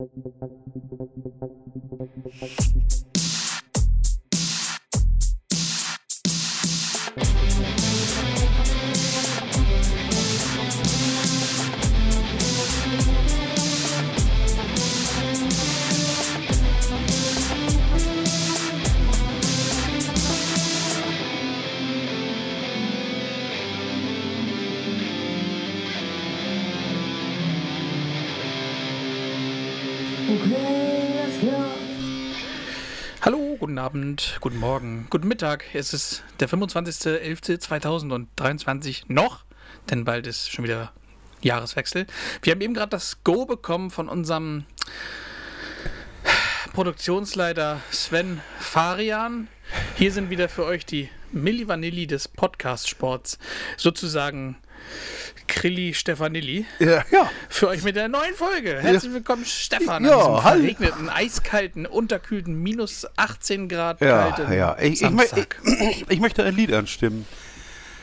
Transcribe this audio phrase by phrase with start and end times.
[0.00, 0.14] Thank
[3.16, 3.17] you.
[33.78, 35.66] Guten Abend, guten Morgen, guten Mittag.
[35.72, 39.44] Es ist der 25.11.2023 noch,
[39.88, 40.90] denn bald ist schon wieder
[41.42, 42.08] Jahreswechsel.
[42.42, 44.64] Wir haben eben gerade das Go bekommen von unserem
[46.72, 49.46] Produktionsleiter Sven Farian.
[49.94, 53.38] Hier sind wieder für euch die Milli Vanilli des Podcast-Sports,
[53.76, 54.56] sozusagen
[55.46, 56.66] Krilli Stefanilli.
[56.78, 57.30] Ja, ja.
[57.48, 58.78] Für euch mit der neuen Folge.
[58.80, 60.04] Herzlich willkommen, Stefan.
[60.04, 60.60] Ja, an diesem hallo.
[60.60, 64.76] verregneten, eiskalten, unterkühlten, minus 18 Grad Ja, kalten ja.
[64.78, 65.60] Ich, ich, Samstag.
[65.64, 67.26] ich, ich möchte ein Lied anstimmen.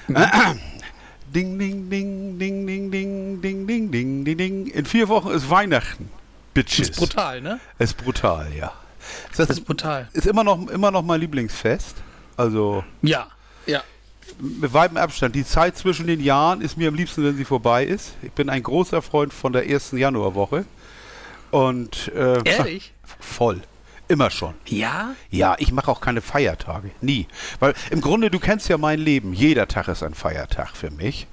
[0.08, 4.68] Ding, ding, ding, ding, ding, ding, ding, ding, ding, ding, ding.
[4.68, 6.10] In vier Wochen ist Weihnachten.
[6.54, 6.90] Bitches.
[6.90, 7.60] ist brutal, ne?
[7.80, 8.72] Ist brutal, ja.
[9.30, 10.08] Das Das ist brutal.
[10.14, 11.98] ist immer noch, immer noch mein Lieblingsfest.
[12.38, 13.28] Also Ja,
[13.66, 13.84] ja.
[14.40, 15.36] Mit weitem Abstand.
[15.36, 18.14] Die Zeit zwischen den Jahren ist mir am liebsten, wenn sie vorbei ist.
[18.22, 20.66] Ich bin ein großer Freund von der ersten Januarwoche.
[21.52, 22.94] Und äh, Ehrlich?
[23.20, 23.62] voll.
[24.08, 24.54] Immer schon.
[24.66, 25.16] Ja?
[25.32, 26.92] Ja, ich mache auch keine Feiertage.
[27.02, 27.28] Nie.
[27.60, 29.34] Weil im Grunde, du kennst ja mein Leben.
[29.34, 31.28] Jeder Tag ist ein Feiertag für mich.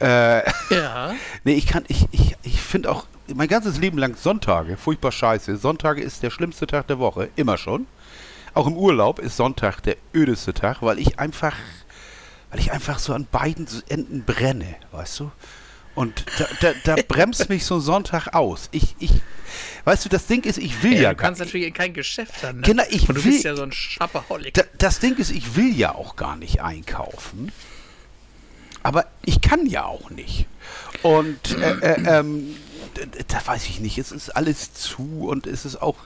[0.00, 1.14] Äh, Ja.
[1.44, 5.56] nee, ich kann, ich, ich, ich finde auch mein ganzes Leben lang Sonntage furchtbar scheiße.
[5.56, 7.28] Sonntage ist der schlimmste Tag der Woche.
[7.36, 7.86] Immer schon.
[8.54, 11.54] Auch im Urlaub ist Sonntag der ödeste Tag, weil ich einfach,
[12.52, 15.32] weil ich einfach so an beiden Enden brenne, weißt du?
[15.94, 18.68] Und da, da, da bremst mich so ein Sonntag aus.
[18.72, 19.10] Ich, ich,
[19.84, 22.34] weißt du, das Ding ist, ich will ja, ja, du kannst natürlich in kein Geschäft
[22.42, 22.56] dann.
[22.56, 22.62] Ne?
[22.62, 24.54] Genau, ich Und du will- bist ja so ein Shopaholic.
[24.54, 27.50] Da, das Ding ist, ich will ja auch gar nicht einkaufen.
[28.82, 30.46] Aber ich kann ja auch nicht.
[31.02, 32.56] Und äh, äh, ähm,
[33.28, 35.96] da weiß ich nicht, es ist alles zu und es ist auch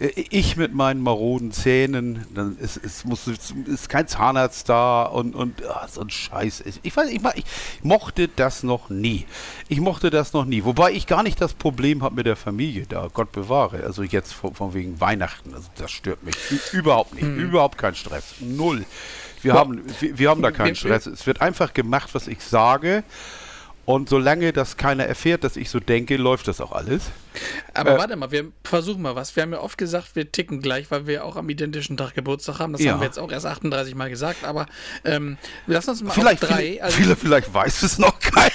[0.00, 5.34] äh, ich mit meinen maroden Zähnen, dann ist, es muss, ist kein Zahnarzt da und,
[5.34, 6.62] und ah, so ein Scheiß.
[6.66, 7.44] Ich, ich weiß, ich, ich
[7.82, 9.26] mochte das noch nie.
[9.68, 10.64] Ich mochte das noch nie.
[10.64, 13.84] Wobei ich gar nicht das Problem habe mit der Familie da, Gott bewahre.
[13.84, 16.36] Also jetzt von, von wegen Weihnachten, also das stört mich
[16.72, 17.24] überhaupt nicht.
[17.24, 18.34] Überhaupt kein Stress.
[18.40, 18.84] Null.
[19.42, 21.06] Wir, haben, wir, wir haben da keinen Stress.
[21.06, 23.04] Es wird einfach gemacht, was ich sage.
[23.86, 27.02] Und solange das keiner erfährt, dass ich so denke, läuft das auch alles.
[27.74, 29.34] Aber äh, warte mal, wir versuchen mal was.
[29.34, 32.58] Wir haben ja oft gesagt, wir ticken gleich, weil wir auch am identischen Tag Geburtstag
[32.60, 32.72] haben.
[32.72, 32.92] Das Ja.
[32.92, 34.44] haben wir jetzt auch erst 38 Mal gesagt.
[34.44, 34.66] Aber
[35.04, 36.62] ähm, lass uns mal Vielleicht, auf drei.
[36.72, 38.50] viele, Also, viele, vielleicht weiß es noch keiner.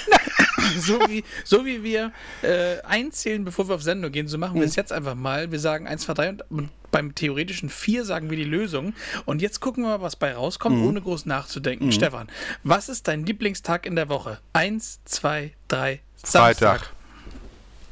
[0.78, 2.12] so, wie, so wie wir
[2.42, 4.68] äh, einzählen, bevor wir auf Sendung gehen, so machen wir Mhm.
[4.68, 5.50] es jetzt einfach mal.
[5.52, 8.94] Wir sagen 1, 2, 3 und, und beim theoretischen 4 sagen wir die Lösung.
[9.26, 10.86] Und jetzt gucken wir mal, was bei rauskommt, Mhm.
[10.86, 11.92] ohne groß nachzudenken.
[11.92, 12.28] Stefan,
[12.62, 14.38] was ist dein Lieblingstag in der Woche?
[14.54, 16.80] 1, 2, 3, Samstag.
[16.80, 16.92] Freitag.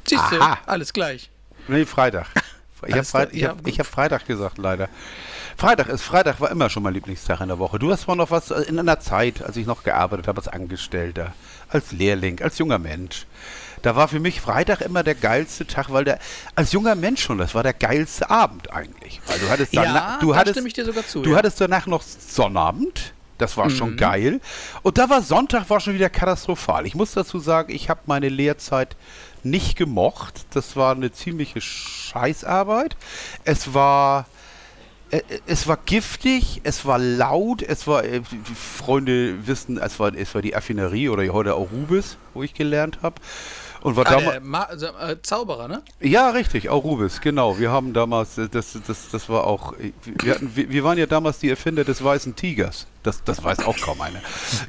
[0.07, 1.29] Siehst du, alles gleich.
[1.67, 2.27] Nee, Freitag.
[2.87, 4.89] Ich habe Freit ja, hab, hab Freitag gesagt, leider.
[5.57, 7.79] Freitag ist Freitag war immer schon mein Lieblingstag in der Woche.
[7.79, 10.47] Du hast mal noch was äh, in einer Zeit, als ich noch gearbeitet habe als
[10.49, 11.33] Angestellter,
[11.69, 13.25] als Lehrling, als junger Mensch.
[13.81, 16.17] Da war für mich Freitag immer der geilste Tag, weil der
[16.55, 19.21] als junger Mensch schon, das war der geilste Abend eigentlich.
[19.27, 21.37] Weil du hattest Ja, danach, du da hattest, stimme ich dir sogar zu, Du ja.
[21.37, 23.13] hattest danach noch Sonnabend.
[23.37, 23.75] Das war Mhm.
[23.75, 24.39] schon geil.
[24.81, 26.85] Und da war Sonntag war schon wieder katastrophal.
[26.87, 28.95] Ich muss dazu sagen, ich habe meine Lehrzeit
[29.43, 30.45] nicht gemocht.
[30.51, 32.95] Das war eine ziemliche Scheißarbeit.
[33.43, 34.25] Es war
[35.45, 40.33] es war giftig, es war laut, es war, äh, die Freunde wissen, es war, es
[40.35, 43.15] war die Affinerie oder heute auch Rubis, wo ich gelernt habe.
[43.81, 44.69] Und war Ah, damals.
[44.71, 45.83] also, äh, Zauberer, ne?
[45.99, 47.59] Ja, richtig, auch Rubis, genau.
[47.59, 50.97] Wir haben damals, äh, das, das, das war auch, äh, wir, hatten, wir, wir waren
[50.97, 52.87] ja damals die Erfinder des Weißen Tigers.
[53.05, 54.19] Das, das weiß auch kaum einer.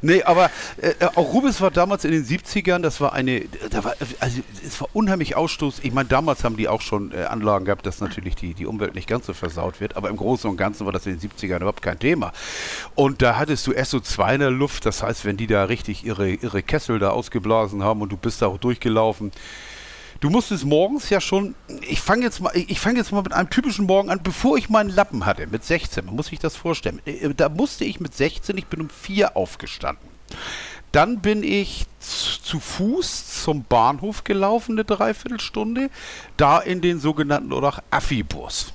[0.01, 3.95] Nee, aber äh, auch Rubis war damals in den 70ern, das war eine, da war,
[4.19, 5.79] also es war unheimlich Ausstoß.
[5.83, 8.95] Ich meine, damals haben die auch schon äh, Anlagen gehabt, dass natürlich die, die Umwelt
[8.95, 11.57] nicht ganz so versaut wird, aber im Großen und Ganzen war das in den 70ern
[11.57, 12.31] überhaupt kein Thema.
[12.95, 16.29] Und da hattest du SO2 in der Luft, das heißt, wenn die da richtig ihre,
[16.29, 19.31] ihre Kessel da ausgeblasen haben und du bist da auch durchgelaufen,
[20.19, 21.53] Du musstest morgens ja schon,
[21.87, 24.67] ich fange jetzt mal, ich fange jetzt mal mit einem typischen Morgen an, bevor ich
[24.69, 27.01] meinen Lappen hatte, mit 16, man muss sich das vorstellen.
[27.05, 30.07] Äh, Da musste ich mit 16, ich bin um 4 aufgestanden.
[30.93, 35.89] Dann bin ich zu Fuß zum Bahnhof gelaufen, eine Dreiviertelstunde,
[36.37, 38.73] da in den sogenannten oder auch Affi-Bus.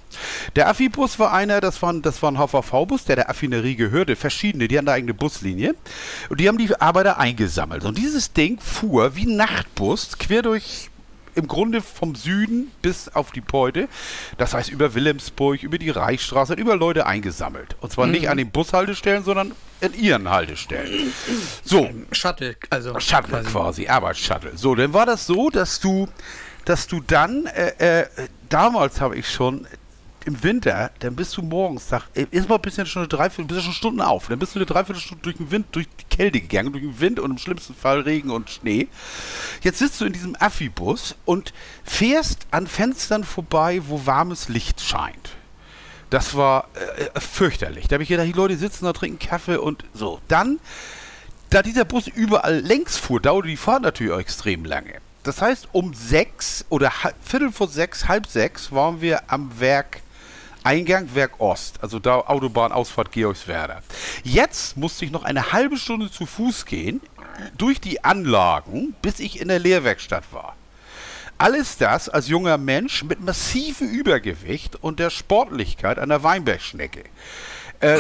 [0.55, 4.15] Der Affi-Bus war einer, das war, ein- das war ein HVV-Bus, der der Affinerie gehörte,
[4.15, 5.75] verschiedene, die hatten eine eigene Buslinie
[6.29, 7.85] und die haben die Arbeiter eingesammelt.
[7.85, 10.91] Und dieses Ding fuhr wie Nachtbus quer durch
[11.35, 13.89] im Grunde vom Süden bis auf die Beute.
[14.39, 17.77] Das heißt über Wilhelmsburg, über die Reichsstraße, über Leute eingesammelt.
[17.81, 18.13] Und zwar mhm.
[18.13, 21.13] nicht an den Bushaltestellen, sondern in ihren Haltestellen.
[21.65, 21.91] So.
[22.13, 22.99] Shuttle, also.
[23.01, 24.57] Shuttle quasi, quasi Arbeitsshuttle.
[24.57, 26.09] So, dann war das so, dass du,
[26.65, 28.07] dass du dann, äh, äh,
[28.49, 29.67] damals habe ich schon
[30.27, 33.61] im Winter, dann bist du morgens, sag, ist mal ein bisschen schon eine Dreiviertel, bist
[33.61, 34.29] du schon Stunden auf.
[34.29, 37.21] Dann bist du eine Dreiviertelstunde durch den Wind, durch die Kälte gegangen, durch den Wind
[37.21, 38.89] und im schlimmsten Fall Regen und Schnee.
[39.63, 41.53] Jetzt sitzt du in diesem Affi-Bus und
[41.85, 45.31] fährst an Fenstern vorbei, wo warmes Licht scheint.
[46.11, 47.89] Das war äh, fürchterlich.
[47.89, 50.21] Da habe ich gedacht, die Leute sitzen da, trinken Kaffee und so.
[50.29, 50.61] Dann,
[51.49, 55.01] da dieser Bus überall längs fuhr, dauerte die Fahrt natürlich auch extrem lange.
[55.23, 56.93] Das heißt, um sechs oder
[57.23, 60.03] Viertel vor sechs, halb sechs waren wir am Werk
[60.65, 63.83] Eingang Werk Ost, also da Autobahnausfahrt Georgswerder.
[64.23, 67.01] Jetzt musste ich noch eine halbe Stunde zu Fuß gehen
[67.59, 70.57] durch die Anlagen, bis ich in der Lehrwerkstatt war.
[71.39, 77.03] Alles das als junger Mensch mit massivem Übergewicht und der Sportlichkeit einer Weinbergschnecke.
[77.81, 77.99] Äh,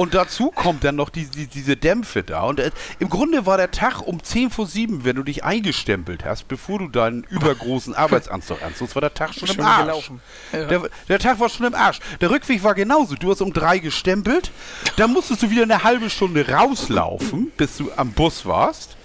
[0.00, 2.44] und dazu kommt dann noch die, die, diese Dämpfe da.
[2.44, 2.70] Und äh,
[3.00, 6.78] im Grunde war der Tag um 10 vor 7, wenn du dich eingestempelt hast, bevor
[6.78, 10.10] du deinen übergroßen Arbeitsanzug anzogst, war der Tag schon, schon im Arsch.
[10.54, 10.64] Ja.
[10.64, 12.00] Der, der, Tag war schon im Arsch.
[12.22, 13.14] Der Rückweg war genauso.
[13.14, 14.50] Du hast um 3 gestempelt,
[14.96, 18.96] dann musstest du wieder eine halbe Stunde rauslaufen, bis du am Bus warst.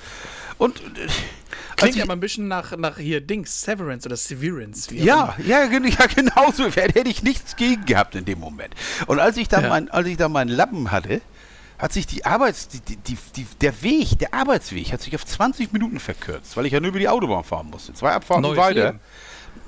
[0.57, 0.81] Und.
[1.77, 4.93] Äh, Klingt aber ein bisschen nach, nach hier Dings, Severance oder Severance.
[4.93, 6.69] Ja, ja, ja, genau so.
[6.69, 8.73] Hätte ich nichts gegen gehabt in dem Moment.
[9.07, 9.69] Und als ich da, ja.
[9.69, 11.21] mein, als ich da meinen Lappen hatte,
[11.77, 15.73] hat sich die Arbeits, die, die, die, der Weg, der Arbeitsweg hat sich auf 20
[15.73, 17.93] Minuten verkürzt, weil ich ja nur über die Autobahn fahren musste.
[17.93, 18.85] Zwei Abfahrten Neues weiter.
[18.85, 18.99] Leben.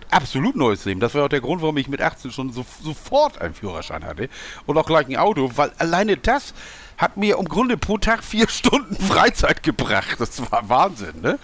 [0.09, 0.99] Absolut neues Leben.
[0.99, 4.29] Das war auch der Grund, warum ich mit 18 schon so, sofort einen Führerschein hatte
[4.65, 6.53] und auch gleich ein Auto, weil alleine das
[6.97, 10.19] hat mir im Grunde pro Tag vier Stunden Freizeit gebracht.
[10.19, 11.39] Das war Wahnsinn, ne?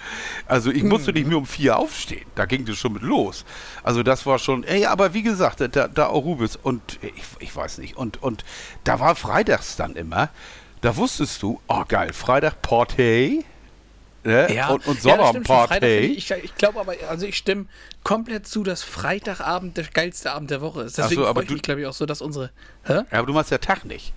[0.48, 1.14] Also ich musste hm.
[1.14, 2.26] nicht nur um vier aufstehen.
[2.36, 3.46] Da ging das schon mit los.
[3.84, 7.56] Also das war schon, ey, aber wie gesagt, da, da auch Rubis und ich, ich
[7.56, 7.98] weiß nicht.
[7.98, 8.44] Und, und
[8.84, 10.30] da war freitags dann immer,
[10.82, 13.44] da wusstest du, oh geil, Freitag Portée.
[14.24, 14.54] Ne?
[14.54, 15.86] Ja, und, und Sommerparty.
[15.86, 17.66] Ja, ich, ich glaube aber, also ich stimme
[18.04, 20.98] komplett zu, dass Freitagabend der geilste Abend der Woche ist.
[20.98, 22.52] Deswegen so, freue ich mich, glaube ich, auch so, dass unsere.
[22.84, 22.94] Hä?
[22.94, 24.14] Ja, aber du machst ja Tag nicht.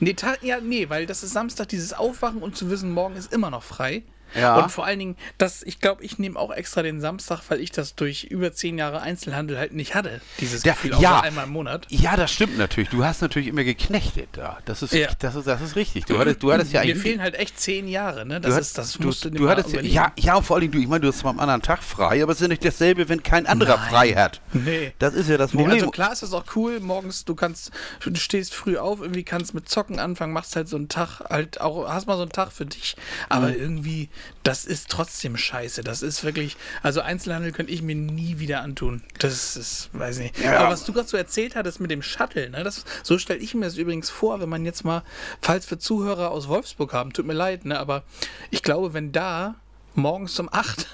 [0.00, 3.50] Nee, ja, nee, weil das ist Samstag, dieses Aufwachen und zu wissen, morgen ist immer
[3.50, 4.02] noch frei.
[4.34, 4.62] Ja.
[4.62, 7.70] Und vor allen Dingen, das, ich glaube, ich nehme auch extra den Samstag, weil ich
[7.70, 10.20] das durch über zehn Jahre Einzelhandel halt nicht hatte.
[10.40, 11.86] Dieses Der, Gefühl, ja, einmal im Monat.
[11.90, 12.90] Ja, das stimmt natürlich.
[12.90, 14.58] Du hast natürlich immer geknechtet da.
[14.64, 15.08] Das ist, ja.
[15.18, 16.04] das ist, das ist richtig.
[16.06, 18.40] Du hattest, du hattest ja Mir fehlen halt echt zehn Jahre, ne?
[18.40, 20.62] Das, du ist, das du, musst du, du hattest ja, ja, ja, und vor allen
[20.62, 22.48] Dingen, du, ich meine, du hast zwar am anderen Tag frei, aber es ist ja
[22.48, 23.90] nicht dasselbe, wenn kein anderer Nein.
[23.90, 24.40] frei hat.
[24.52, 24.92] Nee.
[24.98, 25.68] Das ist ja das Problem.
[25.68, 27.70] Nee, also klar ist das auch cool, morgens, du kannst,
[28.04, 31.60] du stehst früh auf, irgendwie kannst mit Zocken anfangen, machst halt so einen Tag, halt
[31.60, 32.96] auch, hast mal so einen Tag für dich,
[33.28, 33.54] aber mhm.
[33.54, 34.08] irgendwie,
[34.42, 35.82] das ist trotzdem scheiße.
[35.82, 39.02] Das ist wirklich, also Einzelhandel könnte ich mir nie wieder antun.
[39.18, 40.44] Das ist, weiß ich nicht.
[40.44, 40.60] Ja.
[40.60, 43.54] Aber was du gerade so erzählt hattest mit dem Shuttle, ne, das, so stelle ich
[43.54, 45.02] mir das übrigens vor, wenn man jetzt mal,
[45.40, 48.04] falls wir Zuhörer aus Wolfsburg haben, tut mir leid, ne, aber
[48.50, 49.56] ich glaube, wenn da
[49.94, 50.86] morgens um 8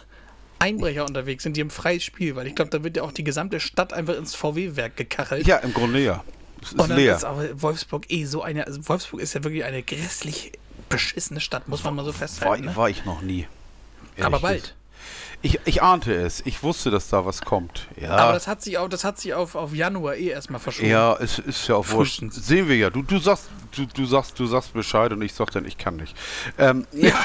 [0.59, 3.25] Einbrecher unterwegs sind, die im freies Spiel, weil ich glaube, da wird ja auch die
[3.25, 5.47] gesamte Stadt einfach ins VW-Werk gekachelt.
[5.47, 6.25] Ja, im Grunde ja.
[6.63, 7.17] Es ist und dann leer.
[7.17, 10.53] ist aber Wolfsburg eh so eine, also Wolfsburg ist ja wirklich eine grässlich
[10.89, 12.65] beschissene Stadt, muss man mal so festhalten.
[12.65, 12.77] War, ne?
[12.77, 13.47] war ich noch nie.
[14.21, 14.75] Aber bald.
[15.43, 16.43] Ich, ich ahnte es.
[16.45, 17.87] Ich wusste, dass da was kommt.
[18.01, 18.17] Ja.
[18.17, 20.89] Aber das hat sich, auch, das hat sich auf, auf Januar eh erstmal verschoben.
[20.89, 22.23] Ja, es ist ja auch wurscht.
[22.31, 22.91] Sehen wir ja.
[22.91, 25.97] Du, du sagst, du, du sagst, du sagst Bescheid und ich sag dann, ich kann
[25.97, 26.17] nicht.
[26.59, 27.13] Ähm, ja.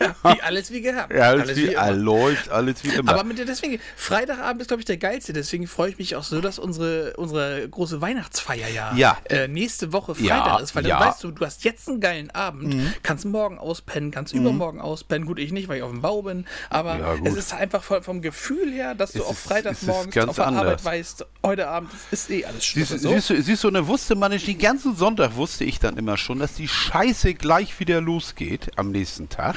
[0.00, 1.12] ja, wie alles wie gehabt.
[1.12, 3.12] Ja, alles, alles wie, wie läuft, alles wie immer.
[3.12, 5.32] Aber mit, deswegen, Freitagabend ist, glaube ich, der geilste.
[5.32, 9.18] Deswegen freue ich mich auch so, dass unsere, unsere große Weihnachtsfeier ja, ja.
[9.28, 10.74] Äh, nächste Woche Freitag ja, ist.
[10.74, 12.92] Weil dann weißt du, du hast jetzt einen geilen Abend, mhm.
[13.02, 14.42] kannst morgen auspennen, kannst mhm.
[14.42, 15.26] übermorgen auspennen.
[15.26, 16.46] Gut, ich nicht, weil ich auf dem Bau bin.
[16.70, 20.62] Aber es ist einfach vom, vom Gefühl her, dass du auf Freitagmorgens auf der anders.
[20.62, 22.86] Arbeit weißt, heute Abend ist eh alles Schlimm.
[22.86, 23.10] Siehst, so.
[23.10, 26.16] siehst, du, siehst du, und wusste man nicht, den ganzen Sonntag wusste ich dann immer
[26.16, 29.56] schon, dass die Scheiße gleich wieder losgeht am nächsten Tag.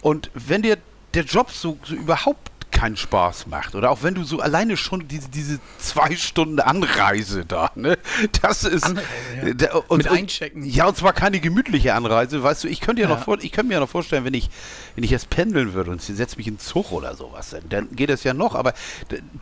[0.00, 0.78] Und wenn dir
[1.14, 2.49] der Job so, so überhaupt
[2.80, 3.74] keinen Spaß macht.
[3.74, 7.98] Oder auch wenn du so alleine schon diese, diese zwei Stunden Anreise da, ne?
[8.40, 8.84] Das ist.
[8.84, 9.06] Anreise,
[9.44, 9.52] ja.
[9.54, 10.64] da, und, Mit Einchecken.
[10.64, 12.42] Ja, und zwar keine gemütliche Anreise.
[12.42, 13.14] Weißt du, ich könnte ja, ja.
[13.14, 14.48] noch vor, ich könnte mir ja noch vorstellen, wenn ich,
[14.94, 17.94] wenn ich jetzt pendeln würde und sie setzt mich in den Zug oder sowas, dann
[17.94, 18.54] geht das ja noch.
[18.54, 18.72] Aber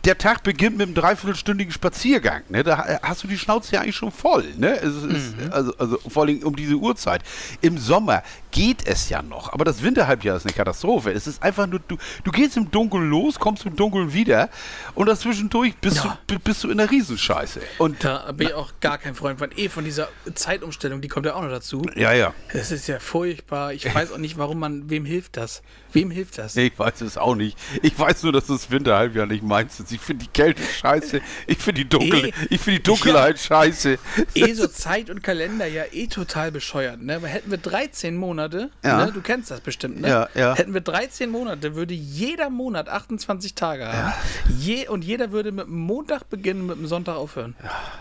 [0.03, 2.41] der Tag beginnt mit einem dreiviertelstündigen Spaziergang.
[2.49, 2.63] Ne?
[2.63, 4.43] Da hast du die Schnauze ja eigentlich schon voll.
[4.57, 4.71] Ne?
[4.75, 5.51] Ist, mhm.
[5.51, 7.21] also, also vor allem um diese Uhrzeit.
[7.61, 9.53] Im Sommer geht es ja noch.
[9.53, 11.11] Aber das Winterhalbjahr ist eine Katastrophe.
[11.11, 14.49] Es ist einfach nur, du, du gehst im Dunkeln los, kommst im Dunkeln wieder
[14.95, 16.17] und dazwischendurch bist, Ja.
[16.27, 17.59] du, bist du in der Riesenscheiße.
[17.77, 19.49] Und Da bin ich auch gar kein Freund von.
[19.57, 21.81] Eh, von dieser Zeitumstellung, die kommt ja auch noch dazu.
[21.95, 22.33] ja, ja.
[22.53, 23.73] Es ist ja furchtbar.
[23.73, 25.61] Ich weiß auch nicht, warum man, wem hilft das?
[25.91, 26.55] Wem hilft das?
[26.55, 27.57] Ich weiß es auch nicht.
[27.81, 29.91] Ich weiß nur, dass das Winterhalbjahr nicht meins ist.
[29.91, 31.19] Ich finde die Kälte scheiße.
[31.47, 32.33] Ich finde die, Dunkel Eh.
[32.49, 33.97] ich find die Dunkelheit scheiße.
[34.35, 37.19] eh so Zeit und Kalender ja eh total bescheuert, ne?
[37.25, 39.05] Hätten wir 13 Monate, Ja.
[39.05, 39.11] ne?
[39.11, 40.07] du kennst das bestimmt, ne?
[40.07, 40.55] Ja, ja.
[40.55, 44.13] Hätten wir 13 Monate, würde jeder Monat 28 Tage haben.
[44.57, 47.55] Je, und jeder würde mit dem Montag beginnen, mit dem Sonntag aufhören.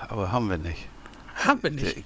[0.09, 0.89] Aber haben wir nicht.
[1.35, 2.05] Haben wir nicht.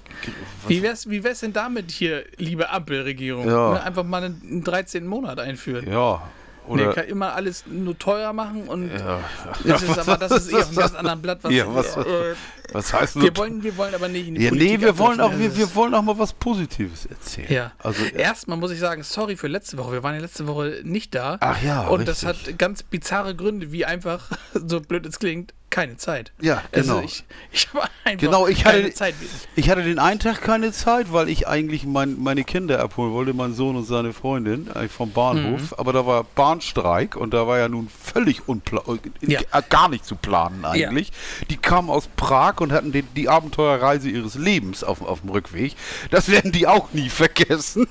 [0.68, 3.46] Wie wär's, wie wär's denn damit hier, liebe Ampelregierung?
[3.46, 3.72] Ja.
[3.72, 3.82] Ne?
[3.82, 5.06] Einfach mal einen, einen 13.
[5.06, 5.90] Monat einführen.
[5.90, 6.22] Ja.
[6.68, 9.18] Nee, Oder kann immer alles nur teurer machen und ja.
[9.64, 11.38] das ist aber das ist eh auf einem ganz anderen Blatt.
[11.42, 12.34] Was, Ja, was- äh,
[12.72, 15.20] was heißt wir wollen, wir wollen aber nicht in die Ja, nee, Politik wir wollen
[15.20, 17.52] auch, wir, das wir wollen auch mal was Positives erzählen.
[17.52, 17.72] Ja.
[17.78, 19.92] Also, Erstmal muss ich sagen, sorry für letzte Woche.
[19.92, 21.36] Wir waren ja letzte Woche nicht da.
[21.40, 22.52] Ach ja, Und das richtig.
[22.54, 26.30] hat ganz bizarre Gründe, wie einfach, so blöd es klingt, keine Zeit.
[26.40, 26.98] Ja, genau.
[26.98, 29.14] Also ich, ich habe einfach Genau, ich keine hatte, Zeit.
[29.56, 33.34] ich hatte den einen Tag keine Zeit, weil ich eigentlich mein, meine Kinder abholen wollte,
[33.34, 35.60] mein Sohn und seine Freundin äh, vom Bahnhof.
[35.72, 35.76] Mhm.
[35.78, 38.82] Aber da war Bahnstreik und da war ja nun völlig unpla
[39.22, 39.40] Ja.
[39.40, 41.10] äh, gar nicht zu planen eigentlich.
[41.50, 45.74] Die kamen aus Prag und hatten den, die Abenteuerreise ihres Lebens auf, auf dem Rückweg.
[46.10, 47.88] Das werden die auch nie vergessen.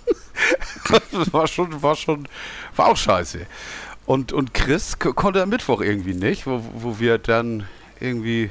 [1.12, 2.28] das war schon, war schon,
[2.76, 3.48] war auch scheiße.
[4.06, 7.68] Und, und Chris ko- konnte am Mittwoch irgendwie nicht, wo, wo wir dann
[8.00, 8.50] irgendwie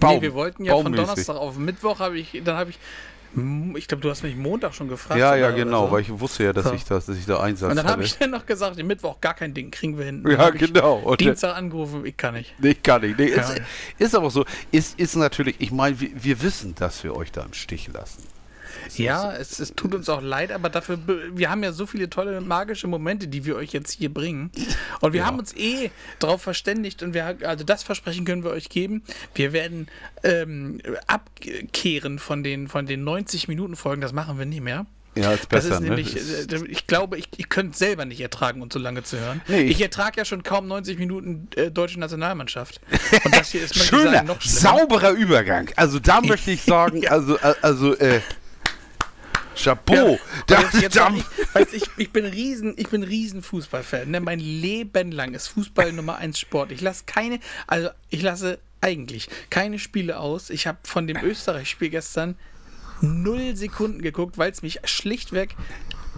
[0.00, 1.06] Baum- nee, wir wollten ja von baummäßig.
[1.06, 2.78] Donnerstag auf Mittwoch, habe ich, dann habe ich,
[3.76, 5.18] ich glaube, du hast mich Montag schon gefragt.
[5.18, 5.92] Ja, ja, genau, so.
[5.92, 6.72] weil ich wusste ja, dass So.
[6.74, 9.20] ich das, dass ich da Einsatz Und dann habe ich dann noch gesagt, im Mittwoch
[9.20, 10.22] gar kein Ding, kriegen wir hin.
[10.22, 10.96] Dann ja, ich genau.
[10.96, 12.54] Und Dienstag angerufen, ich kann nicht.
[12.58, 13.16] Nee, kann ich.
[13.16, 13.60] Nee, Ja, ist,
[13.98, 14.44] ist aber so.
[14.70, 18.22] Ist, ist natürlich, ich meine, wir, wir wissen, dass wir euch da im Stich lassen.
[18.96, 20.98] Ja, es, es tut uns auch leid, aber dafür,
[21.34, 24.50] wir haben ja so viele tolle magische Momente, die wir euch jetzt hier bringen.
[25.00, 25.26] Und wir Ja.
[25.26, 29.02] haben uns eh darauf verständigt und wir, also das Versprechen können wir euch geben.
[29.34, 29.88] Wir werden
[30.22, 34.86] ähm, abkehren von den, von den 90 Minuten Folgen, das machen wir nie mehr.
[35.14, 35.88] Ja, ist Das besser, ist ne?
[35.90, 39.02] nämlich, Das- äh, ich glaube, ich, ich könnte es selber nicht ertragen, uns so lange
[39.02, 39.42] zu hören.
[39.46, 42.80] Nee, ich- ich ertrage ja schon kaum 90 Minuten äh, deutsche Nationalmannschaft.
[43.24, 44.58] Und das hier ist, Schöner, sagen, noch schlimmer.
[44.78, 45.68] sauberer Übergang.
[45.76, 47.10] Also da möchte ich sagen, Ja.
[47.10, 48.20] also, äh, also, äh,
[49.56, 50.18] Chapeau.
[50.48, 54.10] Ja, jetzt, jetzt ich, weißt, ich, ich bin riesen, ich bin riesen Fußballfan.
[54.10, 54.20] Ne?
[54.20, 56.72] Mein Leben lang ist Fußball Nummer eins Sport.
[56.72, 60.50] Ich lasse keine, also ich lasse eigentlich keine Spiele aus.
[60.50, 62.36] Ich habe von dem Österreich-Spiel gestern
[63.00, 65.56] null Sekunden geguckt, weil es mich schlichtweg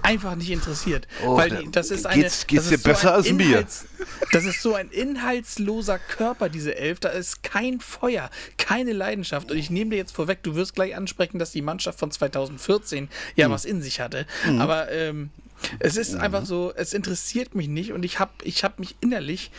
[0.04, 1.08] einfach nicht interessiert.
[1.24, 3.60] Oh, weil die, das ist eine, geht's- geht's das dir so besser als mir?
[3.60, 3.84] Inhalts-
[4.32, 7.00] Das ist so ein inhaltsloser Körper, diese Elf.
[7.00, 9.50] Da ist kein Feuer, keine Leidenschaft.
[9.50, 13.04] Und ich nehme dir jetzt vorweg, du wirst gleich ansprechen, dass die Mannschaft von 2014
[13.04, 13.08] Hm.
[13.36, 14.26] ja was in sich hatte.
[14.58, 15.30] Aber ähm,
[15.78, 19.50] es ist einfach so, es interessiert mich nicht und ich habe ich hab mich innerlich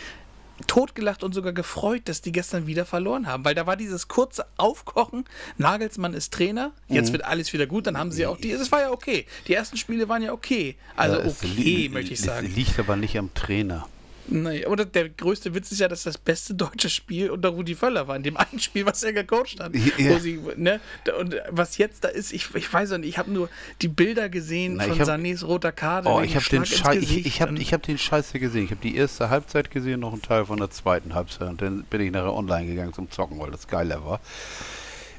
[0.68, 4.46] totgelacht und sogar gefreut, dass die gestern wieder verloren haben, weil da war dieses kurze
[4.58, 5.26] Aufkochen,
[5.58, 6.96] Nagelsmann ist Trainer, Mhm.
[6.96, 9.54] jetzt wird alles wieder gut, dann haben sie auch die, es war ja okay, die
[9.54, 12.54] ersten Spiele waren ja okay, also es okay, li- möchte ich es sagen.
[12.56, 13.88] liegt aber nicht am Trainer.
[14.28, 18.08] Nee, oder der größte Witz ist ja, dass das beste deutsche Spiel unter Rudi Völler
[18.08, 19.74] war, in dem einen Spiel, was er gecoacht hat.
[19.76, 20.10] Ja.
[20.10, 20.80] Wo sie, ne,
[21.20, 23.50] und was jetzt da ist, ich, ich weiß auch nicht, ich habe nur
[23.82, 26.10] die Bilder gesehen Na, von hab- Sanés roter Karte.
[26.10, 28.66] Oh, ich habe den Scheiß, ich, ich und- ich hab den Scheiße gesehen.
[28.66, 31.84] Ich habe die erste Halbzeit gesehen, noch einen Teil von der zweiten Halbzeit und dann
[31.84, 34.20] bin ich nachher online gegangen zum Zocken, weil das geiler war.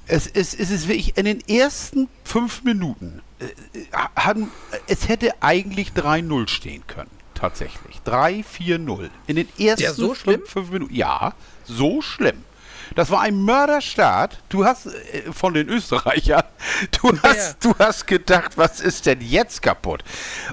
[0.09, 3.45] Es ist, es ist wirklich in den ersten fünf Minuten äh,
[3.79, 3.85] äh,
[4.15, 4.51] haben,
[4.87, 7.11] es hätte eigentlich 3-0 stehen können.
[7.37, 8.01] Tatsächlich.
[8.07, 9.11] 3-4-0.
[9.27, 10.95] In den ersten Ja, so fünf, fünf Minuten.
[10.95, 12.45] Ja, so schlimm.
[12.95, 14.43] Das war ein Mörderstart.
[14.49, 16.45] Du hast äh, von den Österreichern,
[17.03, 20.03] du Ja, hast, du hast gedacht, was ist denn jetzt kaputt?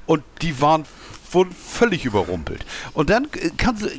[0.05, 0.85] Und die waren
[1.31, 2.65] wurden völlig überrumpelt.
[2.93, 3.89] Und dann äh, kannst du,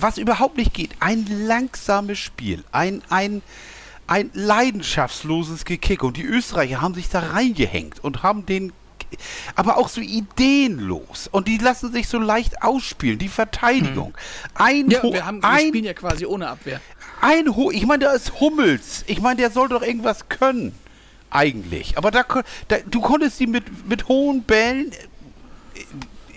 [0.00, 3.42] was überhaupt nicht geht, ein langsames Spiel, ein, ein,
[4.06, 6.02] ein leidenschaftsloses Gekick.
[6.02, 8.72] Und die Österreicher haben sich da reingehängt und haben den
[9.54, 11.28] aber auch so ideenlos.
[11.30, 13.18] Und die lassen sich so leicht ausspielen.
[13.18, 14.14] Die Verteidigung.
[14.54, 14.90] Ein, Hm.
[14.90, 16.80] Ja, Ho- wir, haben, wir ein spielen ja quasi ohne Abwehr.
[17.20, 19.04] ein Ho ich meine, da ist Hummels.
[19.06, 20.74] Ich meine, der soll doch irgendwas können.
[21.30, 21.98] Eigentlich.
[21.98, 22.24] Aber da,
[22.68, 24.96] da du konntest sie mit, mit hohen Bällen äh,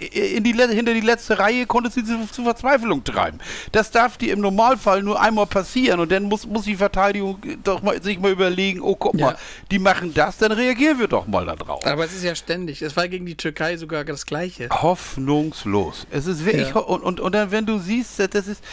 [0.02, 3.40] in die, hinter die letzte Reihe konntest du sie zur Verzweiflung treiben.
[3.72, 7.82] Das darf dir im Normalfall nur einmal passieren und dann muss, muss die Verteidigung doch
[7.82, 9.28] mal, sich mal überlegen, oh guck Ja.
[9.28, 9.38] mal,
[9.70, 11.86] die machen das, dann reagieren wir doch mal da drauf.
[11.86, 12.82] Aber es ist ja ständig.
[12.82, 14.70] Es war gegen die Türkei sogar das Gleiche.
[14.72, 16.08] Hoffnungslos.
[16.10, 16.78] Es ist wirklich, Ja.
[16.80, 18.64] und, und, und dann, wenn du siehst, das ist,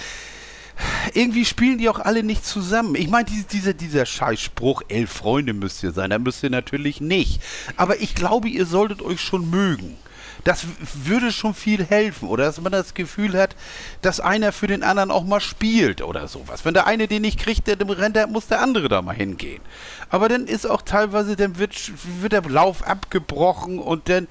[1.15, 2.95] irgendwie spielen die auch alle nicht zusammen.
[2.95, 7.01] Ich meine, diese, dieser, dieser Scheißspruch, elf Freunde müsst ihr sein, da müsst ihr natürlich
[7.01, 7.43] nicht.
[7.77, 9.97] Aber ich glaube, ihr solltet euch schon mögen.
[10.49, 10.65] Das
[11.05, 12.27] würde schon viel helfen.
[12.27, 13.55] Oder dass man das Gefühl hat,
[14.01, 16.65] dass einer für den anderen auch mal spielt oder sowas.
[16.65, 19.61] Wenn der eine den nicht kriegt, der rennt, der muss der andere da mal hingehen.
[20.09, 24.27] Aber dann ist auch teilweise, dann wird, wird der Lauf abgebrochen und dann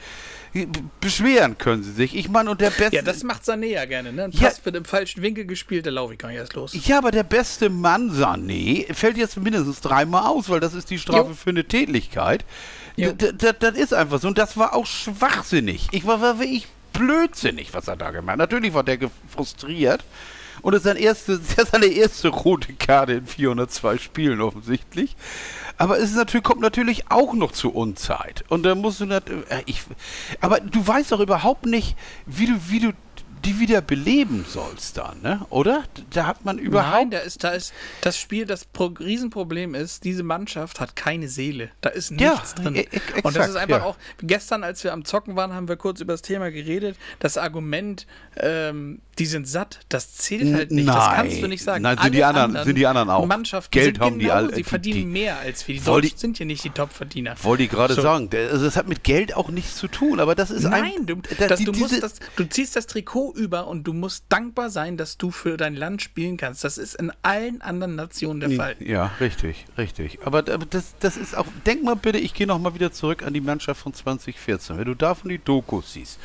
[1.01, 2.15] beschweren können sie sich.
[2.15, 2.95] Ich meine, und der beste.
[2.95, 4.23] Ja, das macht Sané ja gerne, ne?
[4.23, 6.75] Ein Pass wird im falschen Winkel gespielt, der laufe ich gar nicht erst los.
[6.87, 10.97] Ja, aber der beste Mann, Sané, fällt jetzt mindestens dreimal aus, weil das ist die
[10.97, 11.35] Strafe jo.
[11.35, 12.43] für eine Tätigkeit.
[12.97, 14.27] Das ist einfach so.
[14.27, 15.87] Und das war auch schwachsinnig.
[15.91, 18.39] Ich war, war wirklich blödsinnig, was er da gemacht hat.
[18.39, 18.97] Natürlich war der
[19.29, 20.03] frustriert.
[20.63, 25.15] Und das ist, sein erste, das ist seine erste rote Karte in 402 Spielen offensichtlich.
[25.77, 28.43] Aber es natürlich, kommt natürlich auch noch zur Unzeit.
[28.49, 29.45] Und da musst du natürlich.
[29.49, 29.63] Äh,
[30.41, 32.93] aber du weißt doch überhaupt nicht, wie du, wie du
[33.47, 35.45] die wieder beleben sollst dann, ne?
[35.49, 35.85] Oder?
[36.09, 36.95] Da hat man überhaupt.
[36.95, 41.29] Nein, da ist, da ist das Spiel, das Pro Riesenproblem ist, diese Mannschaft hat keine
[41.29, 41.71] Seele.
[41.79, 42.75] Da ist nichts ja, drin.
[42.75, 43.85] E exakt, und das ist einfach ja.
[43.85, 46.97] auch, gestern, als wir am Zocken waren, haben wir kurz über das Thema geredet.
[47.19, 50.85] Das Argument, ähm, die sind satt, das zählt halt nicht.
[50.85, 51.81] Nein, das kannst du nicht sagen.
[51.83, 53.25] Nein, sind die anderen, anderen, sind die anderen auch.
[53.25, 54.55] Mannschaften Geld haben genau, die alle.
[54.55, 55.75] Sie verdienen die, mehr als wir.
[55.75, 57.35] Die Deutschen sind hier nicht die Top-Verdiener.
[57.41, 58.01] Wollte ich gerade so.
[58.01, 58.29] sagen.
[58.33, 61.15] Also das hat mit Geld auch nichts zu tun, aber das ist Nein, ein, du,
[61.37, 64.97] das, die, du, musst das, du ziehst das Trikot über und du musst dankbar sein,
[64.97, 66.63] dass du für dein Land spielen kannst.
[66.63, 68.75] Das ist in allen anderen Nationen der Fall.
[68.79, 70.19] Ja, richtig, richtig.
[70.25, 73.33] Aber, aber das, das ist auch, denk mal bitte, ich gehe nochmal wieder zurück an
[73.33, 74.77] die Mannschaft von 2014.
[74.77, 76.19] Wenn du davon die Dokus siehst,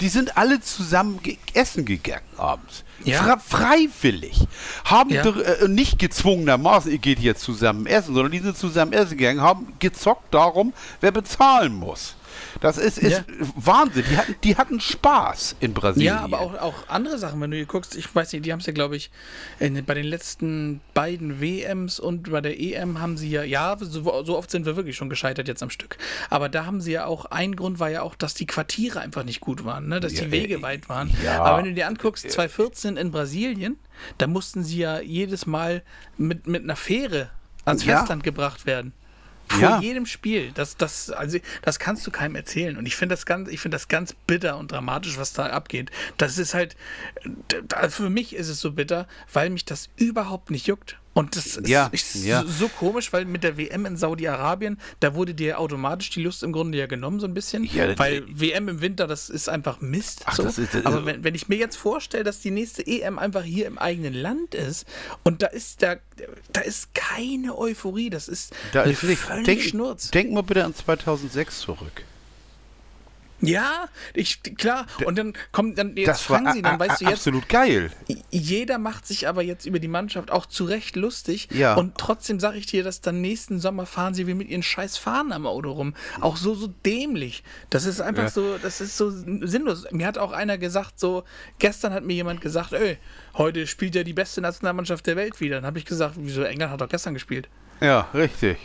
[0.00, 2.84] die sind alle zusammen ge essen gegangen abends.
[3.04, 3.22] Ja.
[3.22, 4.46] Fra freiwillig.
[4.84, 5.22] Haben ja.
[5.24, 9.74] äh, nicht gezwungenermaßen, ihr geht hier zusammen essen, sondern die sind zusammen essen gegangen, haben
[9.78, 12.16] gezockt darum, wer bezahlen muss.
[12.60, 13.24] Das ist, ist ja.
[13.56, 14.04] Wahnsinn.
[14.10, 16.14] Die hatten, die hatten Spaß in Brasilien.
[16.14, 18.60] Ja, aber auch, auch andere Sachen, wenn du hier guckst, ich weiß nicht, die haben
[18.60, 19.10] es ja, glaube ich,
[19.58, 24.24] in, bei den letzten beiden WMs und bei der EM haben sie ja, ja, so,
[24.24, 25.98] so, oft sind wir wirklich schon gescheitert jetzt am Stück.
[26.30, 29.24] Aber da haben sie ja auch, ein Grund war ja auch, dass die Quartiere einfach
[29.24, 30.00] nicht gut waren, ne?
[30.00, 31.10] dass ja, die Wege äh, weit waren.
[31.24, 31.42] Ja.
[31.42, 33.78] Aber wenn du dir anguckst, 2014 in Brasilien,
[34.18, 35.82] da mussten sie ja jedes Mal
[36.16, 37.30] mit, mit einer Fähre
[37.64, 38.92] ans Festland gebracht werden.
[39.48, 39.80] Vor ja.
[39.80, 40.52] jedem Spiel.
[40.52, 42.76] Das, das, also, das kannst du keinem erzählen.
[42.76, 45.90] Und ich finde das, ganz, find das ganz bitter und dramatisch, was da abgeht.
[46.16, 46.76] Das ist halt,
[47.88, 50.98] für mich ist es so bitter, weil mich das überhaupt nicht juckt.
[51.16, 52.44] Und das ja, ist, ja.
[52.46, 56.52] so komisch, weil mit der WM in Saudi-Arabien, da wurde dir automatisch die Lust im
[56.52, 57.64] Grunde ja genommen, so ein bisschen.
[57.64, 60.24] Ja, weil WM im Winter, das ist einfach Mist.
[60.26, 60.42] Ach, so.
[60.42, 63.44] das ist, das Aber wenn, wenn ich mir jetzt vorstelle, dass die nächste EM einfach
[63.44, 64.86] hier im eigenen Land ist
[65.22, 65.96] und da ist da,
[66.52, 70.10] da ist keine Euphorie, das ist da ist völlig denk, Schnurz.
[70.10, 72.04] Denk mal bitte an 2006 zurück.
[73.40, 74.86] Ja, ich klar.
[75.04, 77.14] Und dann kommt dann jetzt das fangen sie, dann weißt du jetzt.
[77.14, 77.90] Absolut geil.
[78.30, 81.48] Jeder macht sich aber jetzt über die Mannschaft auch zu Recht lustig.
[81.52, 81.74] Ja.
[81.74, 84.96] Und trotzdem sage ich dir, dass dann nächsten Sommer fahren sie wie mit ihren scheiß
[84.96, 85.94] Fahnen am Auto rum.
[86.20, 87.42] Auch so, so dämlich.
[87.68, 88.30] Das ist einfach ja.
[88.30, 89.86] so, das ist so sinnlos.
[89.90, 91.24] Mir hat auch einer gesagt, so,
[91.58, 92.98] gestern hat mir jemand gesagt, ey,
[93.34, 95.56] heute spielt ja die beste Nationalmannschaft der Welt wieder.
[95.56, 97.48] Dann habe ich gesagt, wieso England hat doch gestern gespielt.
[97.80, 98.58] Ja, richtig.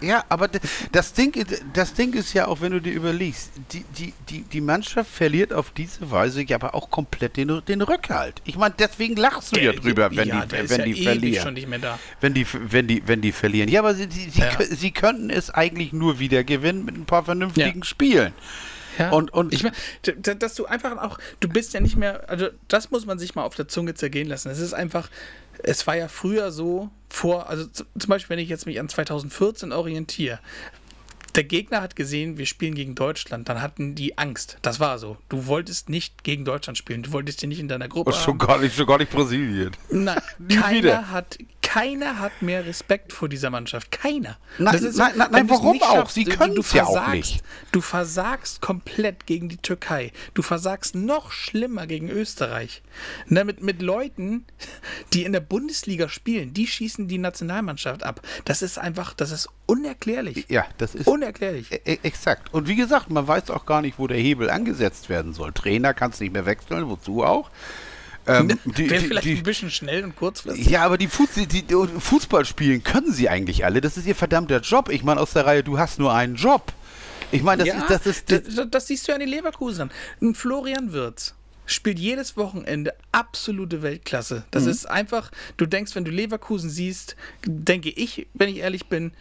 [0.00, 0.48] Ja, aber
[0.92, 1.32] das Ding,
[1.72, 5.52] das Ding ist ja auch, wenn du dir überlegst, die, die, die, die Mannschaft verliert
[5.52, 8.40] auf diese Weise ja aber auch komplett den, den Rückhalt.
[8.44, 11.56] Ich meine, deswegen lachst du ja drüber, wenn ja, die, wenn ja die verlieren.
[12.20, 13.68] Wenn die, wenn die, wenn die verlieren.
[13.68, 14.50] Ja, aber sie, sie, ja.
[14.62, 18.32] sie, sie könnten es eigentlich nur wieder gewinnen mit ein paar vernünftigen Spielen.
[18.98, 19.10] Ja.
[19.10, 19.74] Und, und ich meine,
[20.36, 23.44] dass du einfach auch, du bist ja nicht mehr, also das muss man sich mal
[23.44, 24.50] auf der Zunge zergehen lassen.
[24.50, 25.08] Es ist einfach,
[25.62, 29.72] es war ja früher so, vor, also zum Beispiel, wenn ich jetzt mich an 2014
[29.72, 30.40] orientiere,
[31.34, 34.58] der Gegner hat gesehen, wir spielen gegen Deutschland, dann hatten die Angst.
[34.62, 35.16] Das war so.
[35.28, 37.02] Du wolltest nicht gegen Deutschland spielen.
[37.02, 38.10] Du wolltest dir nicht in deiner Gruppe.
[38.10, 39.72] Oh, schon gar nicht, schon gar nicht Brasilien.
[39.90, 41.38] Nein, keiner hat,
[41.74, 43.90] keiner hat mehr Respekt vor dieser Mannschaft.
[43.90, 44.38] Keiner.
[44.58, 45.94] Nein, ist, nein, nein, nein warum auch?
[45.96, 47.42] Schaffst, Sie können es ja auch nicht.
[47.72, 50.12] Du versagst komplett gegen die Türkei.
[50.34, 52.80] Du versagst noch schlimmer gegen Österreich.
[53.26, 54.44] Na, mit, mit Leuten,
[55.14, 58.20] die in der Bundesliga spielen, die schießen die Nationalmannschaft ab.
[58.44, 60.46] Das ist einfach, das ist unerklärlich.
[60.48, 61.72] Ja, das ist unerklärlich.
[61.72, 62.54] E, e exakt.
[62.54, 65.52] Und wie gesagt, man weiß auch gar nicht, wo der Hebel angesetzt werden soll.
[65.52, 67.50] Trainer kannst nicht mehr wechseln, wozu auch?
[68.26, 70.68] Ähm, Wäre vielleicht die, ein bisschen schnell und kurzfristig.
[70.68, 71.64] Ja, aber die, Fuß, die, die,
[71.98, 73.80] Fußball spielen können sie eigentlich alle.
[73.80, 74.88] Das ist ihr verdammter Job.
[74.88, 76.72] Ich meine, aus der Reihe, du hast nur einen Job.
[77.32, 78.30] Ich meine, das, ja, ist, das ist.
[78.30, 79.90] Das, das, das siehst du ja an den Leverkusen.
[80.20, 81.34] Ein Florian Wirz
[81.66, 84.44] spielt jedes Wochenende absolute Weltklasse.
[84.50, 84.70] Das mhm.
[84.70, 89.12] ist einfach, du denkst, wenn du Leverkusen siehst, denke ich, wenn ich ehrlich bin,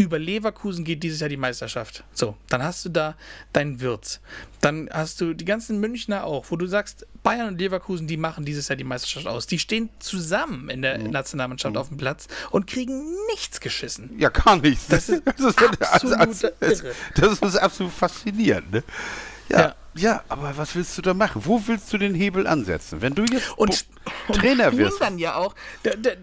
[0.00, 2.04] über Leverkusen geht dieses Jahr die Meisterschaft.
[2.12, 3.16] So, dann hast du da
[3.52, 4.20] deinen Wirtz.
[4.60, 8.44] Dann hast du die ganzen Münchner auch, wo du sagst, Bayern und Leverkusen, die machen
[8.44, 9.46] dieses Jahr die Meisterschaft aus.
[9.46, 11.10] Die stehen zusammen in der mhm.
[11.10, 11.80] Nationalmannschaft mhm.
[11.80, 14.18] auf dem Platz und kriegen nichts geschissen.
[14.18, 14.88] Ja, gar nichts.
[14.88, 16.82] Das ist, das ist, absolut, das, das,
[17.14, 18.72] das ist absolut faszinierend.
[18.72, 18.84] Ne?
[19.50, 19.60] Ja.
[19.60, 19.74] ja.
[19.94, 21.42] Ja, aber was willst du da machen?
[21.44, 23.02] Wo willst du den Hebel ansetzen?
[23.02, 23.86] Wenn du jetzt und,
[24.32, 25.00] Trainer wirst.
[25.00, 25.54] dann ja auch,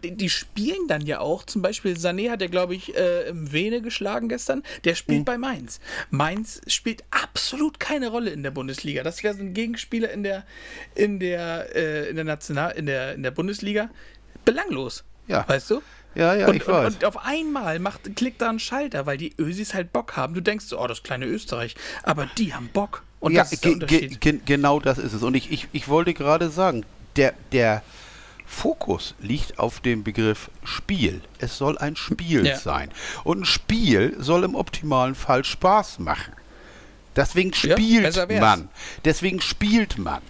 [0.01, 3.51] die, die, spielen dann ja auch, zum Beispiel Sané hat ja, glaube ich, äh, im
[3.51, 5.25] Vene geschlagen gestern, der spielt mhm.
[5.25, 5.79] bei Mainz.
[6.09, 9.03] Mainz spielt absolut keine Rolle in der Bundesliga.
[9.03, 10.45] Das wäre so ein Gegenspieler in der,
[10.95, 13.89] in der, äh, in der National, in der, in der Bundesliga.
[14.45, 15.03] Belanglos.
[15.27, 15.43] Ja.
[15.47, 15.81] Weißt du?
[16.15, 16.95] Ja, ja, und, ich weiß.
[16.95, 20.33] Und, auf einmal macht, klickt da ein Schalter, weil die Ösis halt Bock haben.
[20.33, 21.75] Du denkst so, oh, das kleine Österreich.
[22.03, 23.03] Aber die haben Bock.
[23.19, 25.23] Und ja, das ge ge genau das ist es.
[25.23, 27.81] Und ich, ich, ich wollte gerade sagen, der, der
[28.45, 31.21] Fokus liegt auf dem Begriff Spiel.
[31.39, 32.57] Es soll ein Spiel ja.
[32.57, 32.89] sein.
[33.23, 36.33] Und ein Spiel soll im optimalen Fall Spaß machen.
[37.15, 38.69] Deswegen spielt ja, man.
[39.03, 40.21] Deswegen spielt man.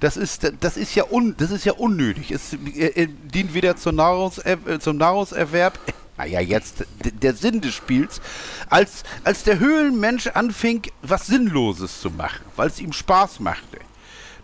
[0.00, 2.30] Das ist, das ist ja un, das ist ja unnötig.
[2.30, 5.78] Es äh, dient weder zum, Nahrungs, äh, zum Nahrungserwerb,
[6.18, 6.84] naja, jetzt
[7.22, 8.20] der Sinn des Spiels,
[8.68, 13.78] als, als der Höhlenmensch anfing, was Sinnloses zu machen, weil es ihm Spaß machte.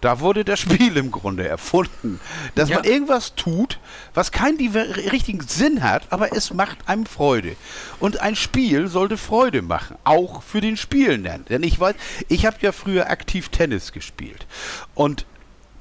[0.00, 2.20] Da wurde das Spiel im Grunde erfunden.
[2.54, 2.76] Dass ja.
[2.76, 3.80] man irgendwas tut,
[4.12, 7.56] was keinen richtigen Sinn hat, aber es macht einem Freude.
[8.00, 11.46] Und ein Spiel sollte Freude machen, auch für den Spielenden.
[11.46, 11.94] Denn ich weiß,
[12.28, 14.46] ich habe ja früher aktiv Tennis gespielt.
[14.94, 15.24] Und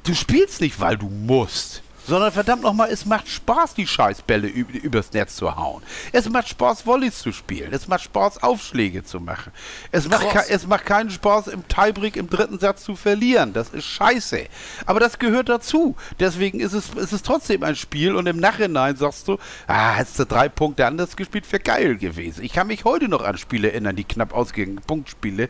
[0.03, 5.11] du spielst nicht, weil du musst sondern verdammt nochmal, es macht Spaß, die Scheißbälle übers
[5.13, 5.83] Netz zu hauen.
[6.11, 7.71] Es macht Spaß, Volleys zu spielen.
[7.73, 9.51] Es macht Spaß, Aufschläge zu machen.
[9.91, 13.53] Es macht, es macht keinen Spaß, im Tiebreak im dritten Satz zu verlieren.
[13.53, 14.45] Das ist scheiße.
[14.85, 15.95] Aber das gehört dazu.
[16.19, 19.37] Deswegen ist es, ist es trotzdem ein Spiel und im Nachhinein sagst du,
[19.67, 22.43] ah, hättest du drei Punkte anders gespielt, wäre geil gewesen.
[22.43, 25.49] Ich kann mich heute noch an Spiele erinnern, die knapp ausgingen, Punktspiele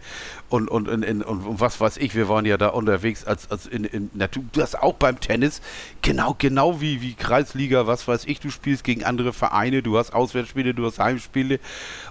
[0.53, 3.65] und, und, und, und, und was weiß ich, wir waren ja da unterwegs als, als
[3.65, 5.61] in, in, na, du hast auch beim Tennis
[6.03, 10.13] genau genau wie, wie Kreisliga, was weiß ich, du spielst gegen andere Vereine, du hast
[10.13, 11.59] Auswärtsspiele, du hast Heimspiele.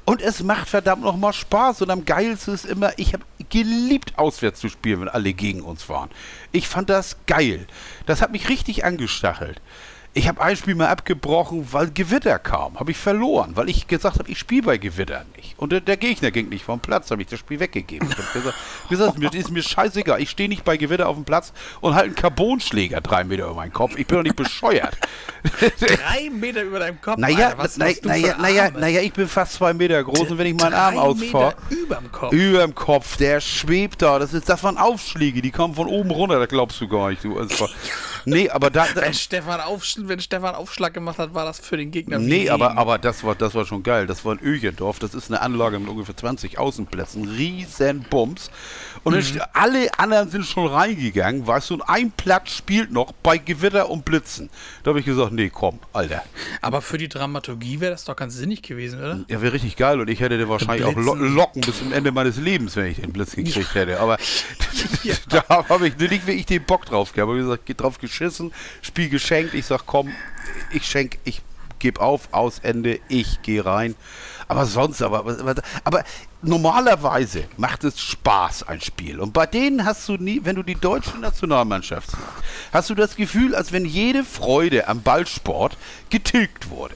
[0.05, 1.83] Und es macht verdammt nochmal Spaß.
[1.83, 5.89] Und am geilsten ist immer, ich habe geliebt, auswärts zu spielen, wenn alle gegen uns
[5.89, 6.11] waren.
[6.51, 7.69] Ich fand das geil.
[8.07, 9.61] Das hat mich richtig angestachelt.
[10.15, 12.79] Ich habe ein Spiel mal abgebrochen, weil Gewitter kam.
[12.79, 15.59] Habe ich verloren, weil ich gesagt habe, ich spiele bei Gewitter nicht.
[15.59, 18.11] Und der, der, Gegner ging nicht vom Platz, habe ich das Spiel weggegeben.
[18.11, 18.57] Ich habe gesagt,
[18.91, 20.21] gesagt mir, ist mir scheißegal.
[20.21, 23.55] Ich stehe nicht bei Gewitter auf dem Platz und halte einen Carbonschläger drei Meter über
[23.55, 23.97] meinen Kopf.
[23.97, 24.99] Ich bin doch nicht bescheuert.
[25.81, 27.17] drei Meter über deinem Kopf?
[27.17, 30.47] Naja, Alter, was, naja, naja, naja, naja, ich bin fast zwei Meter groß und wenn
[30.47, 31.55] ich meinen Arm ausfahre.
[31.71, 32.33] Überm Kopf.
[32.35, 34.19] Überm Kopf, der schwebt da.
[34.19, 37.25] Das, ist, das waren Aufschläge, die kommen von oben runter, das glaubst du gar nicht.
[37.25, 37.39] Du.
[37.39, 37.67] Also,
[38.25, 38.87] nee, aber da.
[38.95, 42.19] da wenn Stefan aufschlägt wenn Stefan Aufschlag gemacht hat, war das für den Gegner.
[42.19, 44.07] Nee, aber, aber das, war, das war schon geil.
[44.07, 44.99] Das war in Öchendorf.
[44.99, 47.29] Das ist eine Anlage mit ungefähr 20 Außenplätzen.
[47.29, 48.51] Riesen Bums.
[49.05, 49.41] Und mhm.
[49.53, 54.05] alle anderen sind schon reingegangen, weißt du, und ein Platz spielt noch bei Gewitter und
[54.05, 54.49] Blitzen.
[54.83, 56.23] Da habe ich gesagt, nee, komm, Alter.
[56.61, 59.25] Aber für die Dramaturgie wäre das doch ganz sinnig gewesen, oder?
[59.29, 62.37] Ja, wäre richtig geil und ich hätte wahrscheinlich auch lo Locken bis zum Ende meines
[62.37, 64.01] Lebens, wenn ich den Blitz gekriegt hätte.
[64.01, 64.19] Aber
[65.03, 65.15] ja.
[65.29, 67.31] da habe ich nicht wirklich den Bock drauf gehabt.
[67.31, 69.55] Ich habe gesagt, geht drauf geschissen, Spiel geschenkt.
[69.55, 70.13] Ich sag, komm,
[70.73, 71.43] ich schenke, ich
[71.83, 73.95] gebe auf, aus Ende, ich gehe rein.
[74.49, 76.05] Aber sonst, aber, aber, aber
[76.41, 79.21] normalerweise macht es Spaß, ein Spiel.
[79.21, 82.23] Und bei denen hast du nie, wenn du die deutsche Nationalmannschaft siehst,
[82.73, 85.77] hast du das Gefühl, als wenn jede Freude am Ballsport
[86.09, 86.95] getilgt wurde.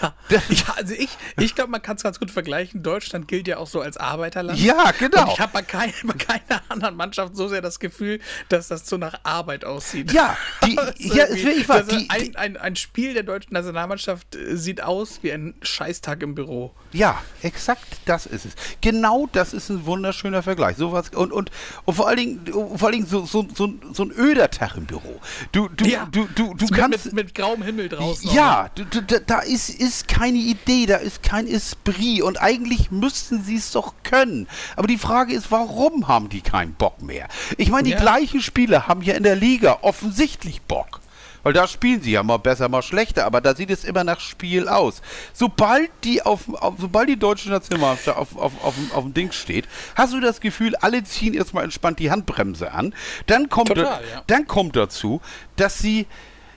[0.00, 0.14] Ja,
[0.48, 2.82] ja also ich, ich glaube, man kann es ganz gut vergleichen.
[2.82, 4.58] Deutschland gilt ja auch so als Arbeiterland.
[4.58, 5.22] Ja, genau.
[5.22, 8.88] Und ich habe bei, kein, bei, keiner anderen Mannschaft so sehr das Gefühl, dass das
[8.88, 10.12] so nach Arbeit aussieht.
[10.12, 14.82] Ja, die, ja ich war, die, ein, ein, ein Spiel der deutschen Nationalmannschaft äh, sieht
[14.82, 16.74] aus wie ein Scheißtag im Büro.
[16.92, 18.54] Ja, exakt das ist es.
[18.80, 20.76] Genau das ist ein wunderschöner Vergleich.
[20.76, 21.50] Sowas, und, und,
[21.84, 24.86] und vor allen Dingen, vor allen Dingen so, so, so, so ein öder Tag im
[24.86, 25.20] Büro.
[25.52, 27.06] Du, du, ja, du, du, du kannst.
[27.06, 28.30] Mit, mit, grauem Himmel draußen.
[28.32, 33.42] Ja, du, du, da ist, ist keine Idee, da ist kein Esprit und eigentlich müssten
[33.42, 34.46] sie es doch können.
[34.76, 37.28] Aber die Frage ist, warum haben die keinen Bock mehr?
[37.56, 38.00] Ich meine, die ja.
[38.00, 41.00] gleichen Spieler haben ja in der Liga offensichtlich Bock.
[41.46, 44.18] Weil da spielen sie ja mal besser, mal schlechter, aber da sieht es immer nach
[44.18, 45.00] Spiel aus.
[45.32, 49.68] Sobald die auf, auf sobald die deutsche Nationalmannschaft auf, auf, auf, auf, dem Ding steht,
[49.94, 52.92] hast du das Gefühl, alle ziehen erstmal entspannt die Handbremse an.
[53.28, 54.24] Dann kommt, Total, da, ja.
[54.26, 55.20] dann kommt dazu,
[55.54, 56.08] dass sie,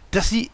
[0.09, 0.49] dass sie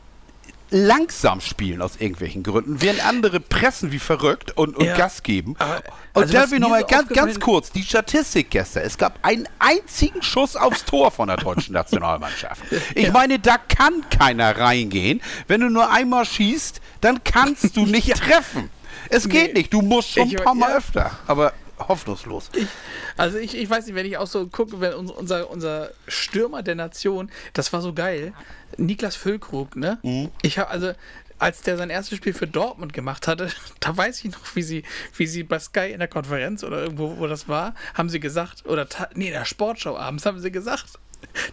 [0.69, 4.95] langsam spielen aus irgendwelchen Gründen, während andere pressen wie verrückt und, und ja.
[4.97, 5.55] Gas geben.
[5.59, 5.81] Aber,
[6.13, 8.83] und also darf ich nochmal ganz, ganz kurz die Statistik gestern.
[8.83, 12.61] Es gab einen einzigen Schuss aufs Tor von der deutschen Nationalmannschaft.
[12.95, 13.11] Ich ja.
[13.11, 15.21] meine, da kann keiner reingehen.
[15.47, 18.15] Wenn du nur einmal schießt, dann kannst du nicht ja.
[18.15, 18.69] treffen.
[19.09, 19.59] Es geht Nee.
[19.59, 21.11] nicht, du musst schon Ich- ein paar Mal öfter.
[21.27, 22.49] Aber hoffnungslos.
[22.53, 22.67] Ich,
[23.17, 26.63] also ich, ich weiß nicht, wenn ich auch so gucke, wenn uns- unser, unser Stürmer
[26.63, 28.33] der Nation, das war so geil.
[28.77, 29.99] Niklas Füllkrug, ne?
[30.03, 30.31] Mhm.
[30.41, 30.91] Ich habe also,
[31.37, 33.49] als der sein erstes Spiel für Dortmund gemacht hatte,
[33.81, 34.83] da weiß ich noch, wie sie,
[35.17, 38.65] wie sie bei Sky in der Konferenz oder irgendwo, wo das war, haben sie gesagt,
[38.65, 40.99] oder nee, in der Sportschau abends haben sie gesagt,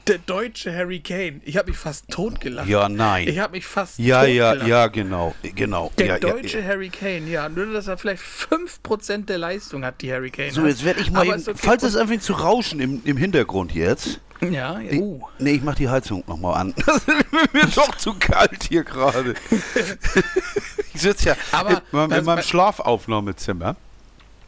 [0.06, 1.40] der deutsche Harry Kane.
[1.44, 2.68] Ich habe mich fast totgelacht.
[2.68, 3.28] Ja, nein.
[3.28, 4.68] Ich habe mich fast Ja, ja, totgelacht.
[4.70, 5.34] ja, genau.
[5.54, 5.92] Genau.
[5.98, 6.70] Der ja, deutsche ja, ja.
[6.70, 10.62] Harry Kane, ja, nur dass er vielleicht 5% der Leistung hat, die Harry Kane So,
[10.62, 10.68] hat.
[10.68, 11.52] jetzt werde ich mal eben, okay.
[11.56, 14.20] falls es anfängt zu rauschen im, im Hintergrund jetzt.
[14.40, 14.98] Ja, ja.
[14.98, 15.22] Uh.
[15.38, 16.74] Nee, ich mach die Heizung nochmal an.
[16.86, 19.34] Das ist mir doch zu kalt hier gerade.
[20.94, 23.76] ich sitze ja Aber in, meinem- in meinem was- Schlafaufnahmezimmer.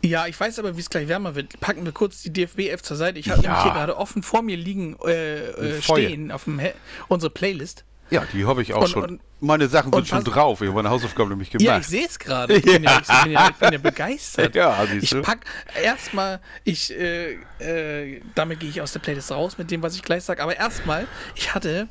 [0.05, 1.59] Ja, ich weiß aber, wie es gleich wärmer wird.
[1.61, 3.19] Packen wir kurz die DFB-F zur Seite.
[3.19, 3.49] Ich habe Ja.
[3.49, 5.39] nämlich hier gerade offen vor mir liegen, äh,
[5.77, 6.61] äh, stehen, auf dem
[7.09, 7.85] unsere Playlist.
[8.11, 9.03] Ja, die habe ich auch Und- schon.
[9.05, 10.61] und- meine Sachen sind schon drauf.
[10.61, 11.81] Ich habe meine Hausaufgaben nämlich Ja, gemacht.
[11.83, 12.55] ich sehe es gerade.
[12.57, 14.55] Ich, bin ja, ich, ja, ich bin ja begeistert.
[14.55, 15.23] Ja, siehst ich du.
[15.23, 15.41] pack
[15.83, 20.03] erstmal, ich, äh, äh, damit gehe ich aus der Playlist raus mit dem, was ich
[20.03, 20.43] gleich sage.
[20.43, 21.89] Aber erstmal, ich hatte,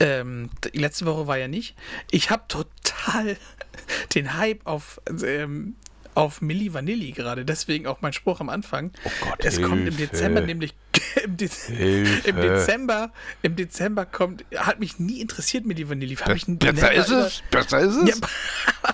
[0.00, 1.74] ähm, die letzte Woche war ja nicht,
[2.10, 3.36] ich habe total
[4.14, 5.76] den Hype auf, ähm,
[6.14, 7.44] auf Milli Vanilli gerade.
[7.44, 8.92] Deswegen auch mein Spruch am Anfang.
[9.04, 10.12] Oh Gott, es kommt im Hilfe.
[10.12, 10.74] Dezember nämlich
[11.24, 12.28] im, Dez Hilfe.
[12.28, 13.10] im Dezember
[13.42, 17.42] im Dezember kommt hat mich nie interessiert Milli Vanilli Hab ich Besser ist es?
[17.50, 18.08] Besser ist es?
[18.08, 18.14] ja,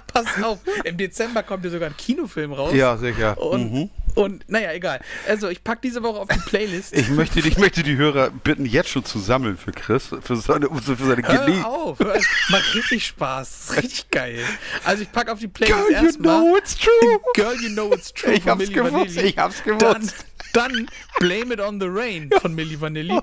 [0.06, 0.58] pass auf.
[0.84, 2.74] Im Dezember kommt ja sogar ein Kinofilm raus.
[2.74, 3.38] Ja, sicher.
[3.40, 3.90] Und, Mhm.
[4.14, 5.00] Und naja, egal.
[5.28, 6.92] Also, ich packe diese Woche auf die Playlist.
[6.96, 10.68] Ich möchte, ich möchte die Hörer bitten, jetzt schon zu sammeln für Chris, für seine,
[10.68, 11.22] für seine.
[11.22, 11.98] Hör auf.
[11.98, 12.18] Hör,
[12.50, 13.66] macht richtig Spaß.
[13.68, 14.40] Das ist richtig geil.
[14.84, 17.20] Also, ich packe auf die Playlist Girl, you know it's true.
[17.34, 18.32] Girl, you know it's true.
[18.32, 19.20] Ich hab's gewusst, Vanilli.
[19.28, 20.14] ich hab's Dann, gewusst.
[20.52, 20.86] dann
[21.18, 23.18] Blame It on the Rain von Milli Vanilli.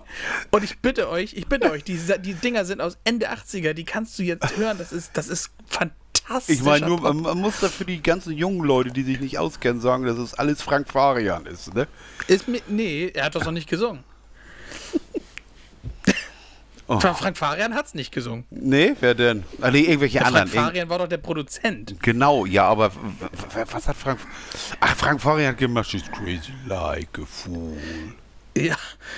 [0.51, 3.83] Und ich bitte euch, ich bitte euch, die, die Dinger sind aus Ende 80er, die
[3.83, 4.77] kannst du jetzt hören.
[4.77, 6.06] Das ist, das ist fantastisch.
[6.47, 9.81] Ich meine nur, man, muss da für die ganzen jungen Leute, die sich nicht auskennen,
[9.81, 11.87] sagen, dass es alles Frank Farian ist, ne?
[12.27, 14.03] Ist mir, nee, er hat das noch nicht gesungen.
[16.89, 16.99] Oh.
[17.01, 18.45] Fra- Frank Farian hat es nicht gesungen.
[18.49, 19.43] Nee, wer denn?
[19.59, 20.53] Ah, nee, irgendwelche Der Frank anderen.
[20.57, 21.95] Irgend- Farian war doch der Produzent.
[22.01, 22.91] Genau, ja, aber
[23.71, 24.19] was hat Frank...
[24.79, 27.77] Ach, Frank Farian hat gemacht, she's crazy like a fool.
[28.65, 28.75] Ja.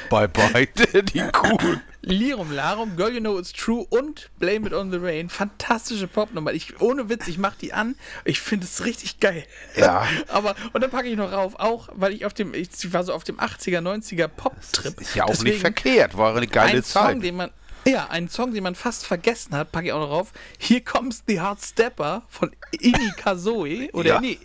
[0.09, 0.67] Bye bye,
[1.03, 1.81] die cool.
[2.01, 5.29] Lirum Larum, Girl You Know It's True und Blame It on the Rain.
[5.29, 6.53] Fantastische Popnummer.
[6.53, 7.95] Ich, ohne Witz, ich mach die an.
[8.23, 9.43] Ich finde es richtig geil.
[9.75, 10.07] Ja.
[10.29, 13.13] Aber, und dann packe ich noch rauf, auch weil ich auf dem, ich war so
[13.13, 14.99] auf dem 80er, 90er Pop-Trip.
[15.01, 17.23] Ist ja auch Deswegen nicht verkehrt, war eine geile ein Song, Zeit.
[17.23, 17.51] den man,
[17.85, 20.31] ja, ein Song, den man fast vergessen hat, packe ich auch noch rauf.
[20.57, 23.89] Hier comes the Hard Stepper von Ini Kazoe.
[23.91, 24.21] Oder Ja.
[24.21, 24.39] nee,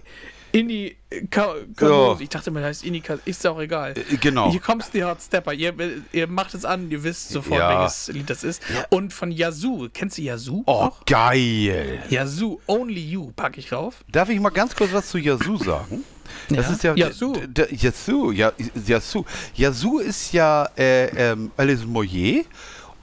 [1.30, 2.14] Ka Kazoe.
[2.14, 2.20] Ja.
[2.20, 3.20] Ich dachte immer, das heißt Kazoe.
[3.24, 3.94] Ist ja auch egal.
[3.96, 4.50] Äh, genau.
[4.50, 5.52] Hier comes the Hard Stepper.
[5.52, 5.74] Ihr,
[6.12, 7.80] ihr macht es an, ihr wisst sofort, Ja.
[7.80, 8.62] welches Lied das ist.
[8.90, 9.88] Und von Yazoo.
[9.92, 10.62] Kennst du Yazoo?
[10.66, 11.04] Oh, auch?
[11.06, 12.02] geil.
[12.08, 13.96] Yazoo, Only You packe ich rauf.
[14.08, 16.04] Darf ich mal ganz kurz was zu Yazoo sagen?
[16.48, 16.72] Das Ja.
[16.72, 17.34] ist ja Yazoo.
[17.70, 18.52] Yazoo, ja,
[18.86, 19.24] Yazoo.
[19.54, 22.44] Yazoo ist ja äh, ähm, Alice Moyer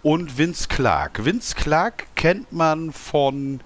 [0.03, 1.23] und Vince Clark.
[1.23, 3.59] Vince Clark kennt man von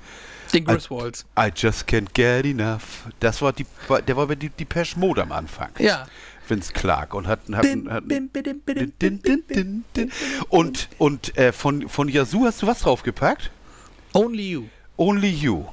[0.54, 1.26] Den Griswolds.
[1.38, 2.82] I Just Can't Get Enough.
[3.20, 3.66] Das war die,
[4.08, 5.70] der war bei die Depeche Mode am Anfang.
[5.80, 6.06] Ja.
[6.48, 10.12] Vince Clark und hat, hat, Bim, hat bim, bim, bim, din, bim, din, din, din.
[10.50, 13.50] und und äh, von von Yazoo hast du was draufgepackt?
[14.14, 14.64] Only You.
[14.98, 15.66] Only You.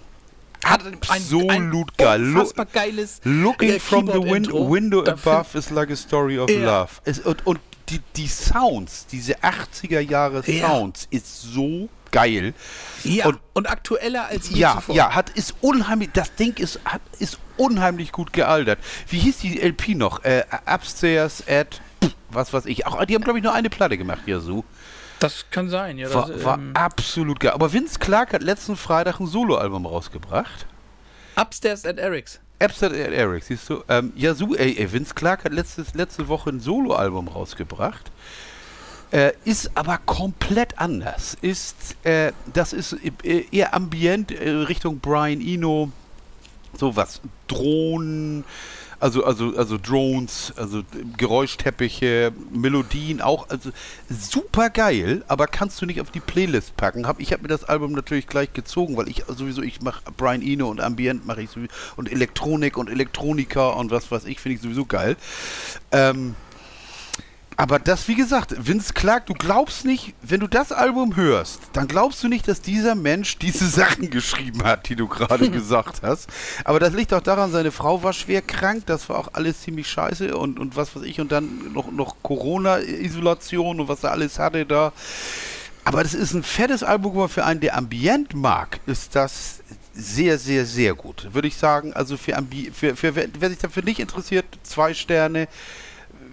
[0.65, 2.23] Hat ein, Absolut geil.
[2.23, 6.39] Lo- Unfassbar geiles Looking äh, from the win window Da above is like a story
[6.39, 6.81] of Ja.
[6.83, 6.93] love.
[7.05, 10.69] Es, und und die, die Sounds, diese 80er Jahre Ja.
[10.69, 12.55] Sounds, ist so geil.
[13.03, 14.95] Ja, und, Und- aktueller als je Ja, zuvor.
[14.95, 16.11] ja, hat ist unheimlich.
[16.13, 18.79] Das Ding ist hat, ist unheimlich gut gealtert.
[19.09, 20.23] Wie hieß die LP noch?
[20.25, 21.81] Äh, Upstairs at
[22.31, 22.87] was weiß ich.
[22.87, 24.65] Auch die haben glaube ich nur eine Platte gemacht, Yazoo.
[25.19, 26.13] Das kann sein, ja.
[26.13, 27.53] War, das, war ähm, absolut geil.
[27.53, 30.67] Aber Vince Clark hat letzten Freitag ein Soloalbum rausgebracht.
[31.37, 32.41] Upstairs at Eric's.
[32.63, 33.85] Upstairs at Eric, siehst du?
[33.89, 38.11] Ähm, Yazoo, ey, ey, Vince Clark hat letztes, letzte Woche ein Soloalbum rausgebracht.
[39.13, 41.37] Äh, ist aber komplett anders.
[41.43, 45.93] Ist, äh, das ist äh, eher ambient äh, Richtung Brian Eno.
[46.79, 47.21] Sowas.
[47.47, 48.45] Drohnen,
[49.03, 50.83] also, also, also Drones, also
[51.19, 53.51] Geräuschteppiche, Melodien auch.
[53.51, 53.71] Also
[54.09, 57.07] super geil, aber kannst du nicht auf die Playlist packen.
[57.07, 60.41] Hab, ich habe mir das Album natürlich gleich gezogen, weil ich sowieso, ich mache Brian
[60.41, 64.57] Eno und Ambient mache ich sowieso und Elektronik und Elektronika und was weiß ich, finde
[64.57, 65.17] ich sowieso geil.
[65.91, 66.37] Ähm,
[67.63, 71.87] aber das, wie gesagt, Vince Clark, du glaubst nicht, wenn du das Album hörst, dann
[71.87, 76.29] glaubst du nicht, dass dieser Mensch diese Sachen geschrieben hat, die du gerade gesagt hast.
[76.65, 79.89] Aber das liegt auch daran, seine Frau war schwer krank, das war auch alles ziemlich
[79.89, 84.41] scheiße und, und was weiß ich, und dann noch, noch Corona-Isolation und was er alles
[84.41, 84.93] hatte da.
[85.85, 89.61] Aber das ist ein fettes Album, aber für einen, der Ambient mag, ist das
[89.95, 91.29] sehr, sehr, sehr gut.
[91.33, 94.95] Würde ich sagen, also für, Ambi für, für wer, wer sich dafür nicht interessiert, zwei
[94.95, 95.47] Sterne.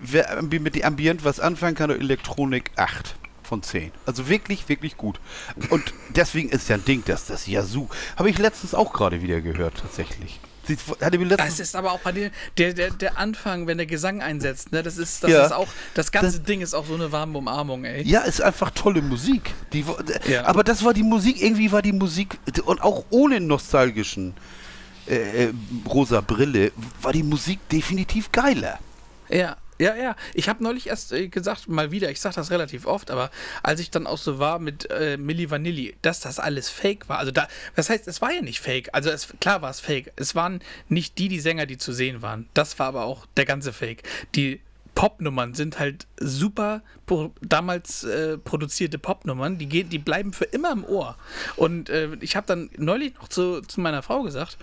[0.01, 3.91] Wer mit dem Ambient was anfangen kann, Elektronik 8 von 10.
[4.05, 5.19] Also wirklich, wirklich gut.
[5.69, 7.87] Und deswegen ist ja ein Ding, dass das Yazoo.
[8.15, 10.39] Habe ich letztens auch gerade wieder gehört, tatsächlich.
[10.65, 13.77] Sie hatte mir letztens Das ist aber auch bei dir, der, der, der Anfang, wenn
[13.79, 15.45] der Gesang einsetzt, ne, das ist, das Ja.
[15.47, 18.03] ist auch, das ganze Das- Ding ist auch so eine warme Umarmung, ey.
[18.03, 19.51] Ja, ist einfach tolle Musik.
[19.73, 19.83] Die,
[20.29, 20.45] Ja.
[20.45, 24.35] Aber das war die Musik, irgendwie war die Musik, und auch ohne nostalgischen
[25.07, 25.53] äh, äh,
[25.87, 28.77] rosa Brille, war die Musik definitiv geiler.
[29.27, 30.15] Ja, ja, ja.
[30.33, 33.31] Ich habe neulich erst äh, gesagt, mal wieder, ich sage das relativ oft, aber
[33.63, 37.17] als ich dann auch so war mit äh, Milli Vanilli, dass das alles fake war.
[37.17, 38.89] Also da, das heißt, es war ja nicht fake.
[38.91, 40.11] Also es, klar war es fake.
[40.17, 42.47] Es waren nicht die, die Sänger, die zu sehen waren.
[42.53, 44.03] Das war aber auch der ganze Fake.
[44.35, 44.59] Die
[44.95, 46.81] Popnummern sind halt super
[47.41, 51.15] damals äh, produzierte Popnummern, die gehen, die bleiben für immer im Ohr.
[51.55, 54.57] Und äh, ich habe dann neulich noch zu, zu meiner Frau gesagt,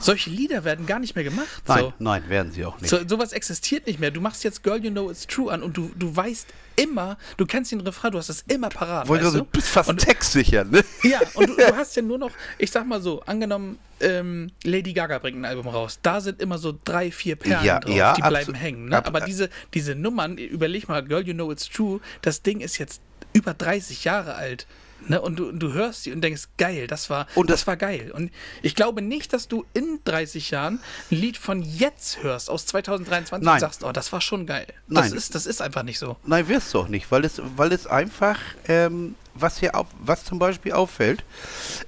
[0.00, 1.48] solche Lieder werden gar nicht mehr gemacht.
[1.66, 1.92] Nein, so.
[1.98, 2.90] nein, werden sie auch nicht.
[2.90, 4.10] So, sowas existiert nicht mehr.
[4.10, 7.46] Du machst jetzt Girl You Know It's True an und du, du weißt immer, du
[7.46, 9.08] kennst den Refrain, du hast das immer parat.
[9.08, 9.44] Weißt also, du?
[9.44, 10.82] bist fast und, textsicher, ne?
[11.02, 14.92] Ja, und du, du hast ja nur noch, ich sag mal so, angenommen, ähm, Lady
[14.92, 15.98] Gaga bringt ein Album raus.
[16.02, 18.88] Da sind immer so drei, vier Perlen Ja, drauf, ja, die bleiben hängen.
[18.88, 18.96] Ne?
[18.96, 22.78] ab- Aber diese, diese Nummern, überleg mal, Girl You Know It's True, das Ding ist
[22.78, 24.66] jetzt über 30 Jahre alt.
[25.08, 25.20] Ne?
[25.20, 28.10] Und du, du hörst die und denkst, geil, das war, Und das, das- war geil.
[28.14, 28.30] Und
[28.62, 33.44] ich glaube nicht, dass du in 30 Jahren ein Lied von jetzt hörst, aus 2023
[33.44, 33.54] Nein.
[33.54, 34.66] und sagst, oh, das war schon geil.
[34.88, 35.14] Das Nein.
[35.18, 36.16] ist, das ist einfach nicht so.
[36.24, 40.24] Nein, wirst du auch nicht, weil es, weil es einfach, ähm, was hier auf, was
[40.24, 41.24] zum Beispiel auffällt,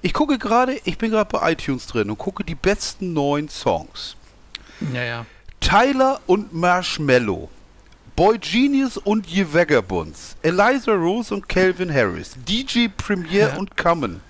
[0.01, 4.16] ich gucke gerade, ich bin gerade bei iTunes drin und gucke die besten neuen Songs.
[4.92, 5.27] Ja, ja.
[5.61, 7.48] Tyler und Marshmallow.
[8.14, 10.37] Boy Genius und Je Vagabonds.
[10.42, 12.33] Eliza Rose und Calvin Harris.
[12.46, 13.57] DJ Premier Ja.
[13.57, 14.20] und Common.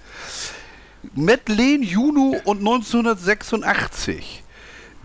[1.14, 4.42] Madeleine Juno und 1986.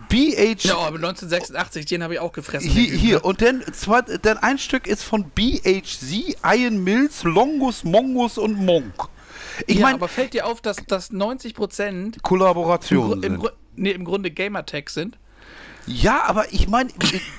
[0.08, 0.68] BH.
[0.68, 2.70] Ja, aber 1986, den habe ich auch gefressen.
[2.70, 3.16] Hier, hier.
[3.16, 3.20] ne?
[3.22, 8.94] und dann, zwei, dann ein Stück ist von BHZ, Ian Mills, Longus, Mongus und Monk.
[9.66, 13.38] Ich ja, meine, aber fällt dir auf, dass, dass 90 Prozent im, Kollaborationen Gru- im.
[13.40, 15.18] Gru- nee, im Grunde Gamertag sind?
[15.88, 16.90] Ja, aber ich meine,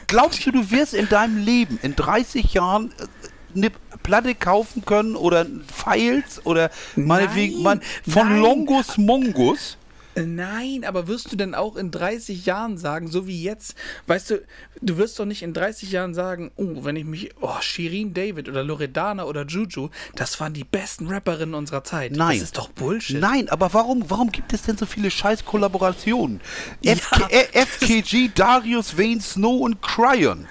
[0.07, 3.71] glaubst du, du wirst in deinem Leben in 30 Jahren äh, eine
[4.03, 8.41] Platte kaufen können oder Files oder meinetwegen Nein, mein, von nein.
[8.41, 9.77] Longus Mongus?
[10.19, 13.75] Äh, Nein, aber wirst du denn auch in 30 Jahren sagen, so wie jetzt,
[14.07, 14.41] weißt du,
[14.81, 18.49] du wirst doch nicht in 30 Jahren sagen, oh, wenn ich mich, oh, Shirin David
[18.49, 22.11] oder Loredana oder Juju, das waren die besten Rapperinnen unserer Zeit.
[22.11, 22.37] Nein.
[22.37, 23.19] Das ist doch Bullshit.
[23.19, 26.41] Nein, aber warum, warum gibt es denn so viele scheiß Kollaborationen?
[26.81, 26.95] Ja.
[26.95, 30.47] FK, äh, FKG, Darius, Wayne, Snow und Cryon.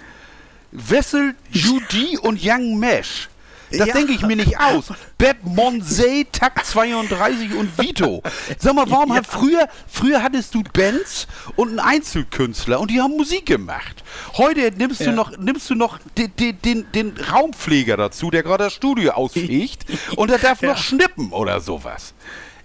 [0.71, 3.29] Wessel, Judy und Young Mesh.
[3.71, 3.95] Das Ja.
[3.95, 4.93] denke ich mir nicht aus.
[5.19, 8.23] Beb Monsey, Takt 32 und Vito.
[8.59, 11.27] Sag mal, warum hat früher, früher hattest du Bands
[11.57, 14.03] und einen Einzelkünstler und die haben Musik gemacht.
[14.35, 15.13] Heute nimmst du Ja.
[15.13, 19.85] noch, nimmst du noch den, den, den, den Raumpfleger dazu, der gerade das Studio ausfegt
[20.17, 20.71] und der darf Ja.
[20.71, 22.15] noch schnippen oder sowas.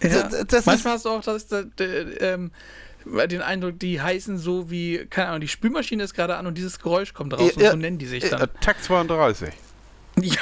[0.01, 0.09] Ja.
[0.23, 1.87] Das- das Manchmal hast du auch das, das, das,
[2.19, 2.51] ähm,
[3.05, 6.79] den Eindruck, die heißen so wie, keine Ahnung, die Spülmaschine ist gerade an und dieses
[6.79, 8.47] Geräusch kommt raus und so nennen die sich dann.
[8.61, 9.49] Takt 32.
[10.21, 10.41] Ja,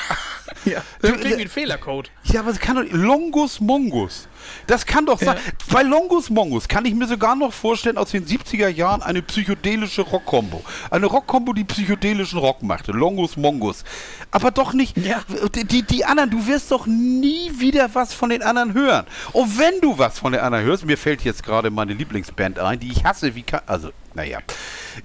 [0.65, 0.83] ja.
[1.01, 2.11] Das klingt wie ein Fehlercode.
[2.23, 2.83] Ja, aber es kann doch.
[2.91, 4.27] Longus Mongus.
[4.67, 5.37] Das kann doch sein.
[5.37, 5.51] Ja.
[5.71, 10.01] Bei Longus Mongus kann ich mir sogar noch vorstellen, aus den 70er Jahren eine psychedelische
[10.01, 10.63] Rockkombo.
[10.89, 12.91] Eine Rockkombo, die psychedelischen Rock machte.
[12.91, 13.83] Longus Mongus.
[14.31, 14.97] Aber doch nicht.
[14.97, 15.21] Ja.
[15.55, 19.05] Die, die, anderen, du wirst doch nie wieder was von den anderen hören.
[19.33, 22.79] Und wenn du was von den anderen hörst, mir fällt jetzt gerade meine Lieblingsband ein,
[22.79, 23.61] die ich hasse, wie kann.
[23.65, 24.39] Also, naja.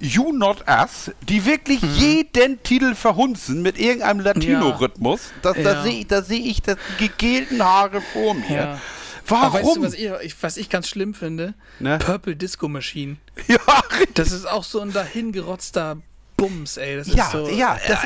[0.01, 1.94] You Not Us, die wirklich Mhm.
[1.94, 5.20] jeden Titel verhunzen mit irgendeinem Latino-Rhythmus.
[5.42, 5.83] Das, Da Ja.
[5.83, 8.57] sehe ich, seh ich das gegelten Haare vor mir.
[8.57, 8.81] Ja.
[9.29, 9.45] Warum?
[9.45, 11.55] Aber weißt du, was ich, ich, was ich ganz schlimm finde?
[11.81, 11.99] Ne?
[11.99, 13.17] Purple Disco Machine.
[13.49, 13.59] ja,
[14.15, 15.99] Das ist auch so ein dahingerotzter
[16.37, 16.97] Bums, ey.
[16.99, 18.05] Das Ja, ist so, ja, das-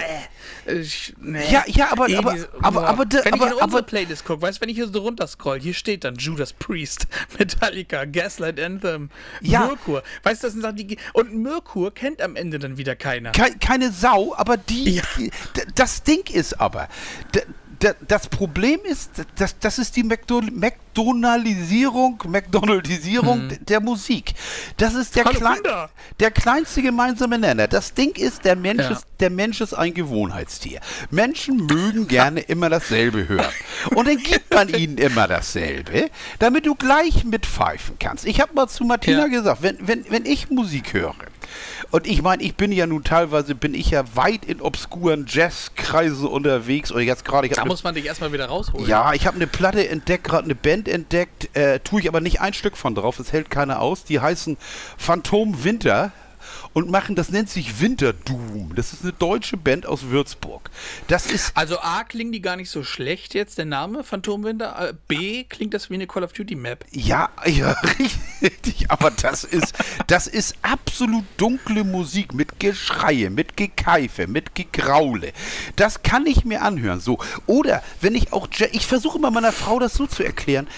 [0.66, 1.42] äh, ich, nee.
[1.50, 4.62] Ja, ja, aber- aber- aber- aber Wenn ich aber- in unsere Playlist gucke, weißt du,
[4.62, 7.08] wenn ich hier so runter scroll, hier steht dann Judas Priest,
[7.40, 9.66] Metallica, Gaslight Anthem, Ja.
[9.66, 10.04] Mirkur.
[10.22, 10.96] Weißt du, das sind Sachen, die.
[11.12, 13.32] Und Mirkur kennt am Ende dann wieder keiner.
[13.32, 15.02] Kei- keine Sau, aber die, Ja.
[15.74, 16.88] das Ding ist aber,
[18.06, 24.34] das Problem ist, das, das ist die McDo McDonaldisierung, McDonaldisierung d- der Musik.
[24.76, 25.30] Das ist der, Mhm.
[25.36, 25.58] Klein,
[26.18, 27.68] der kleinste gemeinsame Nenner.
[27.68, 28.90] Das Ding ist, der Mensch, Ja.
[28.90, 30.80] ist, der Mensch ist ein Gewohnheitstier.
[31.10, 33.52] Menschen mögen gerne immer dasselbe hören.
[33.94, 38.26] Und dann gibt man ihnen immer dasselbe, damit du gleich mitpfeifen kannst.
[38.26, 39.26] Ich habe mal zu Martina Ja.
[39.28, 41.14] gesagt, wenn, wenn, wenn ich Musik höre,
[41.90, 46.26] Und ich meine, ich bin ja nun teilweise, bin ich ja weit in obskuren Jazzkreisen
[46.26, 46.92] unterwegs.
[46.92, 48.86] Oder jetzt gerade, Da muss man dich erstmal wieder rausholen.
[48.88, 52.40] ja, ich habe eine Platte entdeckt, gerade eine Band entdeckt, äh, tue ich aber nicht
[52.40, 54.04] ein Stück von drauf, das hält keiner aus.
[54.04, 54.56] Die heißen
[54.96, 56.12] Phantom Winter
[56.72, 58.72] und machen, das nennt sich Winterdoom.
[58.76, 60.70] Das ist eine deutsche Band aus Würzburg.
[61.08, 64.90] Das ist Also A klingen die gar nicht so schlecht jetzt, der Name Phantomwinter.
[64.90, 66.84] Äh, B klingt das wie eine Call of Duty Map.
[66.92, 67.76] Ja, ja,
[68.42, 68.90] richtig.
[68.90, 69.74] Aber das ist,
[70.06, 75.32] das ist absolut dunkle Musik mit Geschreie, mit Gekeife, mit Gegraule.
[75.76, 77.00] Das kann ich mir anhören.
[77.00, 77.18] So.
[77.46, 80.68] Oder wenn ich auch, ich versuche immer meiner Frau das so zu erklären.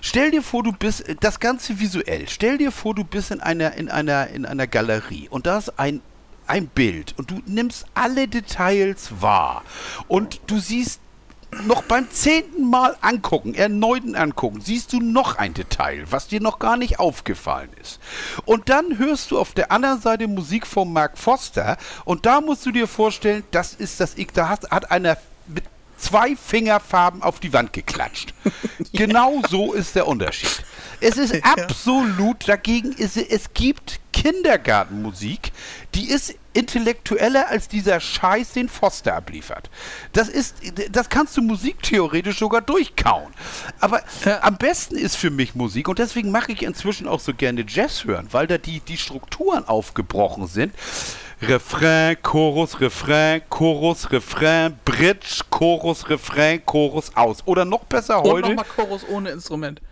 [0.00, 2.28] Stell dir vor, du bist, das Ganze visuell.
[2.28, 5.78] Stell dir vor, du bist in einer, in einer, in einer Galerie und da ist
[5.78, 6.02] ein
[6.48, 9.62] ein Bild und du nimmst alle Details wahr
[10.08, 11.00] und du siehst
[11.64, 16.58] noch beim zehnten Mal angucken, erneuten angucken, siehst du noch ein Detail, was dir noch
[16.58, 18.00] gar nicht aufgefallen ist.
[18.44, 22.66] Und dann hörst du auf der anderen Seite Musik von Mark Foster und da musst
[22.66, 25.16] du dir vorstellen, das ist das, da hat, hat einer
[25.46, 25.64] mit
[25.98, 28.34] zwei Fingerfarben auf die Wand geklatscht.
[28.92, 30.64] Genau so ist der Unterschied.
[31.00, 35.52] Es ist absolut dagegen, ist, es gibt Kindergartenmusik,
[35.94, 39.68] die ist intellektueller als dieser Scheiß, den Foster abliefert.
[40.14, 40.56] Das ist,
[40.90, 43.32] das kannst du musiktheoretisch sogar durchkauen.
[43.78, 44.42] Aber Ja.
[44.42, 48.04] am besten ist für mich Musik und deswegen mache ich inzwischen auch so gerne Jazz
[48.04, 50.74] hören, weil da die, die Strukturen aufgebrochen sind.
[51.42, 57.38] Refrain, Chorus, Refrain, Chorus, Refrain, Bridge, Chorus, Refrain, Chorus aus.
[57.44, 58.48] Oder noch besser Und heute.
[58.48, 59.82] nochmal Chorus ohne Instrument.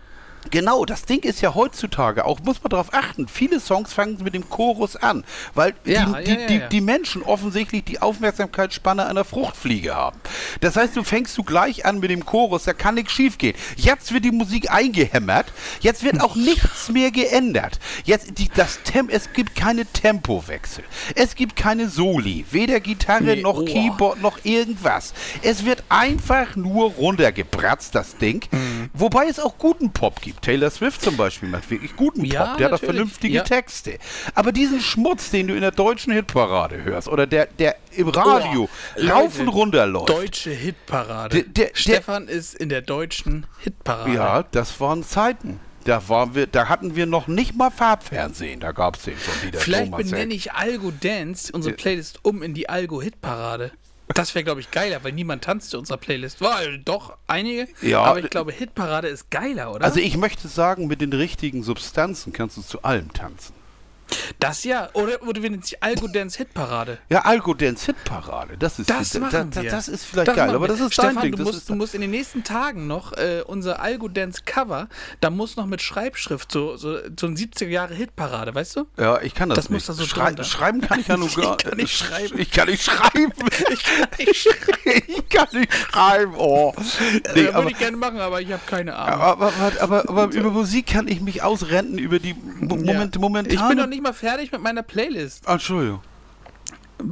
[0.51, 4.35] Genau, das Ding ist ja heutzutage auch, muss man darauf achten, viele Songs fangen mit
[4.35, 5.25] dem Chorus an,
[5.55, 10.19] weil Ja, die, ja, ja, die, die Menschen offensichtlich die Aufmerksamkeitsspanne einer Fruchtfliege haben.
[10.61, 13.57] Das heißt, du fängst du gleich an mit dem Chorus, da kann nichts schief gehen.
[13.77, 15.47] Jetzt wird die Musik eingehämmert,
[15.81, 17.79] jetzt wird auch nichts mehr geändert.
[18.05, 20.85] Jetzt die, das Tem es gibt keine Tempowechsel,
[21.15, 23.65] es gibt keine Soli, weder Gitarre Nee, noch oh.
[23.65, 25.15] Keyboard noch irgendwas.
[25.43, 28.45] Es wird einfach nur runtergebratzt, das Ding.
[28.51, 28.91] Mhm.
[28.93, 30.34] Wobei es auch guten Pop gibt.
[30.43, 32.57] Taylor Swift zum Beispiel macht wirklich guten Ja, Pop.
[32.59, 32.95] Der hat auch natürlich.
[32.97, 33.43] vernünftige Ja.
[33.43, 33.99] Texte.
[34.35, 38.69] Aber diesen Schmutz, den du in der deutschen Hitparade hörst oder der, der im Radio
[38.97, 40.09] Oh, rauf und Leute, runter läuft.
[40.11, 41.43] Deutsche Hitparade.
[41.43, 44.13] Der- der- der- Stefan ist in der deutschen Hitparade.
[44.15, 45.61] Ja, das waren Zeiten.
[45.85, 48.59] Da, waren wir, da hatten wir noch nicht mal Farbfernsehen.
[48.59, 49.61] Da gab es den schon wieder.
[49.61, 51.75] Vielleicht Thomas benenne ich Algo Dance, unsere.
[51.75, 53.71] Playlist, um in die Algo Hitparade.
[54.09, 56.41] Das wäre, glaube ich, geiler, weil niemand tanzt zu unserer Playlist.
[56.41, 59.85] War doch einige, Ja, aber ich glaube, Hitparade ist geiler, oder?
[59.85, 63.55] Also ich möchte sagen, mit den richtigen Substanzen kannst du zu allem tanzen.
[64.41, 64.89] Das ja.
[64.95, 66.99] Oder, oder wir nennen sich Algo Dance Hitparade.
[67.09, 68.57] Ja, Algo Dance Hitparade.
[68.59, 69.71] Das ist, Das da- machen da- wir.
[69.71, 71.33] das ist vielleicht Das geil, aber das ist Stefan, dein Ding.
[71.33, 74.89] Du Das musst, du musst in den nächsten Tagen noch äh, unser Algo Dance Cover,
[75.21, 78.87] da muss noch mit Schreibschrift so, so, so ein 70er Jahre Hitparade, weißt du?
[78.99, 79.75] Ja, ich kann das, Das nicht.
[79.75, 80.45] muss da so Schrei drunter.
[80.45, 82.39] schreiben kann ich ja nur Ich gar kann nicht schreiben.
[82.39, 83.33] Ich kann nicht schreiben.
[83.71, 85.03] Ich kann nicht schreiben.
[85.07, 86.35] ich kann nicht schreiben.
[86.37, 86.73] Oh.
[86.77, 89.21] Nee, äh, Würde aber, ich gerne machen, aber ich habe keine Ahnung.
[89.21, 93.21] aber, aber, aber, aber über Musik kann ich mich ausrenten, über die Mo Moment, Ja.
[93.21, 93.55] momentane...
[93.55, 95.47] Ich bin noch nicht mal fertig mit meiner Playlist.
[95.49, 96.01] Ah, Entschuldigung.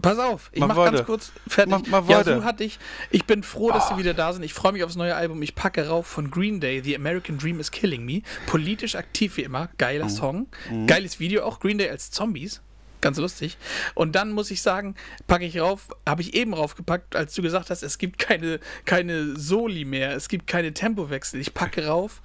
[0.01, 1.71] Pass auf, ich Mach mach, ganz kurz fertig.
[1.91, 2.79] Mach- mach ja, so hatte ich.
[3.11, 3.89] Ich bin froh, dass Ah.
[3.95, 4.43] sie wieder da sind.
[4.43, 5.43] Ich freue mich aufs neue Album.
[5.43, 8.23] Ich packe rauf von Green Day, The American Dream is Killing Me.
[8.47, 9.65] Politisch aktiv wie immer.
[9.65, 9.69] Mhm.
[9.79, 10.47] Geiler Song.
[10.87, 11.61] Geiles Video auch.
[11.61, 12.63] Green Day als Zombies.
[13.03, 13.59] Ganz lustig.
[13.95, 14.95] Und dann muss ich sagen,
[15.27, 19.37] packe ich rauf, habe ich eben raufgepackt, als du gesagt hast, es gibt keine, keine
[19.37, 21.41] Soli mehr, es gibt keine Tempowechsel.
[21.41, 22.23] Ich packe rauf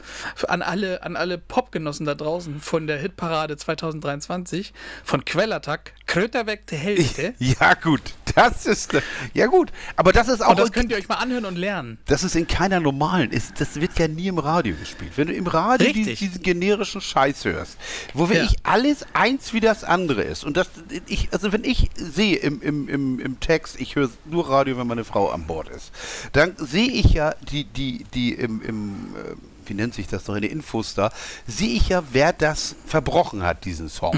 [0.48, 4.72] an alle, an alle Popgenossen da draußen von der Hitparade 2023
[5.04, 7.34] von Quellattack, Kröterweg der Hälfte.
[7.40, 8.02] Ja, gut.
[8.36, 8.94] Das ist...
[9.34, 9.72] Ja, gut.
[9.96, 10.52] Aber das ist auch...
[10.52, 11.98] Und das könnt ihr euch mal anhören und lernen.
[12.06, 15.12] Das ist in keiner normalen, ist, das wird ja nie im Radio gespielt.
[15.16, 16.20] Wenn du im Radio die, Richtig.
[16.20, 17.78] diesen generischen Scheiß hörst,
[18.14, 18.58] wo wirklich Ja.
[18.64, 20.44] alles eins wie das andere ist.
[20.44, 20.67] Und das,
[21.08, 24.88] ich, also wenn ich sehe im, im, im, im Text, ich höre nur Radio, wenn
[24.88, 25.92] meine Frau an Bord ist,
[26.34, 29.36] dann sehe ich ja die, die, die im, im äh,
[29.70, 31.12] wie nennt sich das noch in den Infos da,
[31.46, 34.18] sehe ich ja, wer das verbrochen hat, diesen Song.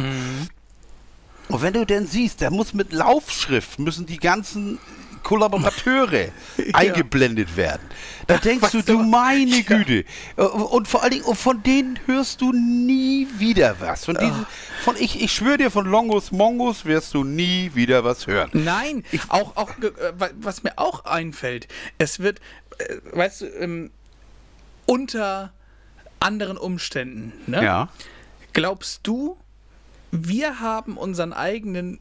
[1.50, 4.78] Und wenn du denn siehst, da muss mit Laufschrift müssen die ganzen
[5.24, 6.30] Kollaborateure
[6.74, 7.82] eingeblendet werden.
[8.28, 10.06] Da denkst du, Was du du- meine Güte.
[10.36, 14.06] Und vor allen Dingen, von denen hörst du nie wieder was.
[14.06, 14.46] Von diesen,
[14.84, 18.50] von ich, ich schwöre dir, von Longos Mongos wirst du nie wieder was hören.
[18.54, 21.68] Nein, auch, auch ge- äh, wa- was mir auch einfällt,
[21.98, 22.40] es wird,
[22.78, 23.92] äh, weißt du, ähm,
[24.86, 25.52] unter
[26.20, 27.64] anderen Umständen, ne?
[27.64, 27.90] Ja.
[28.54, 29.38] Glaubst du,
[30.12, 32.00] wir haben unseren eigenen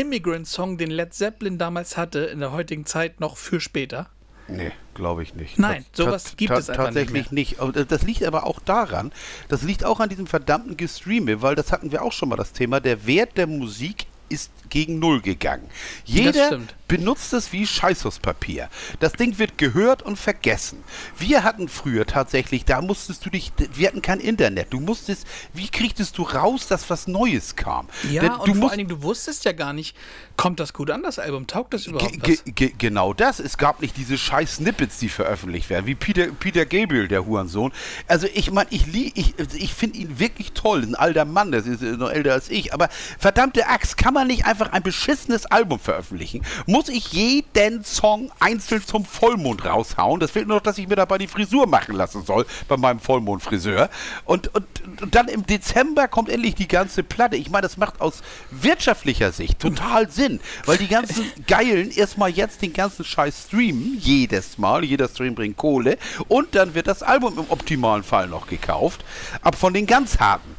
[0.00, 4.08] Immigrant-Song, den Led Zeppelin damals hatte, in der heutigen Zeit noch für später?
[4.46, 5.58] Nee, glaube ich nicht.
[5.58, 7.60] Nein, Ta- sowas gibt es einfach nicht Tatsächlich nicht.
[7.60, 9.12] Aber Das liegt aber auch daran,
[9.48, 12.52] das liegt auch an diesem verdammten Gestreame, weil das hatten wir auch schon mal das
[12.52, 15.66] Thema, der Wert der Musik ist gegen Null gegangen.
[16.06, 18.68] Das Jeder benutzt es wie Scheißhauspapier.
[18.98, 20.82] Das Ding wird gehört und vergessen.
[21.18, 24.72] Wir hatten früher tatsächlich, da musstest du dich, wir hatten kein Internet.
[24.72, 27.88] Du musstest, wie kriegtest du raus, dass was Neues kam?
[28.10, 29.96] Ja, Denn und vor allen Dingen, du wusstest ja gar nicht,
[30.36, 31.46] kommt das gut an, das Album?
[31.46, 33.38] Taugt das überhaupt Ge ge ge genau das.
[33.38, 37.72] Es gab nicht diese scheiß Snippets, die veröffentlicht werden, wie Peter, Peter Gabriel, der Hurensohn.
[38.06, 40.82] Also ich meine, ich, ich, ich finde ihn wirklich toll.
[40.82, 42.72] Ein alter Mann, der ist noch älter als ich.
[42.72, 46.42] Aber verdammte Axt, kann man nicht einfach ein beschissenes Album veröffentlichen?
[46.66, 50.20] Muss ich jeden Song einzeln zum Vollmond raushauen?
[50.20, 53.00] Das fehlt nur noch, dass ich mir dabei die Frisur machen lassen soll, bei meinem
[53.00, 53.90] Vollmondfriseur.
[54.24, 54.66] Und, und,
[55.02, 57.36] und dann im Dezember kommt endlich die ganze Platte.
[57.36, 62.62] Ich meine, das macht aus wirtschaftlicher Sicht total Sinn, weil die ganzen Geilen erstmal jetzt
[62.62, 65.98] den ganzen Scheiß streamen, jedes Mal, jeder Stream bringt Kohle
[66.28, 69.04] und dann wird das Album im optimalen Fall noch gekauft,
[69.42, 70.56] aber von den ganz harten.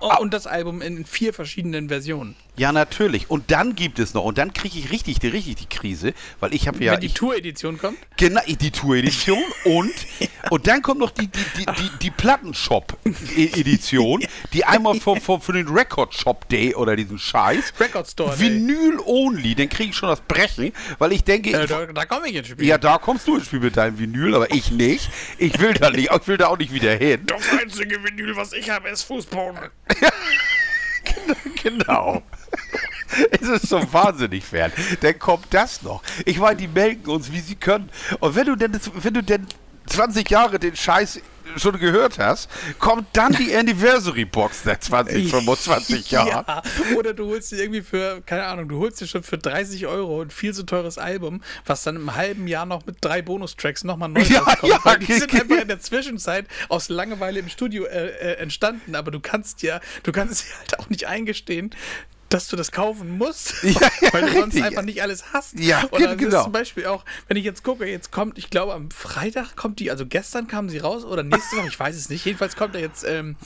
[0.00, 2.36] Oh, und das Album in vier verschiedenen Versionen.
[2.56, 3.30] Ja, natürlich.
[3.30, 6.54] Und dann gibt es noch, und dann kriege ich richtig, die, richtig die Krise, weil
[6.54, 6.92] ich habe ja.
[6.92, 7.98] Wenn die Tour-Edition kommt.
[8.16, 9.92] Genau, die Tour-Edition und,
[10.50, 15.52] und dann kommt noch die, die, die, die, die Plattenshop-Edition, die einmal für, für, für
[15.52, 17.72] den Record-Shop-Day oder diesen Scheiß.
[17.80, 18.38] Record Store.
[18.38, 22.28] Vinyl-only, dann kriege ich schon das Brechen, weil ich denke, Äh, ich, da, da komme
[22.28, 22.66] ich ins Spiel.
[22.66, 25.10] ja, da kommst du ins Spiel mit deinem Vinyl, aber ich nicht.
[25.38, 27.22] Ich will da nicht, ich will da auch nicht wieder hin.
[27.26, 29.58] Das einzige Vinyl, was ich habe, ist Fußboden.
[31.62, 32.22] Genau.
[33.30, 34.72] Es ist so wahnsinnig fern.
[35.00, 36.02] Dann kommt das noch.
[36.24, 37.88] Ich meine, die melken uns, wie sie können.
[38.18, 39.46] Und wenn du denn, wenn du denn
[39.86, 41.20] 20 Jahre den Scheiß
[41.56, 46.44] schon gehört hast, kommt dann die Anniversary Box nach 20, 25 Jahren.
[46.48, 46.62] Ja,
[46.96, 50.22] oder du holst dir irgendwie für, keine Ahnung, du holst dir schon für 30 Euro
[50.22, 54.08] ein viel zu teures Album, was dann im halben Jahr noch mit drei Bonustracks nochmal
[54.08, 54.72] neu Ja, rauskommt.
[54.72, 58.96] ja, weil die sind einfach in der Zwischenzeit aus Langeweile im Studio äh, äh, entstanden,
[58.96, 61.70] aber du kannst ja, du kannst dir halt auch nicht eingestehen,
[62.28, 64.64] dass du das kaufen musst, Ja, ja, weil du sonst richtig.
[64.64, 65.58] einfach nicht alles hast.
[65.58, 66.42] Ja, Oder das genau.
[66.44, 69.90] zum Beispiel auch, wenn ich jetzt gucke, jetzt kommt, ich glaube am Freitag kommt die,
[69.90, 72.24] also gestern kam sie raus oder nächste Woche, ich weiß es nicht.
[72.24, 73.36] Jedenfalls kommt da jetzt ähm,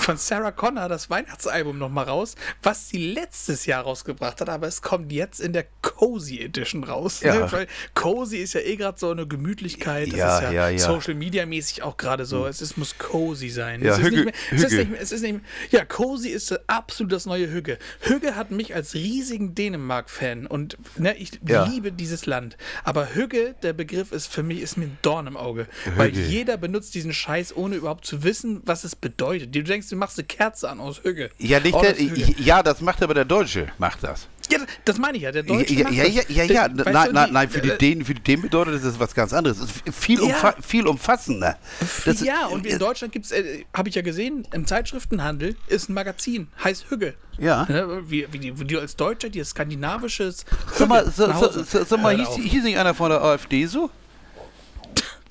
[0.00, 4.82] von Sarah Connor das Weihnachtsalbum nochmal raus, was sie letztes Jahr rausgebracht hat, aber es
[4.82, 7.20] kommt jetzt in der Cozy Edition raus.
[7.22, 7.34] Ja.
[7.34, 7.52] Ne?
[7.52, 10.08] Weil Cozy ist ja eh gerade so eine Gemütlichkeit.
[10.12, 10.78] Das Ja, ist ja.
[10.78, 12.46] Social Media mäßig auch gerade so.
[12.46, 13.82] Es ist, muss cozy sein.
[13.82, 15.84] Ja, es, ist Hügge- nicht mehr, es, ist nicht mehr, es ist nicht mehr, ja,
[15.84, 17.78] cozy ist absolut das neue Hügge.
[18.00, 21.64] Hügge hat mich als riesigen Dänemark-Fan und ne, ich Ja.
[21.66, 22.56] liebe dieses Land.
[22.84, 25.66] Aber Hügge, der Begriff ist für mich ist mir ein Dorn im Auge,
[25.96, 26.26] weil Hügge.
[26.26, 29.54] jeder benutzt diesen Scheiß ohne überhaupt zu wissen, was es bedeutet.
[29.54, 31.30] Du denkst, du machst eine Kerze an aus Hügge.
[31.38, 32.34] Ja, nicht Oh, der, Hügge.
[32.42, 34.26] ja, das macht aber der Deutsche, macht das.
[34.50, 35.32] Ja, das meine ich ja.
[35.32, 36.28] Der Deutsche ja, ja, das.
[36.28, 36.62] ja, ja, ja.
[36.78, 39.14] Weißt Nein, nein, die- nein, für die äh, Dänen, für die Dänen bedeutet das was
[39.14, 39.58] ganz anderes.
[39.58, 40.24] Es ist viel, Ja.
[40.26, 41.58] umfa viel umfassender.
[42.04, 45.88] Das, ja, und in Deutschland gibt es, äh, habe ich ja gesehen, im Zeitschriftenhandel ist
[45.88, 47.14] ein Magazin, heißt Hügge.
[47.38, 47.66] Ja.
[47.68, 50.44] Ne, wie, wie, die, wie du als Deutscher dir skandinavisches.
[50.74, 53.90] Sag mal, so, so, so, sag mal hieß, hieß nicht einer von der AfD so?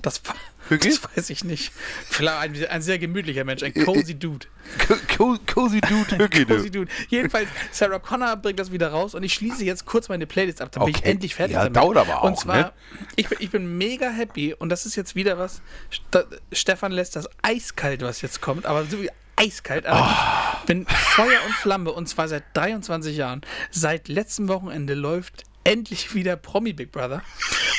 [0.02, 0.34] Das, war-
[0.68, 0.88] Hügge?
[0.88, 1.72] das weiß ich nicht.
[2.08, 4.46] Vielleicht ein, ein sehr gemütlicher Mensch, ein cozy Dude.
[4.88, 6.80] Co- co- Cozy Dude Hücke, Cozy du.
[6.80, 6.90] Dude.
[7.08, 10.72] Jedenfalls, Sarah Connor bringt das wieder raus und ich schließe jetzt kurz meine Playlist ab,
[10.72, 11.10] dann bin ich Okay.
[11.10, 11.76] endlich fertig Ja, damit.
[11.76, 12.72] dauert aber auch, Und zwar, ne?
[13.16, 17.14] ich, bin, ich bin mega happy und das ist jetzt wieder was, Sta Stefan lässt
[17.16, 20.56] das eiskalt, was jetzt kommt, aber so wie eiskalt, aber Ah.
[20.60, 23.42] ich bin Feuer und Flamme und zwar seit 23 Jahren.
[23.70, 27.22] Seit letztem Wochenende läuft endlich wieder Promi Big Brother.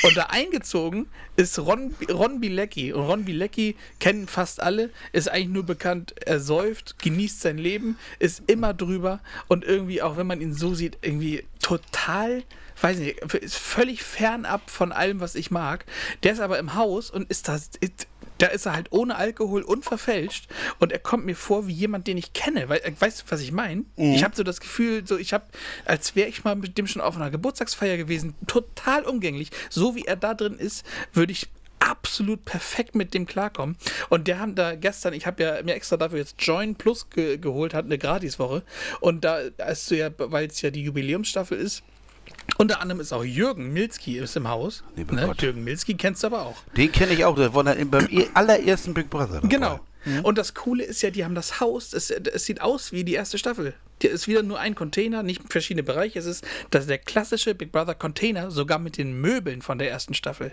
[0.02, 2.92] Und da eingezogen ist Ron, Ron Bilecki.
[2.92, 7.98] Und Ron Bilecki kennen fast alle, ist eigentlich nur bekannt, er säuft, genießt sein Leben,
[8.18, 12.44] ist immer drüber und irgendwie, auch wenn man ihn so sieht, irgendwie total,
[12.80, 15.86] weiß nicht, ist völlig fernab von allem, was ich mag.
[16.22, 17.70] Der ist aber im Haus und ist das.
[17.80, 18.06] Ist,
[18.38, 22.16] da ist er halt ohne Alkohol unverfälscht und er kommt mir vor wie jemand, den
[22.16, 22.68] ich kenne.
[22.68, 23.84] Weil, äh, weißt du, was ich meine?
[24.14, 25.44] Ich habe so das Gefühl, so ich habe,
[25.84, 29.50] als wäre ich mal mit dem schon auf einer Geburtstagsfeier gewesen, total umgänglich.
[29.70, 31.48] So wie er da drin ist, würde ich
[31.80, 33.76] absolut perfekt mit dem klarkommen.
[34.08, 37.38] Und der haben da gestern, ich habe ja mir extra dafür jetzt Join Plus ge
[37.38, 38.62] geholt, hat eine Gratiswoche.
[39.00, 41.82] Und da hast du ja, weil es ja die Jubiläumsstaffel ist,
[42.56, 44.82] unter anderem ist auch Jürgen Milski ist im Haus.
[44.96, 45.26] Lieber Ne?
[45.26, 45.42] Gott.
[45.42, 46.56] Jürgen Milski kennst du aber auch.
[46.76, 49.34] Den kenne ich auch, der war dann beim allerersten Big Brother.
[49.34, 49.48] dabei.
[49.48, 49.80] Genau.
[50.04, 50.20] Mhm.
[50.24, 53.14] Und das Coole ist ja, die haben das Haus, es, es sieht aus wie die
[53.14, 53.74] erste Staffel.
[54.00, 56.20] Hier ist wieder nur ein Container, nicht verschiedene Bereiche.
[56.20, 60.14] Es ist das der klassische Big Brother Container, sogar mit den Möbeln von der ersten
[60.14, 60.52] Staffel.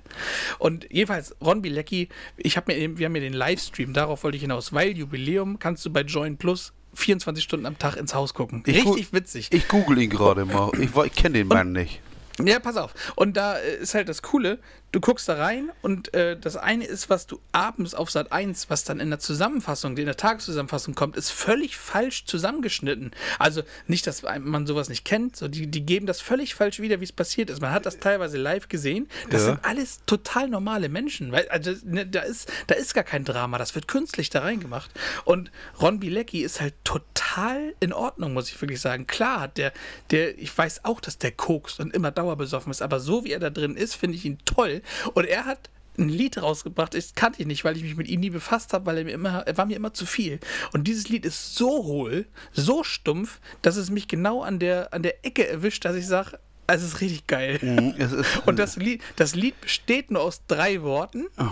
[0.58, 4.41] Und jedenfalls, Ron Bilecki, ich habe mir, wir haben ja den Livestream, darauf wollte ich
[4.41, 8.64] hinaus, weil Jubiläum kannst du bei Join Plus 24 Stunden am Tag ins Haus gucken.
[8.66, 9.50] Ich Richtig witzig.
[9.52, 10.72] Ich google ihn gerade mal.
[10.80, 12.02] Ich, ich kenne den Mann nicht.
[12.43, 12.93] Ja, pass auf.
[13.16, 14.60] Und da äh, ist halt das Coole,
[14.96, 18.70] du guckst da rein und äh, das eine ist, was du abends auf Sat 1,
[18.70, 23.12] was dann in der Zusammenfassung, in der Tageszusammenfassung kommt, ist völlig falsch zusammengeschnitten.
[23.38, 27.02] Also nicht, dass man sowas nicht kennt, so die, die geben das völlig falsch wieder,
[27.02, 27.62] wie es passiert ist.
[27.62, 29.10] Man hat das teilweise live gesehen.
[29.30, 29.48] Das Ja.
[29.50, 31.34] sind alles total normale Menschen.
[31.34, 34.91] Weil, also, ne, da, ist, da ist gar kein Drama, das wird künstlich da reingemacht.
[35.26, 39.08] Und Ron Bilecki ist halt total in Ordnung, muss ich wirklich sagen.
[39.08, 39.74] Klar, hat der,
[40.12, 43.39] der, ich weiß auch, dass der kokst und immer dauerbesoffen ist, aber so wie er
[43.39, 44.82] da drin ist, finde ich ihn toll.
[45.14, 48.20] Und er hat ein Lied rausgebracht, das kannte ich nicht, weil ich mich mit ihm
[48.20, 50.40] nie befasst habe, weil er mir immer, er war mir immer zu viel.
[50.74, 55.04] Und dieses Lied ist so hohl, so stumpf, dass es mich genau an der, an
[55.04, 57.60] der Ecke erwischt, dass ich sage, es ist richtig geil.
[57.62, 61.28] Mhm, ist, Und das Lied, das Lied besteht nur aus drei Worten.
[61.38, 61.46] Oh.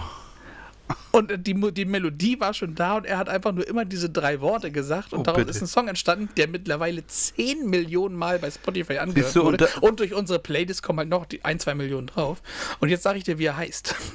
[1.11, 4.41] Und die, die Melodie war schon da und er hat einfach nur immer diese drei
[4.41, 5.13] Worte gesagt.
[5.13, 9.35] Und Oh, daraus ist ein Song entstanden, der mittlerweile 10 Millionen Mal bei Spotify angehört
[9.35, 9.57] du, und wurde.
[9.73, 12.41] da- Und, durch unsere Playlist kommen halt noch die ein, zwei Millionen drauf.
[12.79, 13.95] Und jetzt sage ich dir, wie er heißt.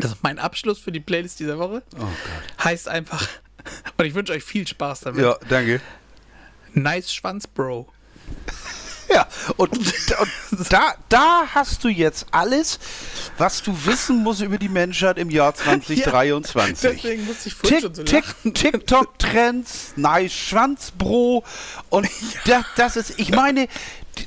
[0.00, 1.82] Das ist mein Abschluss für die Playlist dieser Woche.
[1.96, 2.64] oh Gott.
[2.64, 3.26] Heißt einfach,
[3.96, 5.20] und ich wünsche euch viel Spaß damit.
[5.22, 5.80] Ja, danke.
[6.72, 7.88] Nice Schwanz, Bro.
[9.14, 12.78] Ja, und, und da, da hast du jetzt alles,
[13.38, 17.02] was du wissen musst über die Menschheit im Jahr 2023.
[17.02, 18.24] Deswegen musste ich vorhin schon so Tick.
[18.42, 21.44] Tick, TikTok-Trends, nice Schwanzbro.
[21.88, 22.08] Und
[22.44, 23.68] da, das ist, ich meine,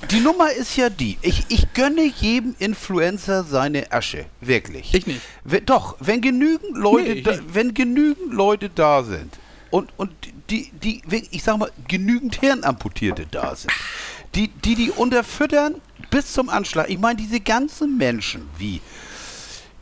[0.10, 1.18] die, Nummer ist ja die.
[1.22, 4.26] Ich, ich gönne jedem Influencer seine Asche.
[4.40, 4.94] Wirklich.
[4.94, 5.22] Ich nicht.
[5.44, 9.38] Wenn, doch, wenn genügend Leute, Nee, da, wenn genügend Leute da sind
[9.70, 10.12] und, und
[10.50, 11.02] die, die,
[11.32, 13.72] ich sag mal, genügend Hirnamputierte da sind,
[14.36, 15.76] die, die die unterfüttern
[16.10, 16.90] bis zum Anschlag.
[16.90, 18.82] Ich meine, diese ganzen Menschen, wie,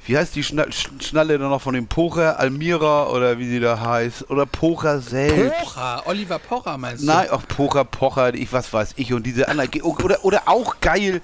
[0.06, 3.60] wie heißt die Schna Sch- Schnalle da noch von dem Pocher, Almira oder wie sie
[3.60, 5.60] da heißt, oder Pocher selbst.
[5.60, 7.08] Pocher, Oliver Pocher meinst du?
[7.08, 9.70] Nein, auch Pocher, Pocher, ich was weiß ich und diese anderen.
[9.82, 11.22] Oder, oder auch geil,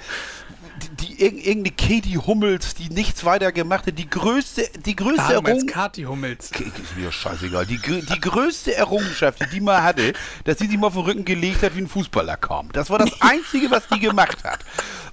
[0.82, 5.34] die, die irg- irgendeine Katie Hummels, die nichts weiter gemacht hat, die größte, die größte
[5.36, 6.52] du meinst Errung- Kati Hummels.
[6.52, 7.66] Ist mir scheißegal.
[7.66, 10.14] Die, die größte Errungenschaft, die die mal hatte,
[10.44, 12.72] dass sie sich mal auf den Rücken gelegt hat, wie ein Fußballer kam.
[12.72, 14.60] Das war das Einzige, was die gemacht hat.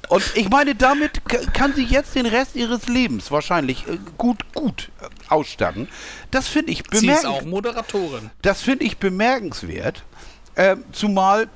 [0.08, 1.22] Und ich meine, damit
[1.54, 5.88] kann sie jetzt den Rest ihres Lebens wahrscheinlich äh, gut, gut äh, ausstatten.
[6.30, 7.32] Das finde ich Sie ist bemerkenswert.
[7.42, 8.30] auch Moderatorin.
[8.42, 10.02] Das finde ich bemerkenswert.
[10.56, 11.48] Ähm, zumal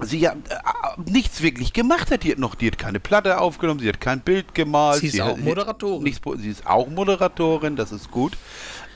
[0.00, 2.22] sie ja äh, nichts wirklich gemacht hat.
[2.24, 5.00] Die hat noch, die hat keine Platte aufgenommen, sie hat kein Bild gemalt.
[5.00, 6.02] Sie ist auch hat, Moderatorin.
[6.02, 8.36] Nichts, sie ist auch Moderatorin, das ist gut.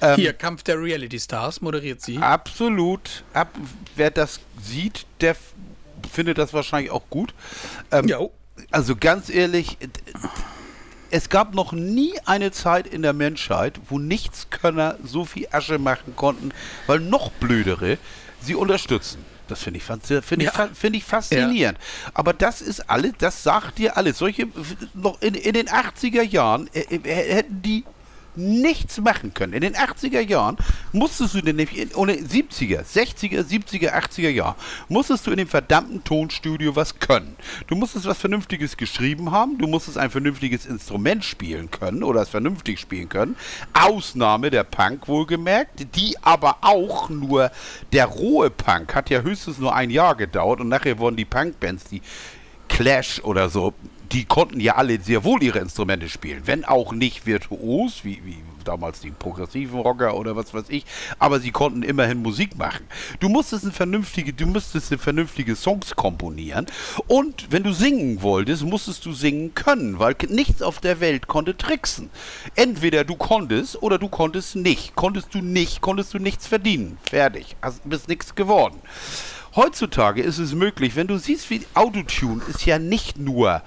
[0.00, 2.18] Ähm, Hier, Kampf der Reality Stars moderiert sie.
[2.18, 3.24] Absolut.
[3.32, 3.48] Ab,
[3.96, 5.36] wer das sieht, der
[6.10, 7.34] findet das wahrscheinlich auch gut.
[7.90, 8.12] Ähm.
[8.72, 9.78] Also ganz ehrlich,
[11.10, 16.14] es gab noch nie eine Zeit in der Menschheit, wo Nichtskönner so viel Asche machen
[16.16, 16.50] konnten,
[16.86, 17.98] weil noch blödere
[18.42, 19.24] sie unterstützen.
[19.48, 19.84] Das finde ich,
[20.44, 20.52] ich, Ja.
[20.52, 21.78] fa- finde ich faszinierend.
[22.14, 24.18] Aber das ist alles, das sagt dir alles.
[24.18, 24.46] Solche,
[24.94, 27.84] noch in, in den 80er Jahren äh, äh, hätten die
[28.36, 29.52] nichts machen können.
[29.52, 30.56] In den 80er Jahren
[30.92, 34.56] musstest du nämlich, in, ohne 70er, 60er, 70er, 80er Jahr,
[34.88, 37.36] musstest du in dem verdammten Tonstudio was können.
[37.66, 42.28] Du musstest was Vernünftiges geschrieben haben, du musstest ein vernünftiges Instrument spielen können oder es
[42.28, 43.36] vernünftig spielen können.
[43.72, 47.50] Ausnahme der Punk wohlgemerkt, die aber auch nur,
[47.92, 51.84] der rohe Punk hat ja höchstens nur ein Jahr gedauert und nachher wurden die Punkbands,
[51.84, 52.02] die
[52.68, 53.74] Clash oder so,
[54.12, 58.38] die konnten ja alle sehr wohl ihre Instrumente spielen, wenn auch nicht virtuos, wie, wie
[58.64, 60.84] damals die progressiven Rocker oder was weiß ich,
[61.18, 62.86] aber sie konnten immerhin Musik machen.
[63.20, 66.66] Du musstest eine vernünftige, du musstest vernünftige Songs komponieren
[67.06, 71.56] und wenn du singen wolltest, musstest du singen können, weil nichts auf der Welt konnte
[71.56, 72.10] tricksen.
[72.54, 74.94] Entweder du konntest oder du konntest nicht.
[74.94, 76.98] Konntest du nicht, konntest du nichts verdienen.
[77.08, 77.56] Fertig.
[77.62, 78.76] Hast, bist nichts geworden.
[79.56, 83.62] Heutzutage ist es möglich, wenn du siehst, wie Autotune ist ja nicht nur,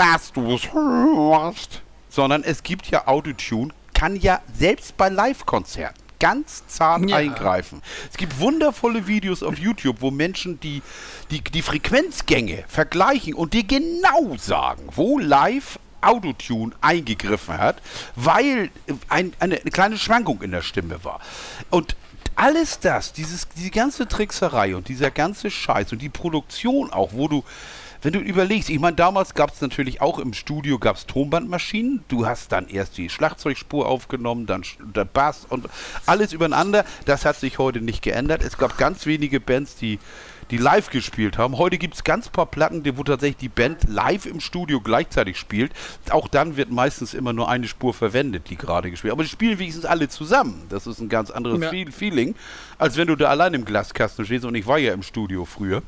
[0.00, 6.66] dass du es hörst, sondern es gibt ja Autotune, kann ja selbst bei Live-Konzerten ganz
[6.66, 7.16] zart Ja.
[7.16, 7.82] eingreifen.
[8.10, 10.82] Es gibt wundervolle Videos auf YouTube, wo Menschen die,
[11.30, 17.82] die, die Frequenzgänge vergleichen und dir genau sagen, wo live Autotune eingegriffen hat,
[18.16, 18.70] weil
[19.08, 21.20] ein, eine kleine Schwankung in der Stimme war.
[21.68, 21.94] Und
[22.36, 27.28] alles das, dieses, diese ganze Trickserei und dieser ganze Scheiß und die Produktion auch, wo
[27.28, 27.44] du,
[28.02, 32.02] wenn du überlegst, ich meine, damals gab es natürlich auch im Studio gab es Tonbandmaschinen.
[32.08, 34.62] Du hast dann erst die Schlagzeugspur aufgenommen, dann
[34.94, 35.66] der Bass und
[36.06, 36.84] alles übereinander.
[37.04, 38.42] Das hat sich heute nicht geändert.
[38.42, 39.98] Es gab ganz wenige Bands, die,
[40.50, 41.58] die live gespielt haben.
[41.58, 45.72] Heute gibt es ganz paar Platten, wo tatsächlich die Band live im Studio gleichzeitig spielt.
[46.10, 49.58] Auch dann wird meistens immer nur eine Spur verwendet, die gerade gespielt Aber die spielen
[49.58, 50.62] wenigstens alle zusammen.
[50.70, 51.68] Das ist ein ganz anderes Ja.
[51.70, 52.34] Feel- Feeling,
[52.78, 54.44] als wenn du da allein im Glaskasten stehst.
[54.46, 55.82] Und ich war ja im Studio früher.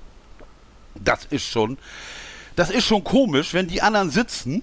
[0.95, 1.79] Das ist schon,
[2.57, 4.63] das ist schon komisch, wenn die anderen sitzen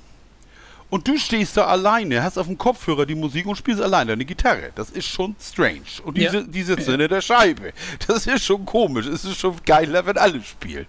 [0.92, 4.26] Und du stehst da alleine, hast auf dem Kopfhörer die Musik und spielst alleine eine
[4.26, 4.72] Gitarre.
[4.74, 5.84] Das ist schon strange.
[6.04, 6.42] Und die, Ja.
[6.42, 7.74] die sitzen hinter der Scheibe.
[8.08, 9.06] Das ist schon komisch.
[9.06, 10.88] Es ist schon geiler, wenn alle spielen.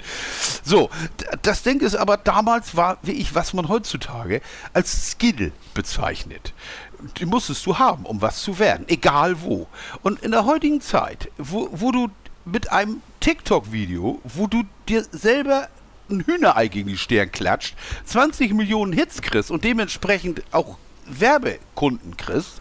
[0.65, 0.89] So,
[1.43, 4.41] das Ding ist aber, damals war, wie ich, was man heutzutage
[4.73, 6.55] als Skill bezeichnet.
[7.19, 8.87] Die musstest du haben, um was zu werden.
[8.89, 9.67] Egal wo.
[10.03, 12.09] Und in der heutigen Zeit, wo, wo du
[12.51, 15.69] mit einem TikTok-Video, wo du dir selber
[16.11, 22.61] ein Hühnerei gegen die Stirn klatscht, 20 Millionen Hits kriegst und dementsprechend auch Werbekunden kriegst,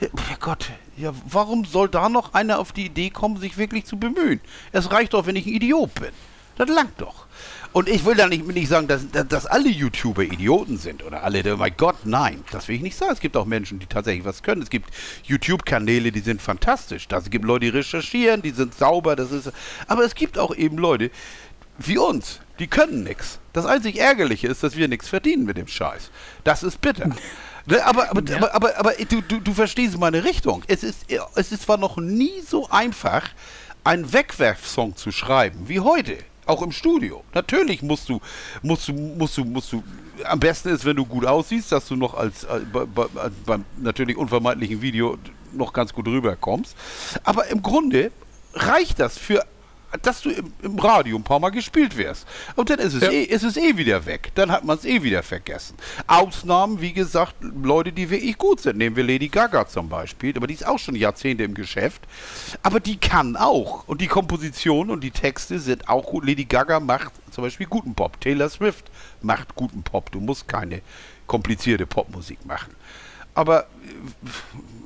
[0.00, 0.08] ja
[0.40, 4.40] Gott, ja, warum soll da noch einer auf die Idee kommen, sich wirklich zu bemühen?
[4.72, 6.10] Es reicht doch, wenn ich ein Idiot bin.
[6.56, 7.26] Das langt doch.
[7.72, 11.54] Und ich will da nicht, nicht sagen, dass, dass, alle YouTuber Idioten sind oder alle,
[11.54, 13.12] oh mein Gott, nein, das will ich nicht sagen.
[13.12, 14.60] Es gibt auch Menschen, die tatsächlich was können.
[14.60, 14.90] Es gibt
[15.22, 17.06] YouTube-Kanäle, die sind fantastisch.
[17.08, 19.52] Es gibt Leute, die recherchieren, die sind sauber, das ist.
[19.86, 21.10] Aber es gibt auch eben Leute
[21.78, 23.38] wie uns, die können nichts.
[23.52, 26.10] Das einzig Ärgerliche ist, dass wir nichts verdienen mit dem Scheiß.
[26.44, 27.10] Das ist bitter.
[27.66, 30.64] Ne, aber, aber, aber, aber, aber du, du, du verstehst meine Richtung.
[30.66, 31.04] Es ist,
[31.34, 33.28] es ist zwar noch nie so einfach,
[33.84, 36.16] einen Wegwerfsong zu schreiben wie heute.
[36.50, 37.22] Auch im Studio.
[37.32, 38.20] Natürlich musst du,
[38.60, 39.84] musst du, musst du, musst du.
[40.24, 43.06] Am besten ist, wenn du gut aussiehst, dass du noch als äh, bei, bei,
[43.46, 45.16] beim natürlich unvermeidlichen Video
[45.52, 46.76] noch ganz gut rüberkommst.
[47.22, 48.10] Aber im Grunde
[48.54, 49.46] reicht das für
[50.02, 52.26] dass du im, im Radio ein paar Mal gespielt wirst.
[52.56, 53.10] Und dann ist es, Ja.
[53.10, 54.30] eh, ist es eh wieder weg.
[54.34, 55.76] Dann hat man es eh wieder vergessen.
[56.06, 58.78] Ausnahmen, wie gesagt, Leute, die wirklich gut sind.
[58.78, 60.36] Nehmen wir Lady Gaga zum Beispiel.
[60.36, 62.02] Aber die ist auch schon Jahrzehnte im Geschäft.
[62.62, 63.86] Aber die kann auch.
[63.88, 66.24] Und die Komposition und die Texte sind auch gut.
[66.26, 68.20] Lady Gaga macht zum Beispiel guten Pop.
[68.20, 68.90] Taylor Swift
[69.22, 70.10] macht guten Pop.
[70.12, 70.82] Du musst keine
[71.26, 72.74] komplizierte Popmusik machen.
[73.40, 73.66] Aber äh,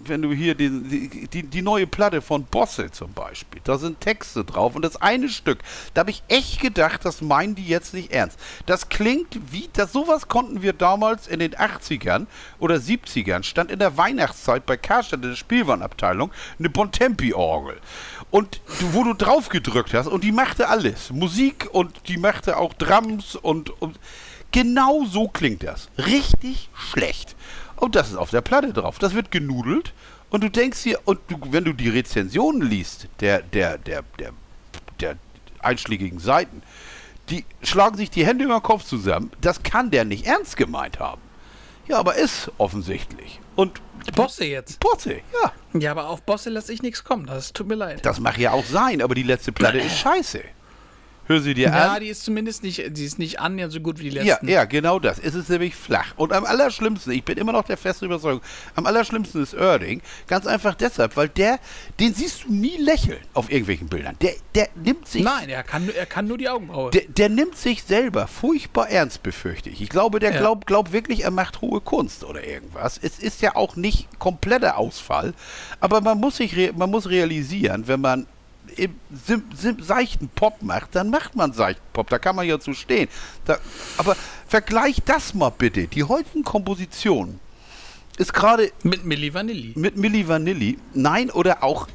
[0.05, 4.45] wenn du hier die, die, die neue Platte von Bosse zum Beispiel, da sind Texte
[4.45, 5.59] drauf und das eine Stück,
[5.93, 8.39] da habe ich echt gedacht, das meinen die jetzt nicht ernst.
[8.67, 12.27] Das klingt wie, das sowas konnten wir damals in den 80ern
[12.61, 16.31] oder 70ern, stand in der Weihnachtszeit bei Karstadt in der Spielwarenabteilung
[16.61, 17.81] eine Bontempi-Orgel.
[18.31, 18.61] Und
[18.93, 21.11] wo du drauf gedrückt hast und die machte alles.
[21.11, 23.99] Musik und die machte auch Drums und, und
[24.53, 25.89] genau so klingt das.
[25.99, 27.35] Richtig schlecht.
[27.77, 28.99] Und das ist auf der Platte drauf.
[28.99, 29.93] Das wird genudelt.
[30.31, 34.33] Und du denkst hier, und du, wenn du die Rezensionen liest, der, der, der, der,
[35.01, 35.17] der
[35.61, 36.63] einschlägigen Seiten,
[37.31, 39.31] die schlagen sich die Hände über den Kopf zusammen.
[39.41, 41.21] Das kann der nicht ernst gemeint haben.
[41.87, 43.41] Ja, aber ist offensichtlich.
[43.57, 43.81] Und
[44.15, 44.81] Bosse jetzt.
[44.81, 45.53] Bosse, ja.
[45.79, 47.27] Ja, aber auf Bosse lasse ich nichts kommen.
[47.27, 48.05] Das tut mir leid.
[48.05, 50.43] Das mag ja auch sein, aber die letzte Platte ist scheiße.
[51.27, 52.01] Hör sie dir ja, an.
[52.01, 54.49] die ist zumindest nicht, die ist nicht annähernd so gut wie die Ja, letzten.
[54.49, 55.19] ja, genau das.
[55.19, 56.13] Es ist nämlich flach.
[56.17, 58.43] Und am allerschlimmsten, ich bin immer noch der festen Überzeugung,
[58.77, 60.03] am allerschlimmsten ist Erding.
[60.27, 61.59] Ganz einfach deshalb, weil der,
[61.99, 64.17] den siehst du nie lächeln auf irgendwelchen Bildern.
[64.21, 65.23] Der, der nimmt sich.
[65.23, 66.91] Nein, er kann, er kann nur die Augenbraue.
[66.91, 69.81] Der, der nimmt sich selber furchtbar ernst, befürchte ich.
[69.81, 70.39] Ich glaube, der Ja.
[70.41, 72.99] glaubt glaub wirklich, er macht hohe Kunst oder irgendwas.
[73.03, 75.35] Es ist ja auch nicht kompletter Ausfall,
[75.81, 78.27] aber man muss, sich man muss realisieren, wenn man
[78.79, 82.11] im sim sim seichten Pop macht, dann macht man seichten Pop.
[82.11, 83.09] Da kann man ja zu stehen.
[83.45, 83.59] Da,
[83.97, 84.17] aber
[84.47, 85.87] vergleich das mal bitte.
[85.87, 87.41] Die heutigen Kompositionen
[88.17, 89.73] ist gerade Mit Milli Vanilli.
[89.75, 90.79] mit Milli Vanilli.
[90.93, 91.89] Nein, oder auch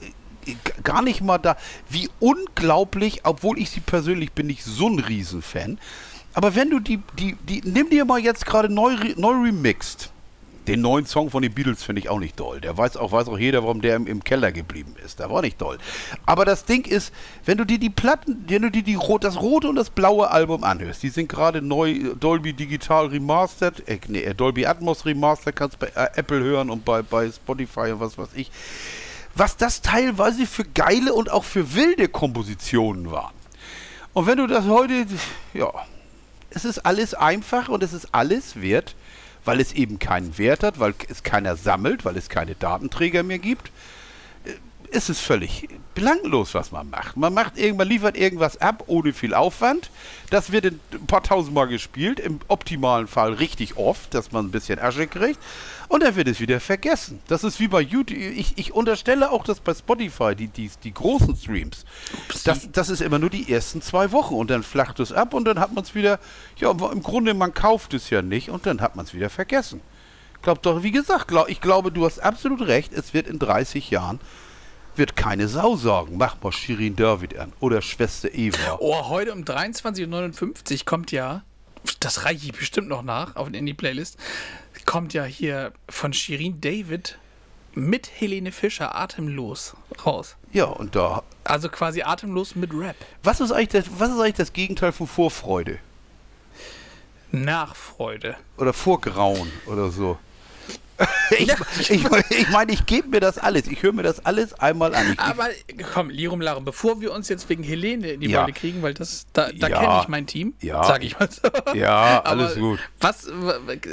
[0.46, 1.58] äh, gar nicht mal da.
[1.90, 5.80] Wie unglaublich, obwohl ich sie persönlich bin nicht so ein Riesenfan.
[6.34, 10.12] Aber wenn du die, die, die, nimm dir mal jetzt gerade neu, neu remixed.
[10.70, 12.62] Den neuen Song von den Beatles finde ich auch nicht doll.
[12.62, 15.18] Der weiß auch, weiß auch jeder, warum der im, im Keller geblieben ist.
[15.18, 15.80] Der war nicht doll.
[16.28, 17.12] Aber das Ding ist,
[17.44, 20.64] wenn du dir die Platten, wenn du dir die, das rote und das blaue Album
[20.64, 25.56] anhörst, die sind gerade neu äh, Dolby Digital Remastered, äh, nee, äh, Dolby Atmos Remastered,
[25.56, 28.52] kannst bei äh, Apple hören und bei, bei Spotify und was weiß ich.
[29.34, 33.34] Was das teilweise für geile und auch für wilde Kompositionen waren.
[34.14, 35.08] Und wenn du das heute,
[35.56, 35.74] ja,
[36.52, 38.94] es ist alles einfach und es ist alles wert,
[39.46, 43.40] weil es eben keinen Wert hat, weil es keiner sammelt, weil es keine Datenträger mehr
[43.40, 43.72] gibt.
[44.92, 47.18] Ist es völlig belanglos, was man macht.
[47.18, 49.92] Man macht irgendwann liefert irgendwas ab ohne viel Aufwand.
[50.30, 54.52] Das wird in ein paar tausendmal gespielt, im optimalen Fall richtig oft, dass man ein
[54.52, 55.40] bisschen Asche kriegt.
[55.90, 57.20] Und dann wird es wieder vergessen.
[57.28, 58.18] Das ist wie bei YouTube.
[58.18, 61.86] Ich, ich unterstelle auch, dass bei Spotify die, die, die großen Streams,
[62.46, 65.46] das, das ist immer nur die ersten zwei Wochen und dann flacht es ab und
[65.46, 66.20] dann hat man es wieder,
[66.58, 69.82] ja, im Grunde, man kauft es ja nicht und dann hat man es wieder vergessen.
[70.42, 73.90] Glaub doch, wie gesagt, glaub, ich glaube, du hast absolut recht, es wird in 30
[73.90, 74.22] Jahren,
[75.00, 78.78] wird keine Sau sagen, mach mal Shirin David an oder Schwester Eva.
[78.80, 81.44] Oh, heute um 23.59 Uhr kommt ja,
[82.00, 84.18] das reiche ich bestimmt noch nach auf, in die Playlist,
[84.86, 87.18] kommt ja hier von Shirin David
[87.74, 89.76] mit Helene Fischer atemlos
[90.06, 90.36] raus.
[90.52, 92.96] Ja, und da, Also quasi atemlos mit Rap.
[93.24, 95.80] was ist eigentlich das, was ist eigentlich das Gegenteil von Vorfreude?
[97.32, 98.36] Nachfreude.
[98.58, 100.18] Oder Vorgrauen oder so.
[101.32, 101.50] ich
[101.90, 103.68] ich, ich meine, ich gebe mir das alles.
[103.68, 105.14] Ich höre mir das alles einmal an.
[105.14, 105.48] Ich, Aber
[105.94, 108.44] komm, Lirum Larum, bevor wir uns jetzt wegen Helene in die Ja.
[108.44, 109.80] Wolle kriegen, weil das, da, da Ja.
[109.80, 110.84] kenne ich mein Team, Ja.
[110.84, 111.74] sag ich mal so.
[111.74, 112.80] Ja, alles gut.
[113.00, 113.28] Was,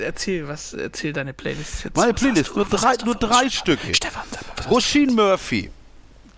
[0.01, 1.97] erzähl, was, erzähl deine Playlist jetzt.
[1.97, 3.95] Meine Playlist, nur drei, nur drei Stücke.
[3.95, 4.23] Stefan,
[4.71, 5.71] Roisin Murphy.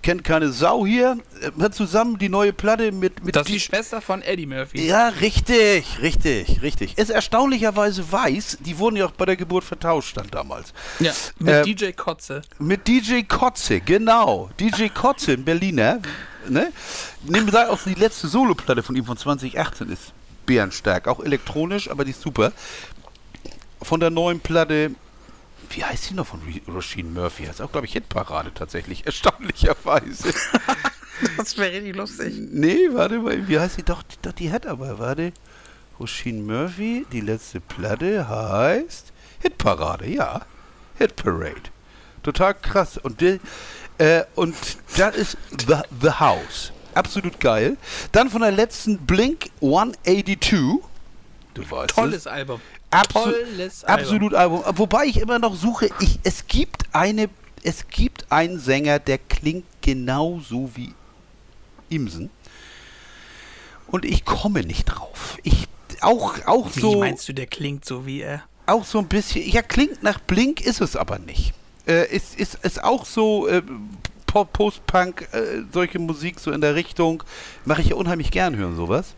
[0.03, 1.19] Kennt keine Sau hier.
[1.43, 4.87] Äh, Hat zusammen die neue Platte mit, mit Das ist die- Schwester von Eddie Murphy.
[4.87, 6.97] Ja, richtig, richtig, richtig.
[6.97, 8.59] Ist erstaunlicherweise weiß.
[8.61, 10.73] Die wurden ja auch bei der Geburt vertauscht dann damals.
[11.01, 12.43] Ja, mit Äh, DJ Kotze.
[12.59, 14.51] Mit DJ Kotze, genau.
[14.61, 16.01] DJ Kotze, ein Berliner.
[16.49, 16.73] Ne?
[17.25, 20.13] Nehmen wir auch die letzte Soloplatte von ihm von 2018 ist
[20.47, 21.09] bärenstark.
[21.09, 22.53] Auch elektronisch, aber die ist super.
[23.83, 24.93] Von der neuen Platte,
[25.71, 27.47] wie heißt die noch von Roisin Murphy?
[27.47, 29.07] Das ist auch, glaube ich, Hitparade tatsächlich.
[29.07, 30.33] Erstaunlicherweise.
[31.37, 32.33] Das wäre richtig lustig.
[32.39, 33.83] nee, warte mal, wie heißt die?
[33.83, 35.33] Doch, doch die hat aber, warte.
[35.99, 40.43] Roisin Murphy, die letzte Platte heißt Hitparade, ja.
[40.97, 41.61] Hitparade.
[42.23, 42.99] Total krass.
[42.99, 43.41] Und, die,
[43.99, 44.55] äh, und
[44.97, 46.73] das ist The, The House.
[46.95, 47.77] Absolut geil.
[48.13, 50.51] Dann von der letzten Blink 182.
[51.55, 52.27] Du weißt Tolles es.
[52.27, 52.61] Album.
[52.91, 53.85] Absu Tolles.
[53.85, 54.63] Absolut Album.
[54.75, 57.29] Wobei ich immer noch suche, ich, es gibt eine,
[57.63, 60.95] es gibt einen Sänger, der klingt genauso wie
[61.89, 62.31] Imsen.
[63.87, 65.39] Und ich komme nicht drauf.
[65.43, 65.67] Ich
[66.01, 68.43] auch, auch Wie so meinst du, der klingt so wie er?
[68.69, 71.55] auch so ein bisschen, ja, klingt nach Blink, ist es aber nicht.
[71.87, 73.63] Äh, ist, ist, ist auch so äh,
[74.27, 77.23] Post-Punk, äh, solche Musik so in der Richtung.
[77.65, 79.15] Mache ich ja unheimlich gern hören, sowas.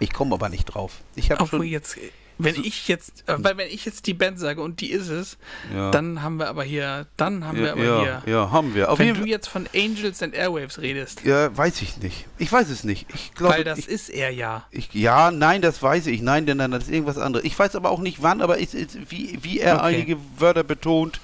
[0.00, 1.00] Ich komme aber nicht drauf.
[1.14, 1.62] Ich habe schon.
[1.64, 1.96] jetzt,
[2.38, 5.36] wenn ich jetzt, äh, weil wenn ich jetzt die Band sage und die ist es,
[5.74, 5.90] Ja.
[5.90, 8.32] dann haben wir aber hier, dann haben wir Ja, aber ja, hier.
[8.32, 8.90] ja, haben wir.
[8.92, 12.26] Auf wenn du jetzt von Angels and Airwaves redest, Ja, weiß ich nicht.
[12.38, 13.06] Ich weiß es nicht.
[13.14, 14.64] Ich glaube, weil das ich, ist er ja.
[14.70, 16.22] ich, ja, nein, das weiß ich.
[16.22, 17.44] Nein, nein, das ist irgendwas anderes.
[17.44, 18.74] Ich weiß aber auch nicht wann, aber ist,
[19.10, 19.84] wie, wie er Okay.
[19.86, 21.20] einige Wörter betont.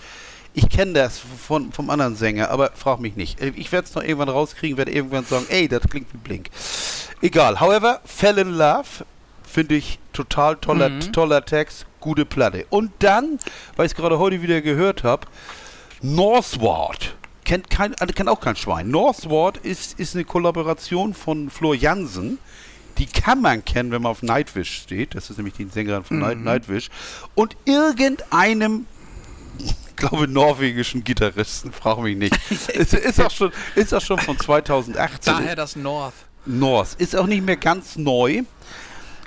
[0.57, 3.41] Ich kenne das von, vom anderen Sänger, aber frag mich nicht.
[3.41, 6.49] Äh, Ich werde es noch irgendwann rauskriegen, werde irgendwann sagen, ey, das klingt wie Blink.
[7.23, 7.61] Egal.
[7.61, 9.05] However, Fell in Love
[9.55, 11.13] finde ich total toller, Mhm.
[11.13, 12.67] toller Text, gute Platte.
[12.71, 13.39] Und dann,
[13.77, 15.27] weil ich es gerade heute wieder gehört habe,
[16.03, 17.15] Northward.
[17.45, 18.89] Kennt, kein, also kennt auch kein Schwein.
[18.91, 22.39] Northward ist, ist eine Kollaboration von Flor Jansen.
[22.99, 25.15] Die kann man kennen, wenn man auf Nightwish steht.
[25.15, 26.91] Das ist nämlich die Sängerin von Night, Nightwish.
[27.35, 28.87] Und irgendeinem,
[29.59, 32.39] ich glaube, norwegischen Gitarristen, frage mich nicht.
[32.69, 35.35] ist, ist, auch schon, ist auch schon von 2018.
[35.35, 36.15] Daher das North.
[36.47, 36.95] North.
[36.99, 38.43] Ist auch nicht mehr ganz neu.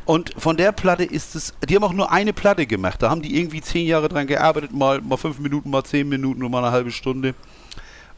[0.08, 3.02] Und von der Platte ist es, die haben auch nur eine Platte gemacht.
[3.04, 6.44] Da haben die irgendwie zehn Jahre dran gearbeitet, mal, mal fünf Minuten, mal zehn Minuten
[6.44, 7.36] und mal eine halbe Stunde.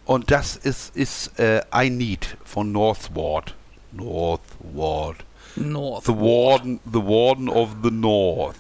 [0.06, 3.56] Und das ist, ist äh, I Need von Northward.
[3.92, 5.18] Northward.
[5.56, 6.06] North.
[6.06, 8.56] The Warden, the Warden of the North.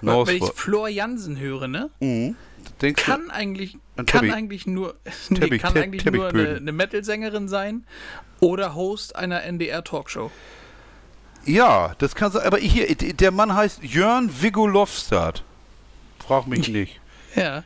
[0.00, 0.44] Weil Wenn ich.
[0.54, 1.90] Flor Jansen höre, ne?
[2.00, 2.36] Mhm.
[2.80, 4.94] Denkst du, Kann eigentlich, Ein kann Teppich- eigentlich nur,
[5.28, 7.84] nee, Teppich- kann Te- eigentlich nur eine, eine Metal-Sängerin sein
[8.40, 10.30] oder Host einer NDR-Talkshow.
[11.46, 12.46] Ja, das kann sein.
[12.46, 15.42] Aber hier, der Mann heißt Jörn Viggo Lofstad.
[16.26, 17.00] Frag mich nicht.
[17.36, 17.64] Ja.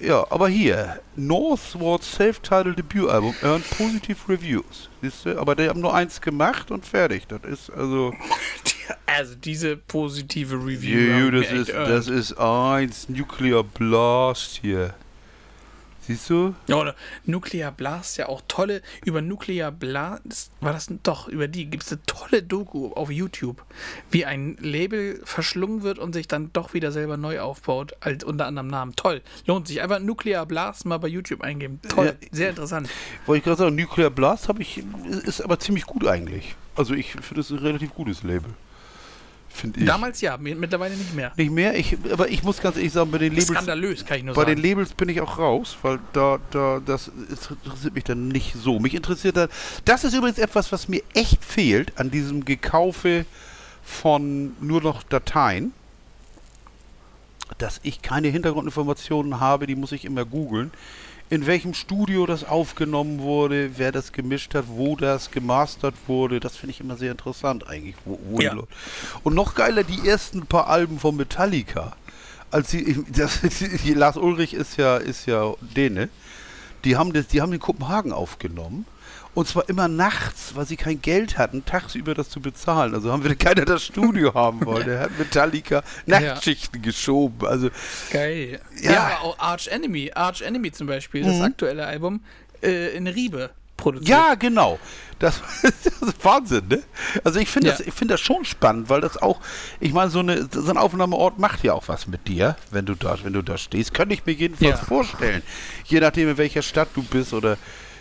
[0.00, 4.88] Ja, aber hier, Northward's Self-Titled Debütalbum earned positive reviews.
[5.00, 5.38] Siehst du?
[5.38, 7.26] Aber die haben nur eins gemacht und fertig.
[7.28, 8.12] Das ist also.
[9.06, 11.30] Also diese positive Review.
[11.30, 13.08] Wir das ist, das ist eins.
[13.08, 14.94] Nuclear Blast hier.
[16.06, 16.54] Siehst du?
[16.66, 16.94] Ja, oder
[17.24, 21.92] Nuclear Blast, ja auch tolle, über Nuclear Blast, war das doch, über die gibt es
[21.92, 23.62] eine tolle Doku auf YouTube,
[24.10, 28.46] wie ein Label verschlungen wird und sich dann doch wieder selber neu aufbaut, als unter
[28.46, 28.96] anderem Namen.
[28.96, 29.82] Toll, lohnt sich.
[29.82, 31.80] Einfach Nuclear Blast mal bei YouTube eingeben.
[31.88, 32.28] Toll, Ja.
[32.32, 32.88] sehr interessant.
[33.26, 34.82] Wollte ich gerade sagen, Nuclear Blast habe ich,
[35.24, 36.54] ist aber ziemlich gut eigentlich.
[36.76, 38.50] Also ich finde das ein relativ gutes Label.
[39.52, 39.86] Finde ich.
[39.86, 41.32] Damals ja, mi- mittlerweile nicht mehr.
[41.36, 43.48] Nicht mehr, ich, aber ich muss ganz ehrlich sagen, bei den Labels.
[43.48, 44.54] Skandalös, kann ich nur Bei sagen.
[44.56, 48.78] den Labels bin ich auch raus, weil da, da, das interessiert mich dann nicht so.
[48.78, 49.48] Mich interessiert dann,
[49.84, 53.26] das ist übrigens etwas, was mir echt fehlt an diesem Gekaufe
[53.82, 55.72] von nur noch Dateien,
[57.58, 60.70] dass ich keine Hintergrundinformationen habe, die muss ich immer googeln.
[61.30, 66.56] In welchem Studio das aufgenommen wurde, wer das gemischt hat, wo das gemastert wurde, das
[66.56, 67.94] finde ich immer sehr interessant eigentlich.
[68.04, 68.56] Wo, wo Ja.
[69.22, 71.96] Und noch geiler, die ersten paar Alben von Metallica
[72.50, 73.40] als sie, das,
[73.84, 76.08] die, Lars Ulrich ist ja, ist ja Däne,
[76.84, 78.86] die haben, das, die haben in Kopenhagen aufgenommen.
[79.32, 82.94] Und zwar immer nachts, weil sie kein Geld hatten, tagsüber das zu bezahlen.
[82.94, 84.86] Also haben wir keiner das Studio haben wollen.
[84.86, 87.46] Der hat Metallica Nachtschichten geschoben.
[87.46, 87.70] Also
[88.10, 88.60] Geil.
[88.82, 88.92] Ja.
[88.92, 90.10] Ja, aber auch Arch Enemy.
[90.14, 91.42] Arch Enemy zum Beispiel, das Mhm.
[91.42, 92.20] aktuelle Album,
[92.62, 93.50] äh, in Riebe.
[93.76, 94.08] produziert.
[94.10, 94.78] Ja, genau.
[95.20, 95.72] Das, das
[96.02, 96.82] ist Wahnsinn, ne?
[97.24, 97.76] Also ich finde Ja.
[97.78, 99.40] das, ich finde das schon spannend, weil das auch,
[99.80, 102.94] ich meine, so, eine, so ein Aufnahmeort macht ja auch was mit dir, wenn du
[102.94, 103.94] da, wenn du da stehst.
[103.94, 104.84] Könnte ich mir jedenfalls Ja.
[104.84, 105.40] vorstellen.
[105.86, 107.56] Je nachdem, in welcher Stadt du bist oder,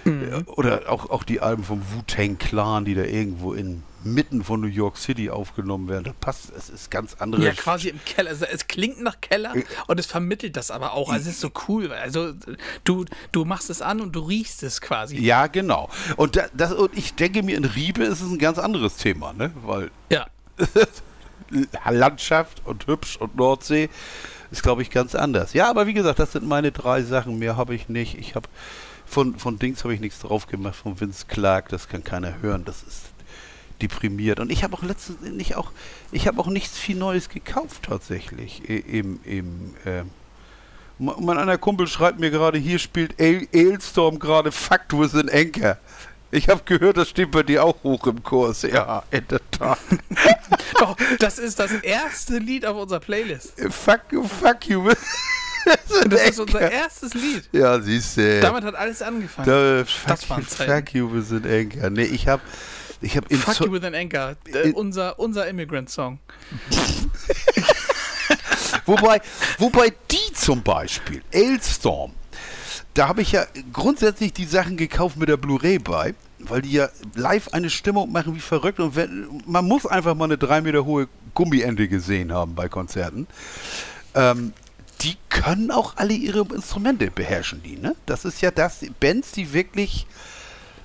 [0.06, 0.24] Mhm.
[0.24, 4.62] äh, oder auch, auch die Alben vom Wu-Tang Clan, die da irgendwo in mitten von
[4.62, 6.06] New York City aufgenommen werden.
[6.06, 7.44] Das passt, es ist ganz andere.
[7.44, 8.30] Ja, quasi im Keller.
[8.30, 9.54] Also es klingt nach Keller
[9.88, 11.12] und es vermittelt das aber auch.
[11.12, 11.92] Also es ist so cool.
[11.92, 12.34] Also
[12.86, 15.18] du, du machst es an und du riechst es quasi.
[15.18, 15.90] Ja, genau.
[16.16, 19.34] Und, da, das, und ich denke mir, in Riebe ist es ein ganz anderes Thema,
[19.34, 19.52] ne?
[19.66, 20.28] Weil Ja.
[21.90, 23.90] Landschaft und hübsch und Nordsee
[24.52, 25.54] ist, glaube ich, ganz anders.
[25.54, 27.40] Ja, aber wie gesagt, das sind meine drei Sachen.
[27.40, 28.18] Mehr habe ich nicht.
[28.18, 28.48] Ich habe
[29.10, 32.64] von, von Dings habe ich nichts drauf gemacht, von Vince Clark, das kann keiner hören.
[32.66, 33.02] Das ist
[33.82, 34.40] deprimiert.
[34.40, 35.72] Und ich habe auch letztens nicht auch,
[36.12, 38.68] ich habe auch nichts viel Neues gekauft tatsächlich.
[38.70, 45.16] Im, im, M- Mein einer Kumpel schreibt mir gerade, hier spielt Ailstorm gerade Fact with
[45.16, 45.78] an Anchor.
[46.32, 48.62] Ich habe gehört, das steht bei dir auch hoch im Kurs.
[48.62, 49.80] Ja, in der Tat.
[50.80, 53.54] Doch, das ist das erste Lied auf unserer Playlist.
[53.72, 54.92] fuck you, fuck you.
[56.04, 57.50] An Das ist unser erstes Lied.
[57.52, 58.40] Ja, siehst du.
[58.42, 59.48] Damit hat alles angefangen.
[59.48, 60.72] Da, Das fuck, waren you, Zeiten.
[60.88, 61.90] fuck you with an Anchor.
[61.90, 62.42] Nee, ich habe
[63.02, 64.36] ich hab Fuck Zo- You With An Anchor.
[64.52, 66.20] Äh, unser, unser Immigrant-Song.
[68.86, 69.22] Wobei,
[69.58, 72.12] wobei die zum Beispiel, Ailstorm,
[72.94, 76.90] da habe ich ja grundsätzlich die Sachen gekauft mit der Blu-ray bei, weil die ja
[77.16, 80.86] live eine Stimmung machen wie verrückt und wenn, man muss einfach mal eine drei Meter
[80.86, 83.28] hohe Gummiente gesehen haben bei Konzerten.
[84.16, 84.54] Ähm,
[85.02, 87.96] die können auch alle ihre Instrumente beherrschen, die, ne?
[88.06, 90.06] Das ist ja das, Bands, die wirklich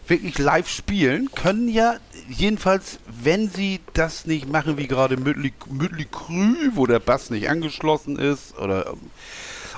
[0.07, 1.97] wirklich live spielen, können ja
[2.29, 7.49] jedenfalls, wenn sie das nicht machen, wie gerade Mötley, Mötley Crü, wo der Bass nicht
[7.49, 8.95] angeschlossen ist, oder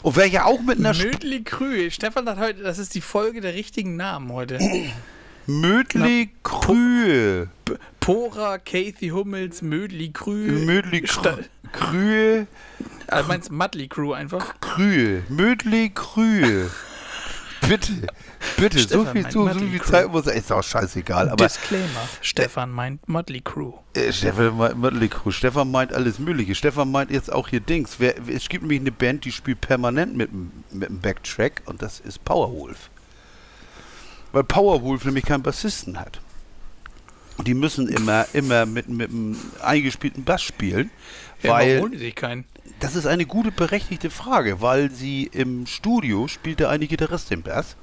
[0.03, 1.91] und wer ja auch mit einer Mödli Krü.
[1.91, 4.59] Stefan hat heute, das ist die Folge der richtigen Namen heute.
[6.43, 10.65] Crü, P- Pora, Kathy Hummels, Mödli Krü.
[10.67, 11.39] Mötley Sta-
[11.73, 12.47] Crü,
[13.09, 14.55] Ah, du meinst Mudley Crew einfach?
[14.61, 16.67] Crü, Mötley Crü.
[17.69, 17.93] Bitte,
[18.57, 19.83] bitte, so Stefan viel, meint so, so viel.
[19.83, 21.87] Zeit muss, ist auch scheißegal, aber Disclaimer.
[22.21, 23.73] Stefan meint Mudley Crew.
[23.95, 25.33] Äh, Stefan meint Mötley Crüe.
[25.33, 26.55] Stefan meint alles Mögliche.
[26.55, 27.97] Stefan meint jetzt auch hier Dings.
[27.99, 32.25] Wer, es gibt nämlich eine Band, die spielt permanent mit dem Backtrack und das ist
[32.25, 32.91] Powerwolf.
[34.37, 36.21] Weil Powerwolf nämlich keinen Bassisten hat.
[37.39, 40.91] Und die müssen immer, immer mit, mit einem eingespielten Bass spielen,
[41.43, 42.45] Ja, weil holen die sich keinen?
[42.81, 47.41] das ist eine gute, berechtigte Frage, weil sie im Studio spielt der eine Gitarrist den
[47.41, 47.77] Bass.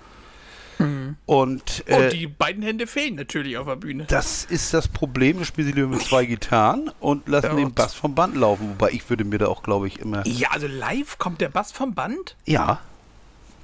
[1.25, 4.05] Und, äh, Und die beiden Hände fehlen natürlich auf der Bühne.
[4.07, 5.39] das ist das Problem.
[5.39, 8.69] Da spielen sie lieber mit zwei Gitarren und lassen Ja, den Bass vom Band laufen.
[8.69, 10.21] Wobei ich würde mir da auch, glaube ich, immer.
[10.27, 12.35] Ja, also live kommt der Bass vom Band?
[12.45, 12.79] Ja,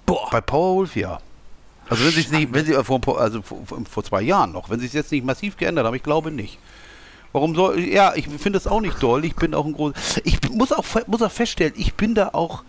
[0.08, 0.28] Boah.
[0.32, 1.20] bei Powerwolf ja.
[1.90, 4.70] Also wenn sie es nicht, wenn sie vor, vor- also vor, vor- zwei Jahren noch,
[4.70, 6.60] wenn sie es jetzt nicht massiv geändert haben, ich glaube nicht.
[7.32, 9.24] Warum soll, ja, ich finde das auch nicht doll.
[9.26, 12.64] Ich bin auch ein groß, ich muss auch, muss auch feststellen, ich bin da auch,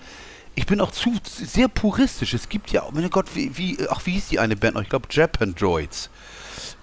[0.55, 2.35] ich bin auch zu sehr puristisch.
[2.35, 4.83] Es gibt ja, oh mein Gott, wie, wie, ach, wie hieß die eine Band noch?
[4.83, 6.11] Ich glaube Japan Droids.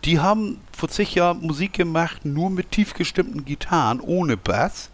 [0.05, 4.89] Die haben vor zig Jahren Musik gemacht, nur mit tief gestimmten Gitarren, ohne Bass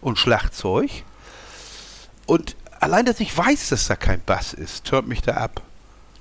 [0.00, 0.90] und Schlagzeug.
[2.26, 5.62] Und allein, dass ich weiß, dass da kein Bass ist, turnt mich da ab.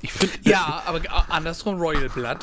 [0.07, 2.39] Ich finde, Ja, aber andersrum, Royal Blood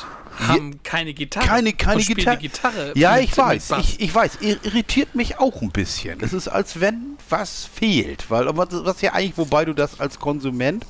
[0.47, 1.47] haben keine Gitarre.
[1.47, 2.37] keine, keine Gitarre.
[2.37, 2.91] Gitarre.
[2.95, 3.71] Ja, ich weiß.
[3.79, 4.39] Ich, ich weiß.
[4.41, 6.19] Ir- Irritiert mich auch ein bisschen.
[6.21, 8.29] Es ist, als wenn was fehlt.
[8.29, 10.85] Weil, was, ja eigentlich, wobei du das als Konsument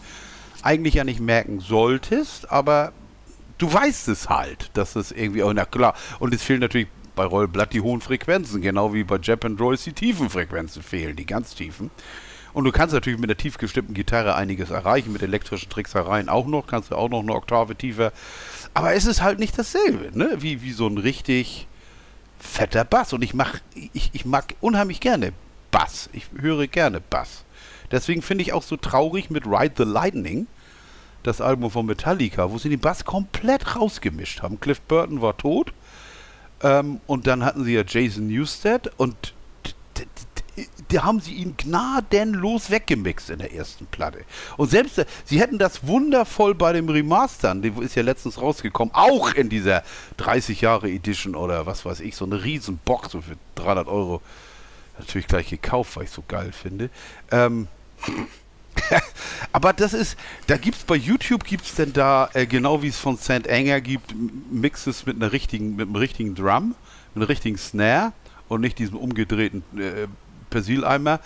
[0.61, 2.91] eigentlich ja nicht merken solltest, aber
[3.59, 5.95] du weißt es halt, dass es irgendwie auch, na klar.
[6.19, 9.83] Und es fehlen natürlich bei Royal Blood die hohen Frequenzen, genau wie bei Japan Droids
[9.85, 11.91] die tiefen Frequenzen fehlen, die ganz tiefen.
[12.55, 16.47] Und du kannst natürlich mit der tief gestimmten Gitarre einiges erreichen, mit elektrischen Tricksereien auch
[16.47, 18.13] noch, kannst du auch noch eine Oktave tiefer.
[18.73, 20.37] Aber es ist halt nicht dasselbe, ne?
[20.39, 21.67] Wie, wie so ein richtig
[22.39, 23.11] fetter Bass.
[23.11, 23.59] Und ich mach,
[23.91, 25.33] ich, ich mag unheimlich gerne
[25.69, 26.09] Bass.
[26.13, 27.43] Ich höre gerne Bass.
[27.91, 30.47] Deswegen finde ich auch so traurig mit Ride the Lightning,
[31.23, 34.61] das Album von Metallica, wo sie den Bass komplett rausgemischt haben.
[34.61, 35.73] Cliff Burton war tot.
[36.63, 39.34] Ähm, und dann hatten sie ja Jason Newsted und
[40.89, 44.19] da haben sie ihn gnadenlos weggemixt in der ersten Platte.
[44.57, 48.93] Und selbst, äh, sie hätten das wundervoll bei dem Remastern, die ist ja letztens rausgekommen,
[48.93, 49.83] auch in dieser
[50.17, 54.21] 30 Jahre Edition oder was weiß ich, so eine riesen Box so für 300 Euro.
[54.97, 56.89] Natürlich gleich gekauft, weil ich so geil finde.
[57.29, 57.67] Ähm,
[59.51, 62.87] aber das ist, da gibt es bei YouTube, gibt es denn da, äh, genau wie
[62.87, 63.49] es von St.
[63.49, 64.13] Anger gibt,
[64.51, 66.75] Mixes mit einer richtigen, mit einem richtigen Drum,
[67.13, 68.13] mit einem richtigen Snare
[68.47, 70.07] und nicht diesem umgedrehten äh,
[70.55, 71.19] Persileimer.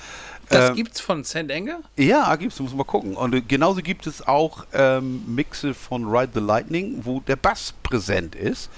[0.50, 1.52] Das Ähm, gibt's von St.
[1.52, 1.82] Anger?
[1.96, 3.16] Ja, gibt's, muss man gucken.
[3.16, 7.76] Und äh, genauso gibt es auch ähm, Mixe von Ride the Lightning, wo der Bass
[7.84, 8.72] präsent ist.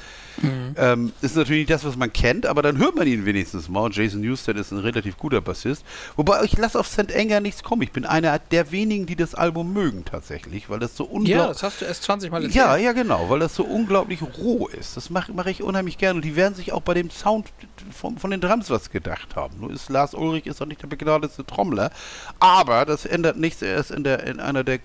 [0.78, 3.82] Ähm, ist natürlich nicht das, was man kennt, aber dann hört man ihn wenigstens mal.
[3.82, 5.84] Und Jason Newsted ist ein relativ guter Bassist.
[6.16, 7.14] Wobei ich lasse auf St.
[7.16, 7.82] Anger nichts kommen.
[7.82, 11.48] Ich bin einer der wenigen, die das Album mögen tatsächlich, weil das so Ja, unglaublich.
[11.54, 14.96] das hast du erst 20 Mal Ja, ja, genau, weil das so unglaublich roh ist.
[14.98, 16.16] Das mache mach ich unheimlich gerne.
[16.18, 17.48] Und die werden sich auch bei dem Sound
[17.92, 19.60] von, von den Drums was gedacht haben.
[19.60, 21.92] Nur ist Lars Ulrich ist auch nicht der begnadete Trommler.
[22.40, 23.62] Aber das ändert nichts.
[23.62, 24.80] Er ist in, der, in einer der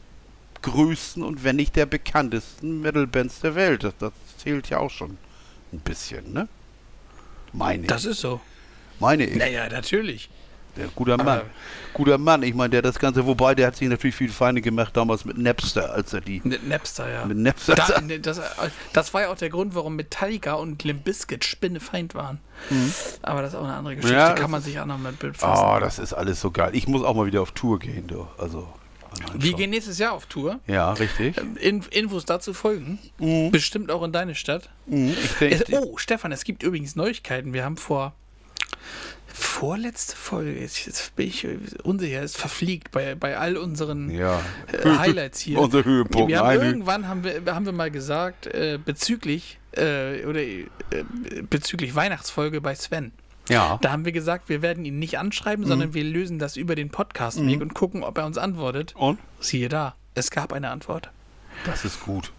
[0.63, 3.85] größten und wenn nicht der bekanntesten Metal-Bands der Welt.
[3.85, 5.19] Das, das zählt ja auch schon
[5.77, 6.49] ein bisschen, ne?
[7.53, 8.11] Meine Das ich.
[8.13, 8.41] ist so.
[8.99, 9.37] Meine ich.
[9.37, 10.29] Naja, natürlich.
[10.77, 11.27] Der guter Mann.
[11.29, 11.43] Aber-
[11.95, 12.43] Guter Mann.
[12.43, 15.39] Ich meine, der das Ganze, wobei der hat sich natürlich viel Feinde gemacht damals mit
[15.39, 16.43] Napster, als er die.
[16.45, 17.25] Ne- Napster, ja.
[17.25, 17.75] Mit Napster.
[17.75, 18.39] Da, ne, das,
[18.93, 22.41] das war ja auch der Grund, warum Metallica und Limp Bizkit Spinnefeind waren.
[23.23, 24.15] Aber das ist auch eine andere Geschichte.
[24.15, 24.21] Mhm.
[24.21, 25.65] Ja, Kann das man sich auch noch mit befassen.
[25.67, 26.71] Oh, das ist alles so geil.
[26.75, 28.27] Ich muss auch mal wieder auf Tour gehen, du.
[28.37, 28.69] Also.
[29.35, 30.61] Wir gehen nächstes Jahr auf Tour.
[30.67, 31.37] Ja, richtig.
[31.61, 32.99] In, Infos dazu folgen.
[33.51, 34.69] Bestimmt auch in deine Stadt.
[34.87, 37.53] Mhm, Ich Es, oh, Stefan, es gibt übrigens Neuigkeiten.
[37.53, 38.15] Wir haben vor
[39.27, 41.47] vorletzte Folge, jetzt, jetzt bin ich
[41.85, 44.41] unsicher, es verfliegt bei, bei all unseren Ja.
[44.73, 45.59] äh, Highlights hier.
[45.61, 46.29] Unser Höhepunkt.
[46.29, 50.65] Wir haben irgendwann haben wir, haben wir mal gesagt, äh, bezüglich äh, oder äh,
[51.51, 53.13] bezüglich Weihnachtsfolge bei Sven.
[53.49, 53.79] Ja.
[53.83, 55.69] Da haben wir gesagt, wir werden ihn nicht anschreiben, Mhm.
[55.69, 58.95] sondern wir lösen das über den Podcast-Weg und gucken, ob er uns antwortet.
[58.97, 59.19] Und?
[59.41, 61.11] Siehe da, es gab eine Antwort.
[61.65, 62.33] Das ist gut.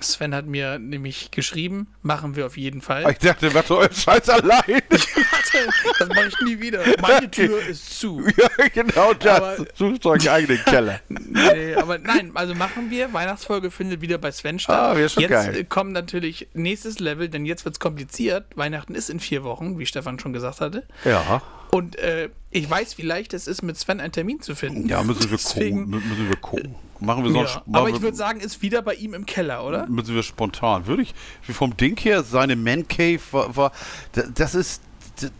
[0.00, 3.10] Sven hat mir nämlich geschrieben, machen wir auf jeden Fall.
[3.10, 4.82] Ich dachte, was soll Scheiß allein?
[4.90, 6.82] das mache ich nie wieder.
[7.00, 8.20] Meine Tür ist zu.
[8.36, 9.40] ja, genau das.
[9.40, 11.00] Aber- Suchst euch eigenen Keller.
[11.08, 13.12] Nee, aber nein, also machen wir.
[13.12, 14.78] Weihnachtsfolge findet wieder bei Sven statt.
[14.78, 15.56] Ah, wäre schon jetzt geil.
[15.56, 18.44] äh, kommt natürlich nächstes Level, denn jetzt wird es kompliziert.
[18.56, 20.84] Weihnachten ist in vier Wochen, wie Stefan schon gesagt hatte.
[21.04, 21.42] Ja.
[21.74, 24.88] Und äh, ich weiß, wie leicht es ist, mit Sven einen Termin zu finden.
[24.88, 25.94] Ja, müssen wir Deswegen- gucken.
[26.00, 26.74] Mü- Müssen wir gucken.
[27.00, 27.54] Machen wir sonst.
[27.54, 29.86] Ja, aber ich würde sagen, ist wieder bei ihm im Keller, oder?
[29.88, 30.86] müssen wir spontan.
[30.86, 31.14] Würde ich,
[31.46, 33.72] wie vom Ding her, seine Man Cave war, war
[34.12, 34.82] da- das ist,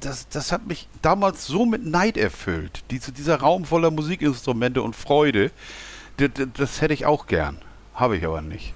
[0.00, 2.82] das, das hat mich damals so mit Neid erfüllt.
[2.90, 5.52] Diese, dieser Raum voller Musikinstrumente und Freude,
[6.16, 7.58] das, das hätte ich auch gern.
[7.94, 8.74] Habe ich aber nicht.